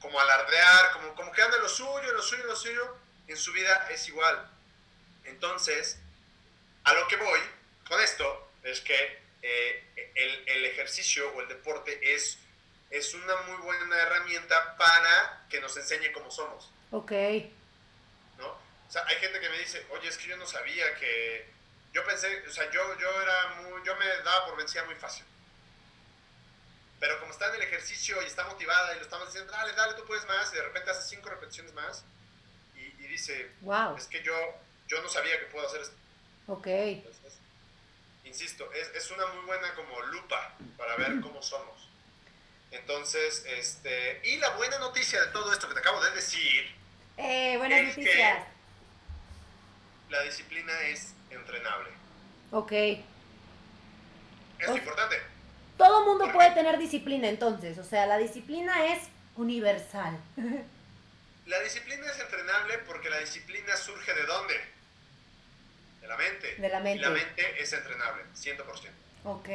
como 0.00 0.18
alardear, 0.18 0.92
como, 0.92 1.14
como 1.14 1.32
que 1.32 1.42
anda 1.42 1.56
en 1.56 1.62
lo 1.62 1.68
suyo, 1.68 2.08
en 2.08 2.14
lo 2.16 2.22
suyo, 2.22 2.42
en 2.42 2.48
lo 2.48 2.56
suyo. 2.56 2.96
En 3.28 3.36
su 3.36 3.52
vida 3.52 3.88
es 3.90 4.08
igual. 4.08 4.50
Entonces, 5.24 5.98
a 6.84 6.94
lo 6.94 7.08
que 7.08 7.16
voy 7.16 7.40
con 7.88 8.00
esto 8.00 8.50
es 8.62 8.80
que 8.80 9.20
eh, 9.42 10.10
el, 10.14 10.48
el 10.48 10.64
ejercicio 10.66 11.30
o 11.34 11.40
el 11.40 11.48
deporte 11.48 12.14
es, 12.14 12.38
es 12.90 13.14
una 13.14 13.36
muy 13.42 13.56
buena 13.62 13.96
herramienta 14.02 14.76
para 14.76 15.44
que 15.48 15.60
nos 15.60 15.76
enseñe 15.76 16.12
cómo 16.12 16.30
somos. 16.30 16.70
ok, 16.90 17.12
¿no? 18.38 18.48
O 18.48 18.90
sea, 18.90 19.04
hay 19.06 19.16
gente 19.16 19.40
que 19.40 19.48
me 19.48 19.58
dice, 19.58 19.84
oye, 19.90 20.08
es 20.08 20.16
que 20.16 20.28
yo 20.28 20.36
no 20.36 20.46
sabía 20.46 20.94
que... 20.96 21.50
Yo 21.92 22.04
pensé, 22.04 22.44
o 22.46 22.52
sea, 22.52 22.70
yo, 22.70 22.98
yo 22.98 23.22
era 23.22 23.48
muy... 23.62 23.82
Yo 23.84 23.96
me 23.96 24.06
daba 24.22 24.46
por 24.46 24.56
vencida 24.56 24.84
muy 24.84 24.94
fácil. 24.94 25.24
Pero 27.00 27.18
como 27.20 27.32
está 27.32 27.48
en 27.48 27.56
el 27.56 27.62
ejercicio 27.62 28.22
y 28.22 28.26
está 28.26 28.44
motivada 28.44 28.94
y 28.94 28.98
lo 28.98 29.02
estamos 29.02 29.26
diciendo, 29.28 29.52
dale, 29.52 29.72
dale, 29.72 29.94
tú 29.94 30.04
puedes 30.06 30.26
más, 30.26 30.52
y 30.52 30.56
de 30.56 30.62
repente 30.62 30.90
hace 30.90 31.08
cinco 31.08 31.28
repeticiones 31.28 31.72
más 31.74 32.04
y, 32.74 32.80
y 32.80 33.06
dice, 33.08 33.50
wow, 33.60 33.96
es 33.96 34.06
que 34.06 34.22
yo, 34.22 34.34
yo 34.88 35.02
no 35.02 35.08
sabía 35.08 35.38
que 35.38 35.46
puedo 35.46 35.66
hacer 35.66 35.82
esto. 35.82 35.96
ok, 36.46 36.66
Entonces, 36.66 37.38
insisto, 38.24 38.70
es, 38.72 38.88
es 38.94 39.10
una 39.10 39.26
muy 39.26 39.44
buena 39.44 39.74
como 39.74 40.00
lupa 40.02 40.54
para 40.78 40.96
ver 40.96 41.20
cómo 41.20 41.42
somos. 41.42 41.85
Entonces, 42.78 43.44
este... 43.48 44.20
Y 44.24 44.36
la 44.38 44.50
buena 44.50 44.78
noticia 44.78 45.20
de 45.20 45.26
todo 45.28 45.52
esto 45.52 45.68
que 45.68 45.74
te 45.74 45.80
acabo 45.80 46.00
de 46.04 46.10
decir 46.12 46.74
eh, 47.16 47.56
buenas 47.58 47.80
Es 47.80 47.94
que- 47.94 48.00
noticias, 48.02 48.38
la 50.10 50.22
disciplina 50.22 50.72
es 50.82 51.14
entrenable. 51.30 51.90
ok. 52.52 52.72
Es 54.58 54.68
importante. 54.68 55.16
Todo 55.76 56.06
mundo 56.06 56.32
puede 56.32 56.50
tener 56.52 56.78
disciplina 56.78 57.28
entonces, 57.28 57.76
o 57.78 57.84
sea, 57.84 58.06
la 58.06 58.16
disciplina 58.18 58.86
es 58.94 59.02
universal. 59.36 60.18
La 61.46 61.60
disciplina 61.60 62.04
es 62.10 62.18
entrenable 62.18 62.78
porque 62.78 63.08
la 63.08 63.20
disciplina 63.20 63.76
surge 63.76 64.12
de 64.14 64.24
dónde? 64.24 64.54
De 66.00 66.08
la 66.08 66.16
mente. 66.16 66.56
De 66.56 66.68
la 66.68 66.80
Y 66.80 66.82
mente. 66.82 67.02
la 67.04 67.10
mente 67.10 67.62
es 67.62 67.72
entrenable, 67.72 68.24
100%. 68.34 68.88
Ok, 69.22 69.48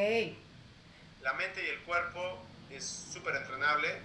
La 1.21 1.33
mente 1.33 1.65
y 1.65 1.69
el 1.69 1.79
cuerpo 1.81 2.41
es 2.75 3.07
súper 3.13 3.35
entrenable. 3.35 4.01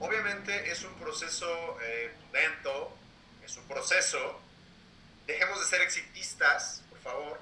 Obviamente 0.00 0.70
es 0.70 0.82
un 0.84 0.94
proceso 0.94 1.78
eh, 1.82 2.14
lento, 2.32 2.96
es 3.44 3.56
un 3.56 3.66
proceso. 3.66 4.40
Dejemos 5.26 5.60
de 5.60 5.66
ser 5.66 5.80
exitistas, 5.82 6.82
por 6.90 7.00
favor. 7.00 7.40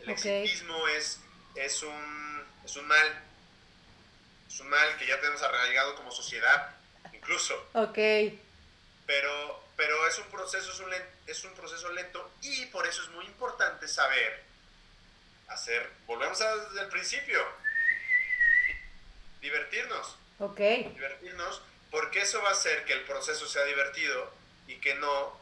El 0.00 0.10
exitismo 0.10 0.88
es, 0.88 1.20
es, 1.54 1.82
un, 1.82 2.44
es 2.64 2.76
un 2.76 2.86
mal. 2.86 3.22
Es 4.48 4.60
un 4.60 4.68
mal 4.68 4.96
que 4.98 5.06
ya 5.06 5.18
tenemos 5.20 5.42
arraigado 5.42 5.94
como 5.96 6.10
sociedad, 6.10 6.74
incluso. 7.12 7.54
ok, 7.72 7.98
pero, 9.06 9.64
pero 9.76 10.06
es 10.06 10.18
un 10.18 10.26
proceso, 10.26 10.70
es 10.70 10.80
un, 10.80 10.92
es 11.26 11.44
un 11.44 11.52
proceso 11.54 11.90
lento 11.90 12.30
y 12.42 12.66
por 12.66 12.86
eso 12.86 13.02
es 13.02 13.08
muy 13.10 13.24
importante 13.26 13.88
saber 13.88 14.44
hacer, 15.48 15.90
volvemos 16.06 16.40
a 16.40 16.56
desde 16.56 16.82
el 16.82 16.88
principio, 16.88 17.44
divertirnos, 19.40 20.16
ok, 20.38 20.58
divertirnos, 20.94 21.62
porque 21.90 22.20
eso 22.20 22.42
va 22.42 22.50
a 22.50 22.52
hacer 22.52 22.84
que 22.84 22.92
el 22.92 23.02
proceso 23.02 23.46
sea 23.46 23.64
divertido 23.64 24.30
y 24.66 24.76
que 24.76 24.94
no, 24.94 25.32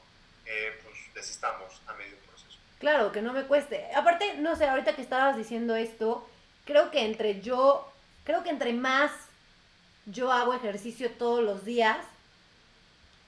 eh, 0.47 0.79
pues, 0.83 0.97
desistamos 1.15 1.81
a 1.87 1.93
medio 1.95 2.17
proceso. 2.19 2.59
Claro, 2.79 3.13
que 3.13 3.23
no 3.23 3.33
me 3.33 3.45
cueste. 3.45 3.89
Aparte, 3.95 4.35
no 4.35 4.57
sé, 4.57 4.67
ahorita 4.67 4.95
que 4.95 5.03
estabas 5.03 5.37
diciendo 5.37 5.77
esto, 5.77 6.29
creo 6.65 6.91
que 6.91 7.05
entre 7.05 7.41
yo, 7.41 7.93
creo 8.25 8.43
que 8.43 8.51
entre 8.51 8.73
más 8.73 9.11
yo 10.07 10.33
hago 10.33 10.55
ejercicio 10.55 11.11
todos 11.11 11.43
los 11.43 11.65
días, 11.65 11.99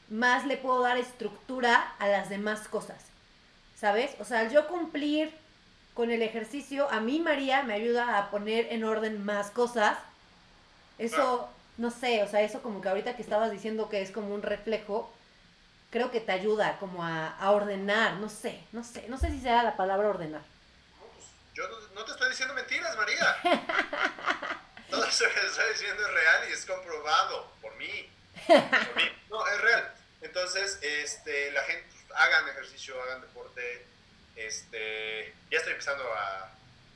más 0.09 0.45
le 0.47 0.57
puedo 0.57 0.81
dar 0.83 0.99
estructura 0.99 1.95
a 1.99 2.09
las 2.09 2.29
demás 2.29 2.69
cosas. 2.69 3.05
¿Sabes? 3.77 4.11
O 4.19 4.25
sea, 4.25 4.41
al 4.41 4.51
yo 4.51 4.67
cumplir 4.69 5.33
con 5.95 6.11
el 6.11 6.23
ejercicio, 6.23 6.91
a 6.91 7.01
mí 7.01 7.21
María 7.21 7.63
me 7.63 7.75
ayuda 7.75 8.19
a 8.19 8.31
poner 8.31 8.67
en 8.71 8.85
orden 8.85 9.25
más 9.25 9.51
cosas. 9.51 9.97
Eso, 11.01 11.49
no 11.79 11.91
sé, 11.91 12.23
o 12.23 12.29
sea, 12.29 12.43
eso 12.43 12.61
como 12.63 12.83
que 12.83 12.89
ahorita 12.91 13.17
que 13.17 13.23
estabas 13.23 13.51
diciendo 13.51 13.89
que 13.89 14.03
es 14.03 14.11
como 14.11 14.35
un 14.35 14.43
reflejo, 14.43 15.11
creo 15.91 16.11
que 16.11 16.21
te 16.21 16.33
ayuda 16.33 16.77
como 16.79 17.03
a, 17.03 17.29
a 17.29 17.51
ordenar, 17.53 18.15
no 18.15 18.29
sé, 18.29 18.63
no 18.73 18.85
sé, 18.85 19.09
no 19.09 19.17
sé 19.17 19.31
si 19.31 19.41
sea 19.41 19.63
la 19.63 19.77
palabra 19.77 20.09
ordenar. 20.09 20.43
No, 20.43 21.07
pues, 21.15 21.27
yo 21.55 21.67
no, 21.69 21.95
no 21.95 22.05
te 22.05 22.13
estoy 22.13 22.29
diciendo 22.29 22.53
mentiras, 22.55 22.95
María. 22.97 23.37
Todo 24.91 25.05
eso 25.07 25.25
que 25.33 25.47
estoy 25.47 25.73
diciendo 25.73 26.03
es 26.07 26.13
real 26.13 26.49
y 26.51 26.53
es 26.53 26.67
comprobado 26.67 27.51
por 27.63 27.75
mí. 27.77 28.11
Por 28.47 28.97
mí. 28.97 29.11
No, 29.31 29.47
es 29.47 29.61
real. 29.63 29.95
Entonces, 30.21 30.79
este, 30.83 31.51
la 31.53 31.63
gente, 31.63 31.89
hagan 32.15 32.49
ejercicio, 32.51 33.01
hagan 33.03 33.23
deporte. 33.23 33.87
Este, 34.37 35.35
ya 35.51 35.59
estoy 35.59 35.73
empezando 35.73 36.05
a, 36.13 36.51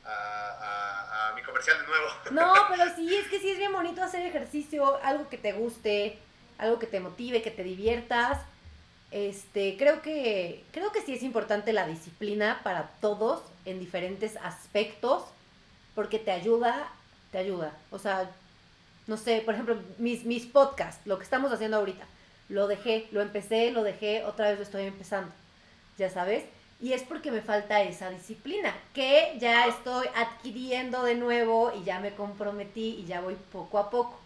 a, 0.05 1.33
mi 1.35 1.43
comercial 1.43 1.79
de 1.81 1.87
nuevo. 1.87 2.07
No, 2.31 2.55
pero 2.69 2.95
sí, 2.95 3.15
es 3.15 3.29
que 3.29 3.41
sí 3.41 3.51
es 3.51 3.59
bien 3.59 3.73
bonito 3.73 4.03
hacer 4.03 4.25
ejercicio, 4.25 4.99
algo 5.03 5.29
que 5.29 5.39
te 5.39 5.53
guste, 5.53 6.19
algo 6.59 6.79
que 6.79 6.87
te 6.87 7.01
motive, 7.01 7.43
que 7.43 7.51
te 7.51 7.65
diviertas. 7.65 8.41
Este, 9.11 9.77
creo 9.77 10.03
que 10.03 10.65
creo 10.73 10.91
que 10.91 11.03
sí 11.03 11.15
es 11.15 11.23
importante 11.23 11.73
la 11.73 11.87
disciplina 11.87 12.61
para 12.65 12.89
todos 13.01 13.43
en 13.65 13.79
diferentes 13.79 14.37
aspectos 14.39 15.25
porque 15.95 16.19
te 16.19 16.33
ayuda, 16.33 16.89
te 17.31 17.39
ayuda. 17.39 17.73
O 17.91 17.99
sea, 17.99 18.31
no 19.07 19.17
sé, 19.17 19.43
por 19.45 19.55
ejemplo, 19.55 19.79
mis 19.99 20.25
mis 20.25 20.47
podcasts, 20.47 21.07
lo 21.07 21.19
que 21.19 21.25
estamos 21.25 21.53
haciendo 21.53 21.77
ahorita, 21.77 22.05
lo 22.49 22.67
dejé, 22.67 23.09
lo 23.13 23.23
empecé, 23.23 23.71
lo 23.71 23.83
dejé, 23.83 24.25
otra 24.25 24.49
vez 24.49 24.59
lo 24.59 24.65
estoy 24.65 24.85
empezando. 24.85 25.33
Ya 25.97 26.11
sabes? 26.11 26.45
Y 26.85 26.93
es 26.93 27.03
porque 27.03 27.31
me 27.31 27.41
falta 27.41 27.81
esa 27.81 28.11
disciplina, 28.11 28.77
que 28.93 29.37
ya 29.39 29.67
estoy 29.69 30.07
adquiriendo 30.15 31.03
de 31.03 31.15
nuevo 31.15 31.73
y 31.75 31.83
ya 31.83 31.99
me 31.99 32.15
comprometí 32.15 32.97
y 32.99 33.07
ya 33.07 33.23
voy 33.23 33.37
poco 33.51 33.79
a 33.79 33.89
poco. 33.89 34.21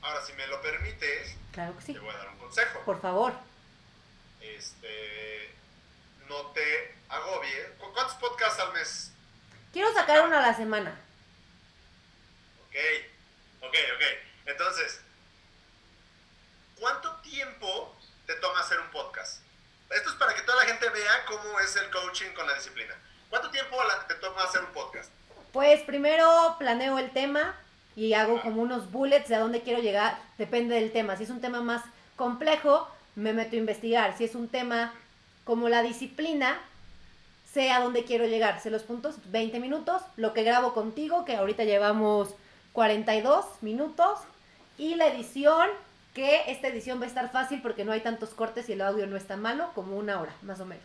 Ahora, 0.00 0.24
si 0.24 0.34
me 0.34 0.46
lo 0.46 0.62
permites, 0.62 1.34
Claro 1.50 1.76
que 1.76 1.82
sí. 1.82 1.92
te 1.94 1.98
voy 1.98 2.14
a 2.14 2.16
dar 2.16 2.28
un 2.28 2.38
consejo. 2.38 2.78
Por 2.84 3.00
favor. 3.00 3.32
Este, 4.40 5.52
no 6.28 6.36
te 6.52 6.94
agobies. 7.08 7.66
¿Cu- 7.80 7.92
¿Cuántos 7.92 8.14
podcasts 8.18 8.60
al 8.60 8.72
mes? 8.74 9.10
Quiero 9.72 9.92
sacar 9.92 10.24
uno 10.28 10.38
a 10.38 10.42
la 10.42 10.54
semana. 10.54 10.96
Ok, 12.68 12.76
ok, 13.62 13.74
ok. 13.96 14.02
Entonces, 14.46 15.00
¿cuánto 16.78 17.16
tiempo 17.16 17.96
te 18.26 18.34
toma 18.36 18.60
hacer 18.60 18.78
un 18.78 18.90
podcast? 18.92 19.42
Esto 19.90 20.10
es 20.10 20.16
para 20.16 20.34
que 20.34 20.42
toda 20.42 20.64
la 20.64 20.70
gente 20.70 20.88
vea 20.90 21.24
cómo 21.26 21.58
es 21.60 21.74
el 21.76 21.90
coaching 21.90 22.32
con 22.34 22.46
la 22.46 22.54
disciplina. 22.54 22.94
¿Cuánto 23.30 23.50
tiempo 23.50 23.76
te 24.06 24.14
toma 24.16 24.42
hacer 24.42 24.62
un 24.62 24.72
podcast? 24.72 25.10
Pues 25.52 25.80
primero 25.82 26.56
planeo 26.58 26.98
el 26.98 27.10
tema 27.10 27.54
y 27.96 28.12
hago 28.12 28.40
como 28.42 28.62
unos 28.62 28.90
bullets 28.92 29.28
de 29.28 29.36
a 29.36 29.40
dónde 29.40 29.62
quiero 29.62 29.80
llegar. 29.80 30.18
Depende 30.36 30.74
del 30.74 30.92
tema. 30.92 31.16
Si 31.16 31.24
es 31.24 31.30
un 31.30 31.40
tema 31.40 31.62
más 31.62 31.82
complejo, 32.16 32.86
me 33.16 33.32
meto 33.32 33.56
a 33.56 33.58
investigar. 33.58 34.16
Si 34.16 34.24
es 34.24 34.34
un 34.34 34.48
tema 34.48 34.92
como 35.44 35.68
la 35.68 35.82
disciplina, 35.82 36.60
sé 37.50 37.70
a 37.70 37.80
dónde 37.80 38.04
quiero 38.04 38.26
llegar. 38.26 38.60
Sé 38.60 38.70
los 38.70 38.82
puntos, 38.82 39.16
20 39.30 39.58
minutos. 39.58 40.02
Lo 40.16 40.34
que 40.34 40.44
grabo 40.44 40.74
contigo, 40.74 41.24
que 41.24 41.36
ahorita 41.36 41.64
llevamos 41.64 42.34
42 42.72 43.44
minutos. 43.62 44.20
Y 44.76 44.94
la 44.94 45.06
edición, 45.08 45.68
que 46.18 46.50
esta 46.50 46.66
edición 46.66 47.00
va 47.00 47.04
a 47.04 47.08
estar 47.08 47.30
fácil 47.30 47.62
porque 47.62 47.84
no 47.84 47.92
hay 47.92 48.00
tantos 48.00 48.30
cortes 48.30 48.68
y 48.68 48.72
el 48.72 48.80
audio 48.80 49.06
no 49.06 49.16
está 49.16 49.36
malo, 49.36 49.70
como 49.72 49.96
una 49.96 50.20
hora, 50.20 50.34
más 50.42 50.58
o 50.58 50.64
menos. 50.66 50.84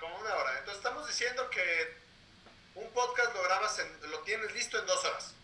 Como 0.00 0.16
una 0.18 0.34
hora. 0.34 0.52
Entonces 0.60 0.76
estamos 0.78 1.06
diciendo 1.06 1.50
que 1.50 1.94
un 2.74 2.88
podcast 2.92 3.34
lo 3.34 3.42
grabas, 3.42 3.78
en, 3.78 4.10
lo 4.10 4.20
tienes 4.20 4.50
listo 4.54 4.78
en 4.78 4.86
dos 4.86 5.04
horas. 5.04 5.34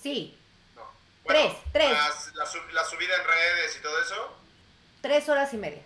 Sí, 0.00 0.38
No. 0.76 0.88
Tres, 1.26 1.52
tres. 1.72 1.90
las- 1.90 2.32
La, 2.36 2.46
sub- 2.46 2.70
la 2.70 2.84
subida 2.84 3.16
en 3.16 3.24
redes 3.26 3.76
y 3.76 3.82
todo 3.82 4.00
eso, 4.00 4.38
tres 5.02 5.28
horas 5.28 5.52
y 5.52 5.56
media. 5.56 5.82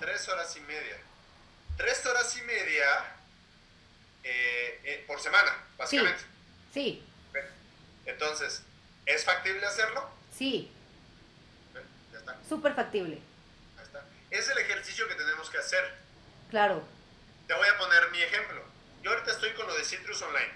tres 0.00 0.28
horas 0.28 0.56
y 0.56 0.60
media. 0.62 0.96
Tres 1.76 2.04
horas 2.04 2.36
y 2.36 2.42
media 2.42 2.86
eh, 4.24 4.80
eh, 4.82 5.04
por 5.06 5.20
semana, 5.20 5.56
básicamente. 5.76 6.24
Sí, 6.74 7.04
Entonces, 8.06 8.62
¿es 9.06 9.24
factible 9.24 9.64
hacerlo? 9.64 10.08
sí, 10.36 10.72
está, 12.32 12.48
súper 12.48 12.74
factible. 12.74 13.20
ahí 13.76 13.84
está. 13.84 14.04
Es 14.30 14.48
el 14.48 14.58
ejercicio 14.58 15.08
que 15.08 15.14
tenemos 15.14 15.48
que 15.50 15.58
hacer. 15.58 15.94
Claro. 16.50 16.82
Te 17.46 17.54
voy 17.54 17.68
a 17.68 17.78
poner 17.78 18.10
mi 18.10 18.22
ejemplo. 18.22 18.62
Yo 19.02 19.10
ahorita 19.10 19.32
estoy 19.32 19.52
con 19.54 19.66
lo 19.66 19.74
de 19.74 19.84
Citrus 19.84 20.20
Online. 20.22 20.52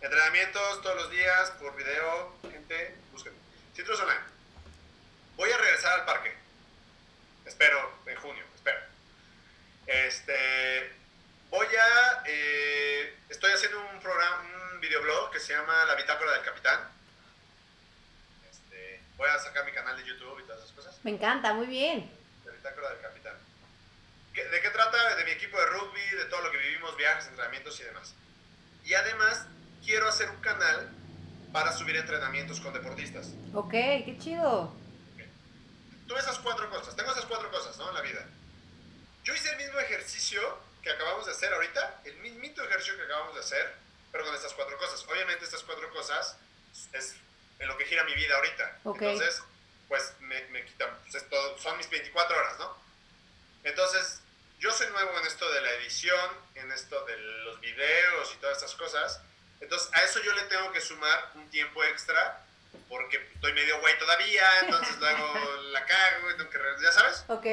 Entrenamientos 0.00 0.82
todos 0.82 0.96
los 0.96 1.10
días 1.10 1.50
por 1.52 1.74
video. 1.76 2.36
Gente, 2.50 2.94
busquen. 3.12 3.32
Citrus 3.74 4.00
Online. 4.00 4.20
Voy 5.36 5.50
a 5.50 5.56
regresar 5.56 6.00
al 6.00 6.06
parque. 6.06 6.34
Espero 7.46 7.98
en 8.06 8.16
junio, 8.16 8.44
espero. 8.54 8.80
Este, 9.86 10.92
voy 11.50 11.66
a, 11.66 12.22
eh, 12.26 13.16
estoy 13.28 13.52
haciendo 13.52 13.80
un 13.80 14.00
programa, 14.00 14.42
un 14.72 14.80
videoblog 14.80 15.30
que 15.30 15.40
se 15.40 15.52
llama 15.52 15.84
La 15.86 15.94
Bitácora 15.94 16.32
del 16.32 16.42
Capitán. 16.42 16.93
Voy 19.24 19.32
a 19.32 19.38
sacar 19.38 19.64
mi 19.64 19.72
canal 19.72 19.96
de 19.96 20.04
YouTube 20.04 20.38
y 20.38 20.42
todas 20.42 20.60
esas 20.62 20.72
cosas. 20.72 20.94
Me 21.02 21.10
encanta, 21.12 21.54
muy 21.54 21.66
bien. 21.66 22.10
La 22.44 22.52
bitácora 22.52 22.90
del 22.90 23.00
capitán. 23.00 23.32
¿Qué- 24.34 24.44
¿De 24.44 24.60
qué 24.60 24.68
trata? 24.68 25.16
De 25.16 25.24
mi 25.24 25.30
equipo 25.30 25.58
de 25.58 25.64
rugby, 25.64 26.10
de 26.18 26.26
todo 26.26 26.42
lo 26.42 26.50
que 26.50 26.58
vivimos, 26.58 26.94
viajes, 26.98 27.28
entrenamientos 27.28 27.80
y 27.80 27.84
demás. 27.84 28.12
Y 28.84 28.92
además, 28.92 29.46
quiero 29.82 30.06
hacer 30.10 30.28
un 30.28 30.42
canal 30.42 30.90
para 31.54 31.72
subir 31.72 31.96
entrenamientos 31.96 32.60
con 32.60 32.74
deportistas. 32.74 33.28
Ok, 33.54 33.70
qué 33.70 34.14
chido. 34.20 34.74
Tuve 36.06 36.18
esas 36.18 36.38
cuatro 36.40 36.68
cosas, 36.68 36.94
tengo 36.94 37.10
esas 37.10 37.24
cuatro 37.24 37.50
cosas, 37.50 37.78
¿no? 37.78 37.88
En 37.88 37.94
la 37.94 38.02
vida. 38.02 38.26
Yo 39.22 39.32
hice 39.34 39.52
el 39.52 39.56
mismo 39.56 39.78
ejercicio 39.80 40.42
que 40.82 40.90
acabamos 40.90 41.24
de 41.24 41.32
hacer 41.32 41.50
ahorita, 41.50 42.02
el 42.04 42.18
mismito 42.18 42.62
ejercicio 42.62 42.94
que 42.98 43.04
acabamos 43.04 43.32
de 43.36 43.40
hacer, 43.40 43.74
pero 44.12 44.26
con 44.26 44.34
estas 44.34 44.52
cuatro 44.52 44.76
cosas. 44.76 45.02
Obviamente 45.08 45.46
estas 45.46 45.62
cuatro 45.62 45.90
cosas 45.94 46.36
es 46.92 47.16
en 47.58 47.68
lo 47.68 47.76
que 47.76 47.84
gira 47.86 48.04
mi 48.04 48.14
vida 48.14 48.34
ahorita. 48.36 48.78
Ok. 48.84 49.02
Entonces, 49.02 49.42
pues 49.88 50.12
me, 50.20 50.40
me 50.48 50.64
quitan, 50.64 50.90
pues, 51.02 51.14
es 51.14 51.28
todo- 51.28 51.58
son 51.58 51.76
mis 51.76 51.88
24 51.90 52.36
horas, 52.36 52.58
¿no? 52.58 52.76
Entonces, 53.64 54.20
yo 54.58 54.72
soy 54.72 54.88
nuevo 54.88 55.18
en 55.18 55.26
esto 55.26 55.50
de 55.52 55.60
la 55.60 55.70
edición, 55.72 56.30
en 56.54 56.72
esto 56.72 57.04
de 57.04 57.16
los 57.16 57.60
videos 57.60 58.32
y 58.34 58.36
todas 58.38 58.56
estas 58.58 58.74
cosas. 58.76 59.20
Entonces, 59.60 59.88
a 59.92 60.02
eso 60.02 60.20
yo 60.22 60.32
le 60.34 60.42
tengo 60.42 60.72
que 60.72 60.80
sumar 60.80 61.30
un 61.34 61.48
tiempo 61.50 61.82
extra 61.84 62.40
porque 62.88 63.16
estoy 63.34 63.52
medio 63.52 63.80
güey 63.80 63.98
todavía, 63.98 64.60
entonces 64.60 64.96
luego 64.98 65.34
la 65.70 65.84
cago 65.86 66.30
y 66.30 66.36
tengo 66.36 66.50
que... 66.50 66.58
¿Ya 66.82 66.92
sabes? 66.92 67.24
Ok, 67.28 67.46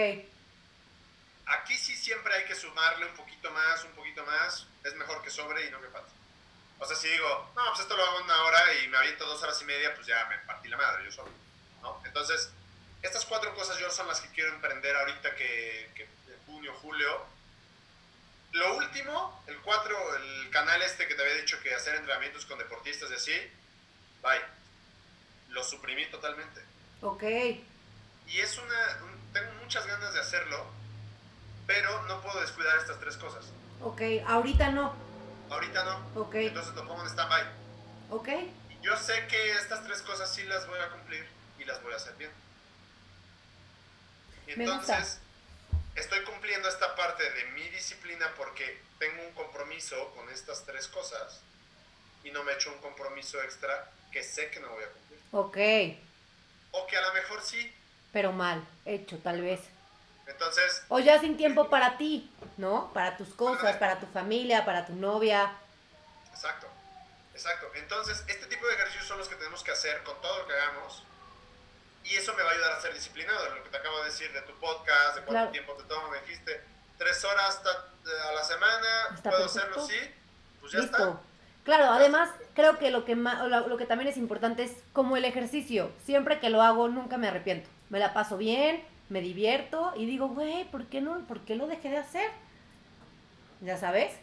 Aquí 1.45 1.78
sí 1.78 1.95
siempre 1.95 2.34
hay 2.34 2.45
que 2.45 2.56
sumarle 2.56 3.06
un 3.06 3.14
poquito 3.16 3.52
más, 3.52 3.84
un 3.84 3.91
poquito 3.91 4.26
más. 4.26 4.66
Es 4.86 4.95
mejor 4.95 5.22
que 5.22 5.30
sobre 5.30 5.66
y 5.66 5.72
no 5.72 5.82
que 5.82 5.89
falte. 5.89 6.10
O 6.84 6.86
sea, 6.88 6.96
si 6.98 7.08
digo, 7.10 7.52
no, 7.56 7.62
pues 7.70 7.82
esto 7.82 7.96
lo 7.96 8.04
hago 8.04 8.18
en 8.20 8.26
una 8.26 8.44
hora 8.44 8.74
y 8.84 8.88
me 8.88 8.98
aviento 8.98 9.24
dos 9.26 9.42
horas 9.44 9.62
y 9.62 9.66
media, 9.66 9.94
pues 9.94 10.08
ya 10.08 10.26
me 10.26 10.38
partí 10.40 10.68
la 10.68 10.78
madre 10.78 11.06
yo 11.06 11.12
solo. 11.12 11.30
¿no? 11.84 12.02
Entonces, 12.06 12.52
estas 13.04 13.24
cuatro 13.26 13.54
cosas 13.54 13.78
yo 13.78 13.90
son 13.92 14.08
las 14.08 14.20
que 14.20 14.30
quiero 14.30 14.54
emprender 14.56 14.96
ahorita 14.96 15.36
que, 15.36 15.92
que 15.96 16.04
en 16.04 16.40
junio, 16.48 16.74
julio. 16.82 17.24
Lo 18.54 18.78
último, 18.78 19.44
el 19.48 19.60
4, 19.62 20.16
el 20.18 20.50
canal 20.50 20.82
este 20.82 21.08
que 21.08 21.14
te 21.16 21.22
había 21.22 21.36
dicho 21.36 21.60
que 21.62 21.74
hacer 21.76 21.94
entrenamientos 21.96 22.46
con 22.48 22.58
deportistas 22.58 23.12
y 23.12 23.14
así, 23.14 23.52
bye. 24.24 24.42
Lo 25.50 25.64
suprimí 25.64 26.06
totalmente. 26.08 26.62
ok. 27.02 27.24
Y 28.28 28.40
es 28.40 28.58
una, 28.58 28.98
un- 29.04 29.34
tengo 29.34 29.52
muchas 29.62 29.86
ganas 29.86 30.14
de 30.14 30.20
hacerlo, 30.20 30.66
pero 31.68 32.02
no 32.08 32.22
puedo 32.22 32.40
descuidar 32.42 32.78
estas 32.78 33.00
tres 33.00 33.18
cosas. 33.18 33.46
Ok, 33.82 34.02
ahorita 34.28 34.70
no. 34.72 34.96
Ahorita 35.52 35.84
no, 35.84 36.22
Ok, 36.22 36.36
entonces 36.36 36.74
lo 36.76 36.88
pongo 36.88 37.02
en 37.04 37.10
stand-by. 37.10 37.43
ok. 38.10 38.30
Y 38.70 38.80
yo 38.82 38.95
sé 38.97 39.28
que 39.28 39.52
estas 39.54 39.84
tres 39.84 40.02
cosas 40.02 40.34
sí 40.34 40.43
las 40.43 40.66
voy 40.68 40.80
a 40.80 40.89
cumplir 40.89 41.28
y 41.60 41.66
las 41.66 41.82
voy 41.84 41.93
a 41.93 41.97
hacer 41.97 42.16
bien. 42.16 42.32
Y 44.47 44.54
entonces, 44.54 45.20
estoy 45.95 46.24
cumpliendo 46.24 46.68
esta 46.70 46.95
parte 46.95 47.30
de 47.30 47.45
mi 47.52 47.68
disciplina 47.70 48.32
porque 48.38 48.82
tengo 48.97 49.22
un 49.24 49.34
compromiso 49.34 49.95
con 50.16 50.30
estas 50.30 50.66
tres 50.66 50.88
cosas 50.88 51.41
y 52.24 52.32
no 52.32 52.43
me 52.43 52.54
echo 52.54 52.72
un 52.72 52.80
compromiso 52.80 53.41
extra 53.41 53.89
que 54.12 54.24
sé 54.24 54.49
que 54.52 54.60
no 54.60 54.70
voy 54.70 54.84
a 54.84 54.88
cumplir. 54.89 55.20
Ok, 55.32 55.58
O 56.72 56.88
que 56.88 56.97
a 56.97 57.02
lo 57.02 57.14
mejor 57.14 57.41
sí. 57.41 57.74
pero 58.14 58.32
mal, 58.32 58.66
hecho 58.86 59.18
tal 59.20 59.41
vez. 59.41 59.60
Entonces... 60.32 60.84
O 60.90 61.00
ya 61.00 61.20
sin 61.20 61.38
tiempo 61.38 61.70
para 61.70 61.98
ti, 61.98 62.32
¿no? 62.58 62.92
Para 62.94 63.18
tus 63.18 63.30
cosas, 63.36 63.78
para 63.78 64.00
tu 64.00 64.08
familia, 64.08 64.66
para 64.66 64.86
tu 64.86 64.94
novia. 64.94 65.52
Exacto, 66.32 66.68
exacto. 67.34 67.68
Entonces, 67.76 68.24
este 68.28 68.48
tipo 68.48 68.66
de 68.66 68.74
ejercicios 68.74 69.06
son 69.06 69.18
los 69.20 69.28
que 69.28 69.36
tenemos 69.36 69.64
que 69.64 69.72
hacer 69.72 70.02
con 70.04 70.20
todo 70.22 70.40
lo 70.40 70.48
que 70.48 70.54
hagamos. 70.54 71.04
Y 72.04 72.16
eso 72.16 72.34
me 72.34 72.44
va 72.44 72.50
a 72.50 72.54
ayudar 72.54 72.72
a 72.72 72.82
ser 72.82 72.94
disciplinado, 72.94 73.56
lo 73.56 73.64
que 73.64 73.70
te 73.70 73.78
acabo 73.78 74.00
de 74.00 74.06
decir 74.06 74.32
de 74.34 74.42
tu 74.42 74.54
podcast, 74.60 75.18
de 75.18 75.22
cuánto 75.22 75.52
tiempo 75.52 75.74
te 75.74 75.84
toma, 75.84 76.10
me 76.10 76.20
dijiste, 76.22 76.62
tres 76.98 77.24
horas 77.24 77.62
a 78.28 78.32
la 78.32 78.44
semana, 78.44 79.22
puedo 79.22 79.46
hacerlo, 79.46 79.86
sí, 79.86 80.00
pues 80.60 80.72
ya 80.72 80.80
está. 80.80 81.20
Claro, 81.64 81.86
además 81.86 82.30
creo 82.56 82.80
que 82.80 82.90
lo 82.90 83.06
que, 83.06 83.16
lo 83.16 83.78
que 83.78 83.86
también 83.86 84.10
es 84.10 84.18
importante 84.18 84.64
es 84.64 84.72
como 84.94 85.16
el 85.16 85.26
ejercicio. 85.26 85.92
Siempre 86.06 86.40
que 86.40 86.50
lo 86.50 86.62
hago 86.64 86.88
nunca 86.88 87.18
me 87.18 87.28
arrepiento. 87.28 87.70
Me 87.90 88.00
la 88.00 88.14
paso 88.14 88.38
bien, 88.38 88.84
me 89.12 89.20
divierto 89.20 89.91
y 89.97 90.05
digo, 90.05 90.30
güey, 90.30 90.64
¿por 90.72 90.86
qué 90.88 91.01
no? 91.01 91.20
¿Por 91.28 91.41
qué 91.41 91.55
lo 91.55 91.68
dejé 91.68 91.89
de 91.89 91.97
hacer? 91.97 92.32
¿Ya 93.59 93.78
sabes? 93.78 94.14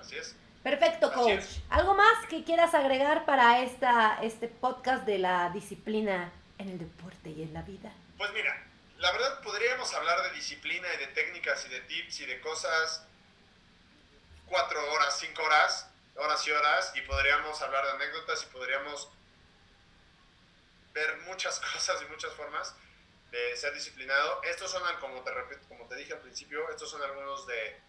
Así 0.00 0.16
es. 0.16 0.34
Perfecto, 0.62 1.12
coach. 1.12 1.44
¿Algo 1.68 1.94
más 1.94 2.26
que 2.30 2.42
quieras 2.44 2.72
agregar 2.72 3.26
para 3.26 3.60
esta, 3.60 4.18
este 4.22 4.48
podcast 4.48 5.04
de 5.04 5.18
la 5.18 5.50
disciplina 5.50 6.32
en 6.56 6.70
el 6.70 6.78
deporte 6.78 7.28
y 7.28 7.42
en 7.42 7.52
la 7.52 7.60
vida? 7.60 7.92
Pues 8.16 8.32
mira, 8.32 8.66
la 8.96 9.12
verdad 9.12 9.42
podríamos 9.42 9.92
hablar 9.92 10.22
de 10.22 10.36
disciplina 10.36 10.88
y 10.94 10.96
de 10.96 11.06
técnicas 11.08 11.66
y 11.66 11.68
de 11.68 11.80
tips 11.82 12.20
y 12.20 12.26
de 12.26 12.40
cosas 12.40 13.04
cuatro 14.46 14.80
horas, 14.92 15.18
cinco 15.20 15.42
horas, 15.42 15.90
horas 16.16 16.46
y 16.46 16.50
horas, 16.52 16.92
y 16.96 17.02
podríamos 17.02 17.60
hablar 17.60 17.84
de 17.84 17.90
anécdotas 17.90 18.44
y 18.44 18.46
podríamos 18.46 19.10
ver 20.94 21.18
muchas 21.26 21.60
cosas 21.74 22.00
y 22.00 22.10
muchas 22.10 22.32
formas 22.32 22.74
de 23.30 23.56
ser 23.56 23.74
disciplinado. 23.74 24.42
Estos 24.44 24.70
son, 24.70 24.82
como 25.00 25.22
te, 25.22 25.32
como 25.68 25.86
te 25.86 25.96
dije 25.96 26.12
al 26.12 26.20
principio, 26.20 26.68
estos 26.70 26.90
son 26.90 27.02
algunos 27.02 27.46
de, 27.46 27.80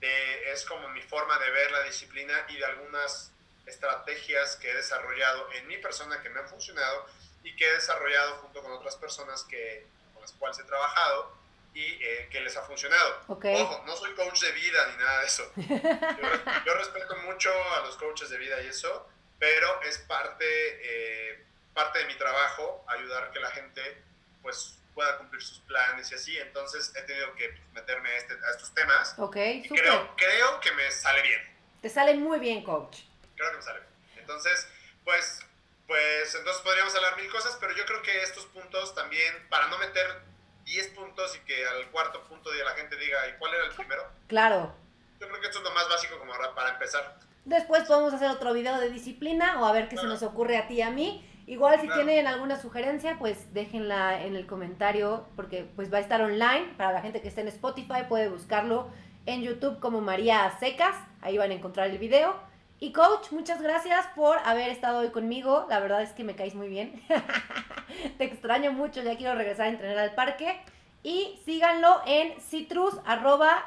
de, 0.00 0.52
es 0.52 0.64
como 0.64 0.88
mi 0.88 1.02
forma 1.02 1.38
de 1.38 1.50
ver 1.50 1.70
la 1.72 1.82
disciplina 1.84 2.46
y 2.48 2.56
de 2.56 2.64
algunas 2.64 3.32
estrategias 3.66 4.56
que 4.56 4.70
he 4.70 4.74
desarrollado 4.74 5.52
en 5.52 5.66
mi 5.66 5.78
persona 5.78 6.20
que 6.22 6.30
me 6.30 6.40
han 6.40 6.48
funcionado 6.48 7.06
y 7.42 7.54
que 7.56 7.68
he 7.68 7.72
desarrollado 7.72 8.36
junto 8.36 8.62
con 8.62 8.72
otras 8.72 8.96
personas 8.96 9.44
que, 9.44 9.86
con 10.12 10.22
las 10.22 10.32
cuales 10.32 10.58
he 10.58 10.64
trabajado 10.64 11.36
y 11.74 11.84
eh, 12.02 12.28
que 12.30 12.40
les 12.40 12.56
ha 12.56 12.62
funcionado. 12.62 13.22
Ojo, 13.28 13.84
no 13.86 13.96
soy 13.96 14.12
coach 14.14 14.40
de 14.40 14.52
vida 14.52 14.86
ni 14.90 14.96
nada 14.96 15.20
de 15.20 15.26
eso. 15.26 15.52
Yo, 16.66 16.74
respeto 16.74 17.16
mucho 17.18 17.50
a 17.74 17.80
los 17.80 17.96
coaches 17.96 18.30
de 18.30 18.38
vida 18.38 18.60
y 18.62 18.68
eso, 18.68 19.08
pero 19.38 19.82
es 19.82 19.98
parte, 19.98 20.44
eh, 20.46 21.44
parte 21.74 22.00
de 22.00 22.06
mi 22.06 22.16
trabajo 22.16 22.84
ayudar 22.88 23.30
que 23.30 23.40
la 23.40 23.50
gente 23.50 24.02
pues 24.48 24.78
pueda 24.94 25.18
cumplir 25.18 25.42
sus 25.42 25.58
planes 25.60 26.10
y 26.10 26.14
así. 26.14 26.38
Entonces 26.38 26.90
he 26.96 27.02
tenido 27.02 27.34
que 27.34 27.54
meterme 27.74 28.08
a, 28.08 28.16
este, 28.16 28.32
a 28.32 28.50
estos 28.50 28.72
temas. 28.72 29.14
Ok, 29.18 29.36
y 29.36 29.68
creo, 29.68 30.16
creo 30.16 30.60
que 30.60 30.72
me 30.72 30.90
sale 30.90 31.20
bien. 31.20 31.40
Te 31.82 31.90
sale 31.90 32.14
muy 32.14 32.38
bien, 32.38 32.64
coach. 32.64 33.00
Creo 33.36 33.50
que 33.50 33.56
me 33.56 33.62
sale 33.62 33.80
bien. 33.80 34.20
Entonces, 34.20 34.66
pues, 35.04 35.40
pues 35.86 36.34
entonces 36.34 36.62
podríamos 36.62 36.94
hablar 36.94 37.14
mil 37.18 37.30
cosas, 37.30 37.58
pero 37.60 37.76
yo 37.76 37.84
creo 37.84 38.00
que 38.00 38.22
estos 38.22 38.46
puntos 38.46 38.94
también, 38.94 39.34
para 39.50 39.68
no 39.68 39.76
meter 39.76 40.22
10 40.64 40.88
puntos 40.88 41.36
y 41.36 41.40
que 41.40 41.66
al 41.66 41.90
cuarto 41.90 42.24
punto 42.24 42.50
de 42.50 42.64
la 42.64 42.70
gente 42.70 42.96
diga, 42.96 43.28
¿y 43.28 43.38
cuál 43.38 43.52
era 43.52 43.66
el 43.66 43.72
primero? 43.72 44.02
Claro. 44.28 44.74
Yo 45.20 45.28
creo 45.28 45.40
que 45.42 45.46
esto 45.48 45.58
es 45.58 45.64
lo 45.64 45.72
más 45.72 45.86
básico 45.90 46.18
como 46.18 46.32
para 46.54 46.70
empezar. 46.70 47.18
Después 47.44 47.84
podemos 47.84 48.14
hacer 48.14 48.30
otro 48.30 48.54
video 48.54 48.80
de 48.80 48.88
disciplina 48.88 49.60
o 49.60 49.66
a 49.66 49.72
ver 49.72 49.90
qué 49.90 49.98
se 49.98 50.06
nos 50.06 50.22
ocurre 50.22 50.56
a 50.56 50.66
ti 50.68 50.76
y 50.76 50.82
a 50.82 50.90
mí. 50.90 51.26
Igual 51.48 51.80
si 51.80 51.88
tienen 51.88 52.26
alguna 52.26 52.60
sugerencia, 52.60 53.16
pues 53.18 53.54
déjenla 53.54 54.22
en 54.22 54.36
el 54.36 54.46
comentario 54.46 55.24
porque 55.34 55.66
pues 55.76 55.90
va 55.90 55.96
a 55.96 56.00
estar 56.02 56.20
online. 56.20 56.74
Para 56.76 56.92
la 56.92 57.00
gente 57.00 57.22
que 57.22 57.28
esté 57.28 57.40
en 57.40 57.48
Spotify 57.48 58.04
puede 58.06 58.28
buscarlo 58.28 58.90
en 59.24 59.40
YouTube 59.42 59.80
como 59.80 60.02
María 60.02 60.54
Secas. 60.60 60.94
Ahí 61.22 61.38
van 61.38 61.50
a 61.50 61.54
encontrar 61.54 61.88
el 61.88 61.96
video. 61.96 62.36
Y 62.80 62.92
coach, 62.92 63.32
muchas 63.32 63.62
gracias 63.62 64.06
por 64.14 64.36
haber 64.44 64.68
estado 64.68 64.98
hoy 64.98 65.08
conmigo. 65.08 65.66
La 65.70 65.80
verdad 65.80 66.02
es 66.02 66.12
que 66.12 66.22
me 66.22 66.36
caes 66.36 66.54
muy 66.54 66.68
bien. 66.68 67.02
Te 68.18 68.24
extraño 68.24 68.70
mucho, 68.72 69.02
ya 69.02 69.16
quiero 69.16 69.34
regresar 69.34 69.68
a 69.68 69.70
entrenar 69.70 69.98
al 69.98 70.14
parque. 70.14 70.60
Y 71.02 71.40
síganlo 71.46 72.02
en 72.04 72.38
citrus 72.42 72.94
arroba 73.06 73.64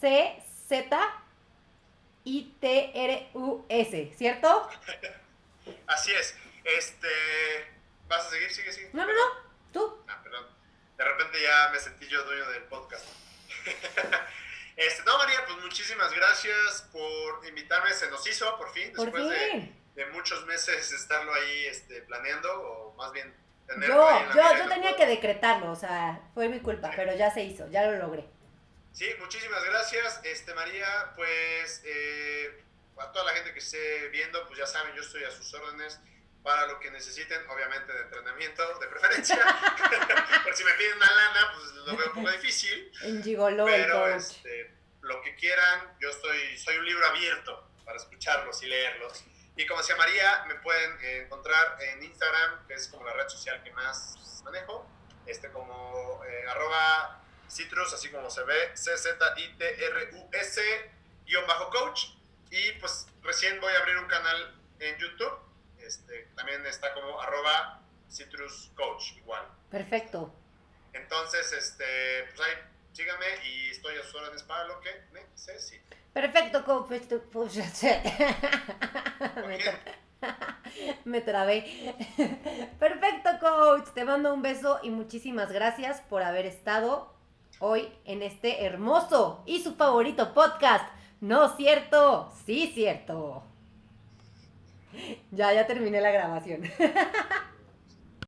c 0.00 0.42
z 0.66 0.98
i 2.24 2.52
t 2.58 2.90
r 2.94 3.28
u 3.34 3.64
s, 3.68 4.12
¿cierto? 4.16 4.68
Así 5.86 6.10
es. 6.10 6.41
Este. 6.64 7.08
¿Vas 8.08 8.26
a 8.26 8.30
seguir? 8.30 8.50
Sigue, 8.50 8.72
sigue. 8.72 8.90
No, 8.92 9.04
no, 9.06 9.12
no. 9.12 9.52
Tú. 9.72 10.04
Ah, 10.08 10.20
perdón. 10.22 10.46
De 10.96 11.04
repente 11.04 11.42
ya 11.42 11.70
me 11.72 11.78
sentí 11.78 12.06
yo 12.08 12.22
dueño 12.24 12.48
del 12.50 12.64
podcast. 12.64 13.06
este, 14.76 15.02
no, 15.04 15.18
María, 15.18 15.44
pues 15.46 15.58
muchísimas 15.58 16.12
gracias 16.12 16.88
por 16.92 17.46
invitarme. 17.46 17.92
Se 17.92 18.10
nos 18.10 18.26
hizo 18.26 18.56
por 18.56 18.72
fin, 18.72 18.92
después 18.92 19.28
De, 19.94 20.06
muchos 20.12 20.46
meses 20.46 20.92
estarlo 20.92 21.34
ahí 21.34 21.66
este, 21.66 22.02
planeando, 22.02 22.50
o 22.52 22.94
más 22.94 23.12
bien 23.12 23.34
tenerlo 23.66 23.94
yo, 23.94 24.08
ahí 24.08 24.24
Yo, 24.34 24.64
yo 24.64 24.68
tenía 24.68 24.96
que 24.96 25.06
decretarlo, 25.06 25.70
o 25.70 25.76
sea, 25.76 26.20
fue 26.34 26.48
mi 26.48 26.60
culpa, 26.60 26.90
pero 26.96 27.14
ya 27.14 27.30
se 27.30 27.42
hizo, 27.42 27.68
ya 27.70 27.84
lo 27.84 27.98
logré. 27.98 28.26
Sí, 28.92 29.08
muchísimas 29.18 29.64
gracias, 29.64 30.20
este 30.24 30.54
María, 30.54 31.12
pues 31.16 31.82
eh, 31.84 32.62
a 32.98 33.10
toda 33.12 33.26
la 33.26 33.32
gente 33.32 33.52
que 33.52 33.58
esté 33.58 34.08
viendo, 34.08 34.46
pues 34.46 34.58
ya 34.58 34.66
saben, 34.66 34.94
yo 34.94 35.02
estoy 35.02 35.24
a 35.24 35.30
sus 35.30 35.52
órdenes 35.54 36.00
para 36.42 36.66
lo 36.66 36.80
que 36.80 36.90
necesiten, 36.90 37.48
obviamente 37.48 37.92
de 37.92 38.00
entrenamiento, 38.02 38.78
de 38.78 38.88
preferencia. 38.88 39.36
Por 40.44 40.54
si 40.54 40.64
me 40.64 40.72
piden 40.72 40.96
una 40.96 41.14
lana, 41.14 41.52
pues 41.54 41.72
lo 41.86 41.96
veo 41.96 42.06
un 42.08 42.14
poco 42.14 42.30
difícil. 42.30 42.90
En 43.02 43.22
Gigolo 43.22 43.64
Pero 43.64 44.08
este, 44.08 44.74
lo 45.02 45.22
que 45.22 45.36
quieran, 45.36 45.96
yo 46.00 46.10
estoy, 46.10 46.58
soy 46.58 46.78
un 46.78 46.86
libro 46.86 47.06
abierto 47.06 47.68
para 47.84 47.96
escucharlos 47.96 48.62
y 48.62 48.66
leerlos. 48.66 49.24
Y 49.56 49.66
como 49.66 49.80
decía 49.80 49.96
María, 49.96 50.44
me 50.48 50.54
pueden 50.56 50.98
encontrar 51.24 51.76
en 51.80 52.02
Instagram, 52.02 52.66
que 52.66 52.74
es 52.74 52.88
como 52.88 53.04
la 53.04 53.12
red 53.12 53.28
social 53.28 53.62
que 53.62 53.70
más 53.72 54.40
manejo, 54.44 54.88
este 55.26 55.50
como 55.50 56.22
eh, 56.24 56.46
arroba 56.48 57.22
citrus, 57.48 57.92
así 57.92 58.08
como 58.10 58.30
se 58.30 58.42
ve, 58.44 58.70
C-Z-I-T-R-U-S, 58.74 60.62
guion 61.26 61.46
bajo 61.46 61.70
coach. 61.70 62.06
Y 62.50 62.72
pues 62.72 63.06
recién 63.22 63.60
voy 63.60 63.72
a 63.74 63.78
abrir 63.78 63.98
un 63.98 64.06
canal 64.06 64.58
en 64.80 64.98
YouTube 64.98 65.51
este, 65.92 66.28
también 66.34 66.64
está 66.64 66.94
como 66.94 67.20
arroba 67.20 67.82
Citrus 68.10 68.72
Coach, 68.74 69.16
igual. 69.18 69.46
Perfecto. 69.70 70.34
Entonces, 70.94 71.52
este, 71.52 71.84
pues 72.34 72.40
ahí, 72.40 72.54
síganme 72.92 73.26
y 73.44 73.70
estoy 73.70 73.96
a 73.96 74.02
sus 74.02 74.14
órdenes 74.14 74.42
para 74.42 74.64
lo 74.64 74.80
que 74.80 74.90
necesite. 75.12 75.96
Perfecto, 76.12 76.64
coach. 76.64 76.88
Pues, 77.32 77.82
Me 81.04 81.20
trabé. 81.20 81.94
Perfecto, 82.78 83.30
coach. 83.40 83.88
Te 83.94 84.04
mando 84.04 84.32
un 84.32 84.42
beso 84.42 84.80
y 84.82 84.90
muchísimas 84.90 85.52
gracias 85.52 86.00
por 86.02 86.22
haber 86.22 86.46
estado 86.46 87.14
hoy 87.58 87.92
en 88.04 88.22
este 88.22 88.64
hermoso 88.64 89.42
y 89.46 89.62
su 89.62 89.74
favorito 89.74 90.32
podcast. 90.32 90.88
No 91.20 91.54
cierto, 91.56 92.32
sí 92.44 92.72
cierto. 92.74 93.51
Ya, 95.30 95.52
ya 95.52 95.66
terminé 95.66 96.00
la 96.00 96.10
grabación. 96.10 96.62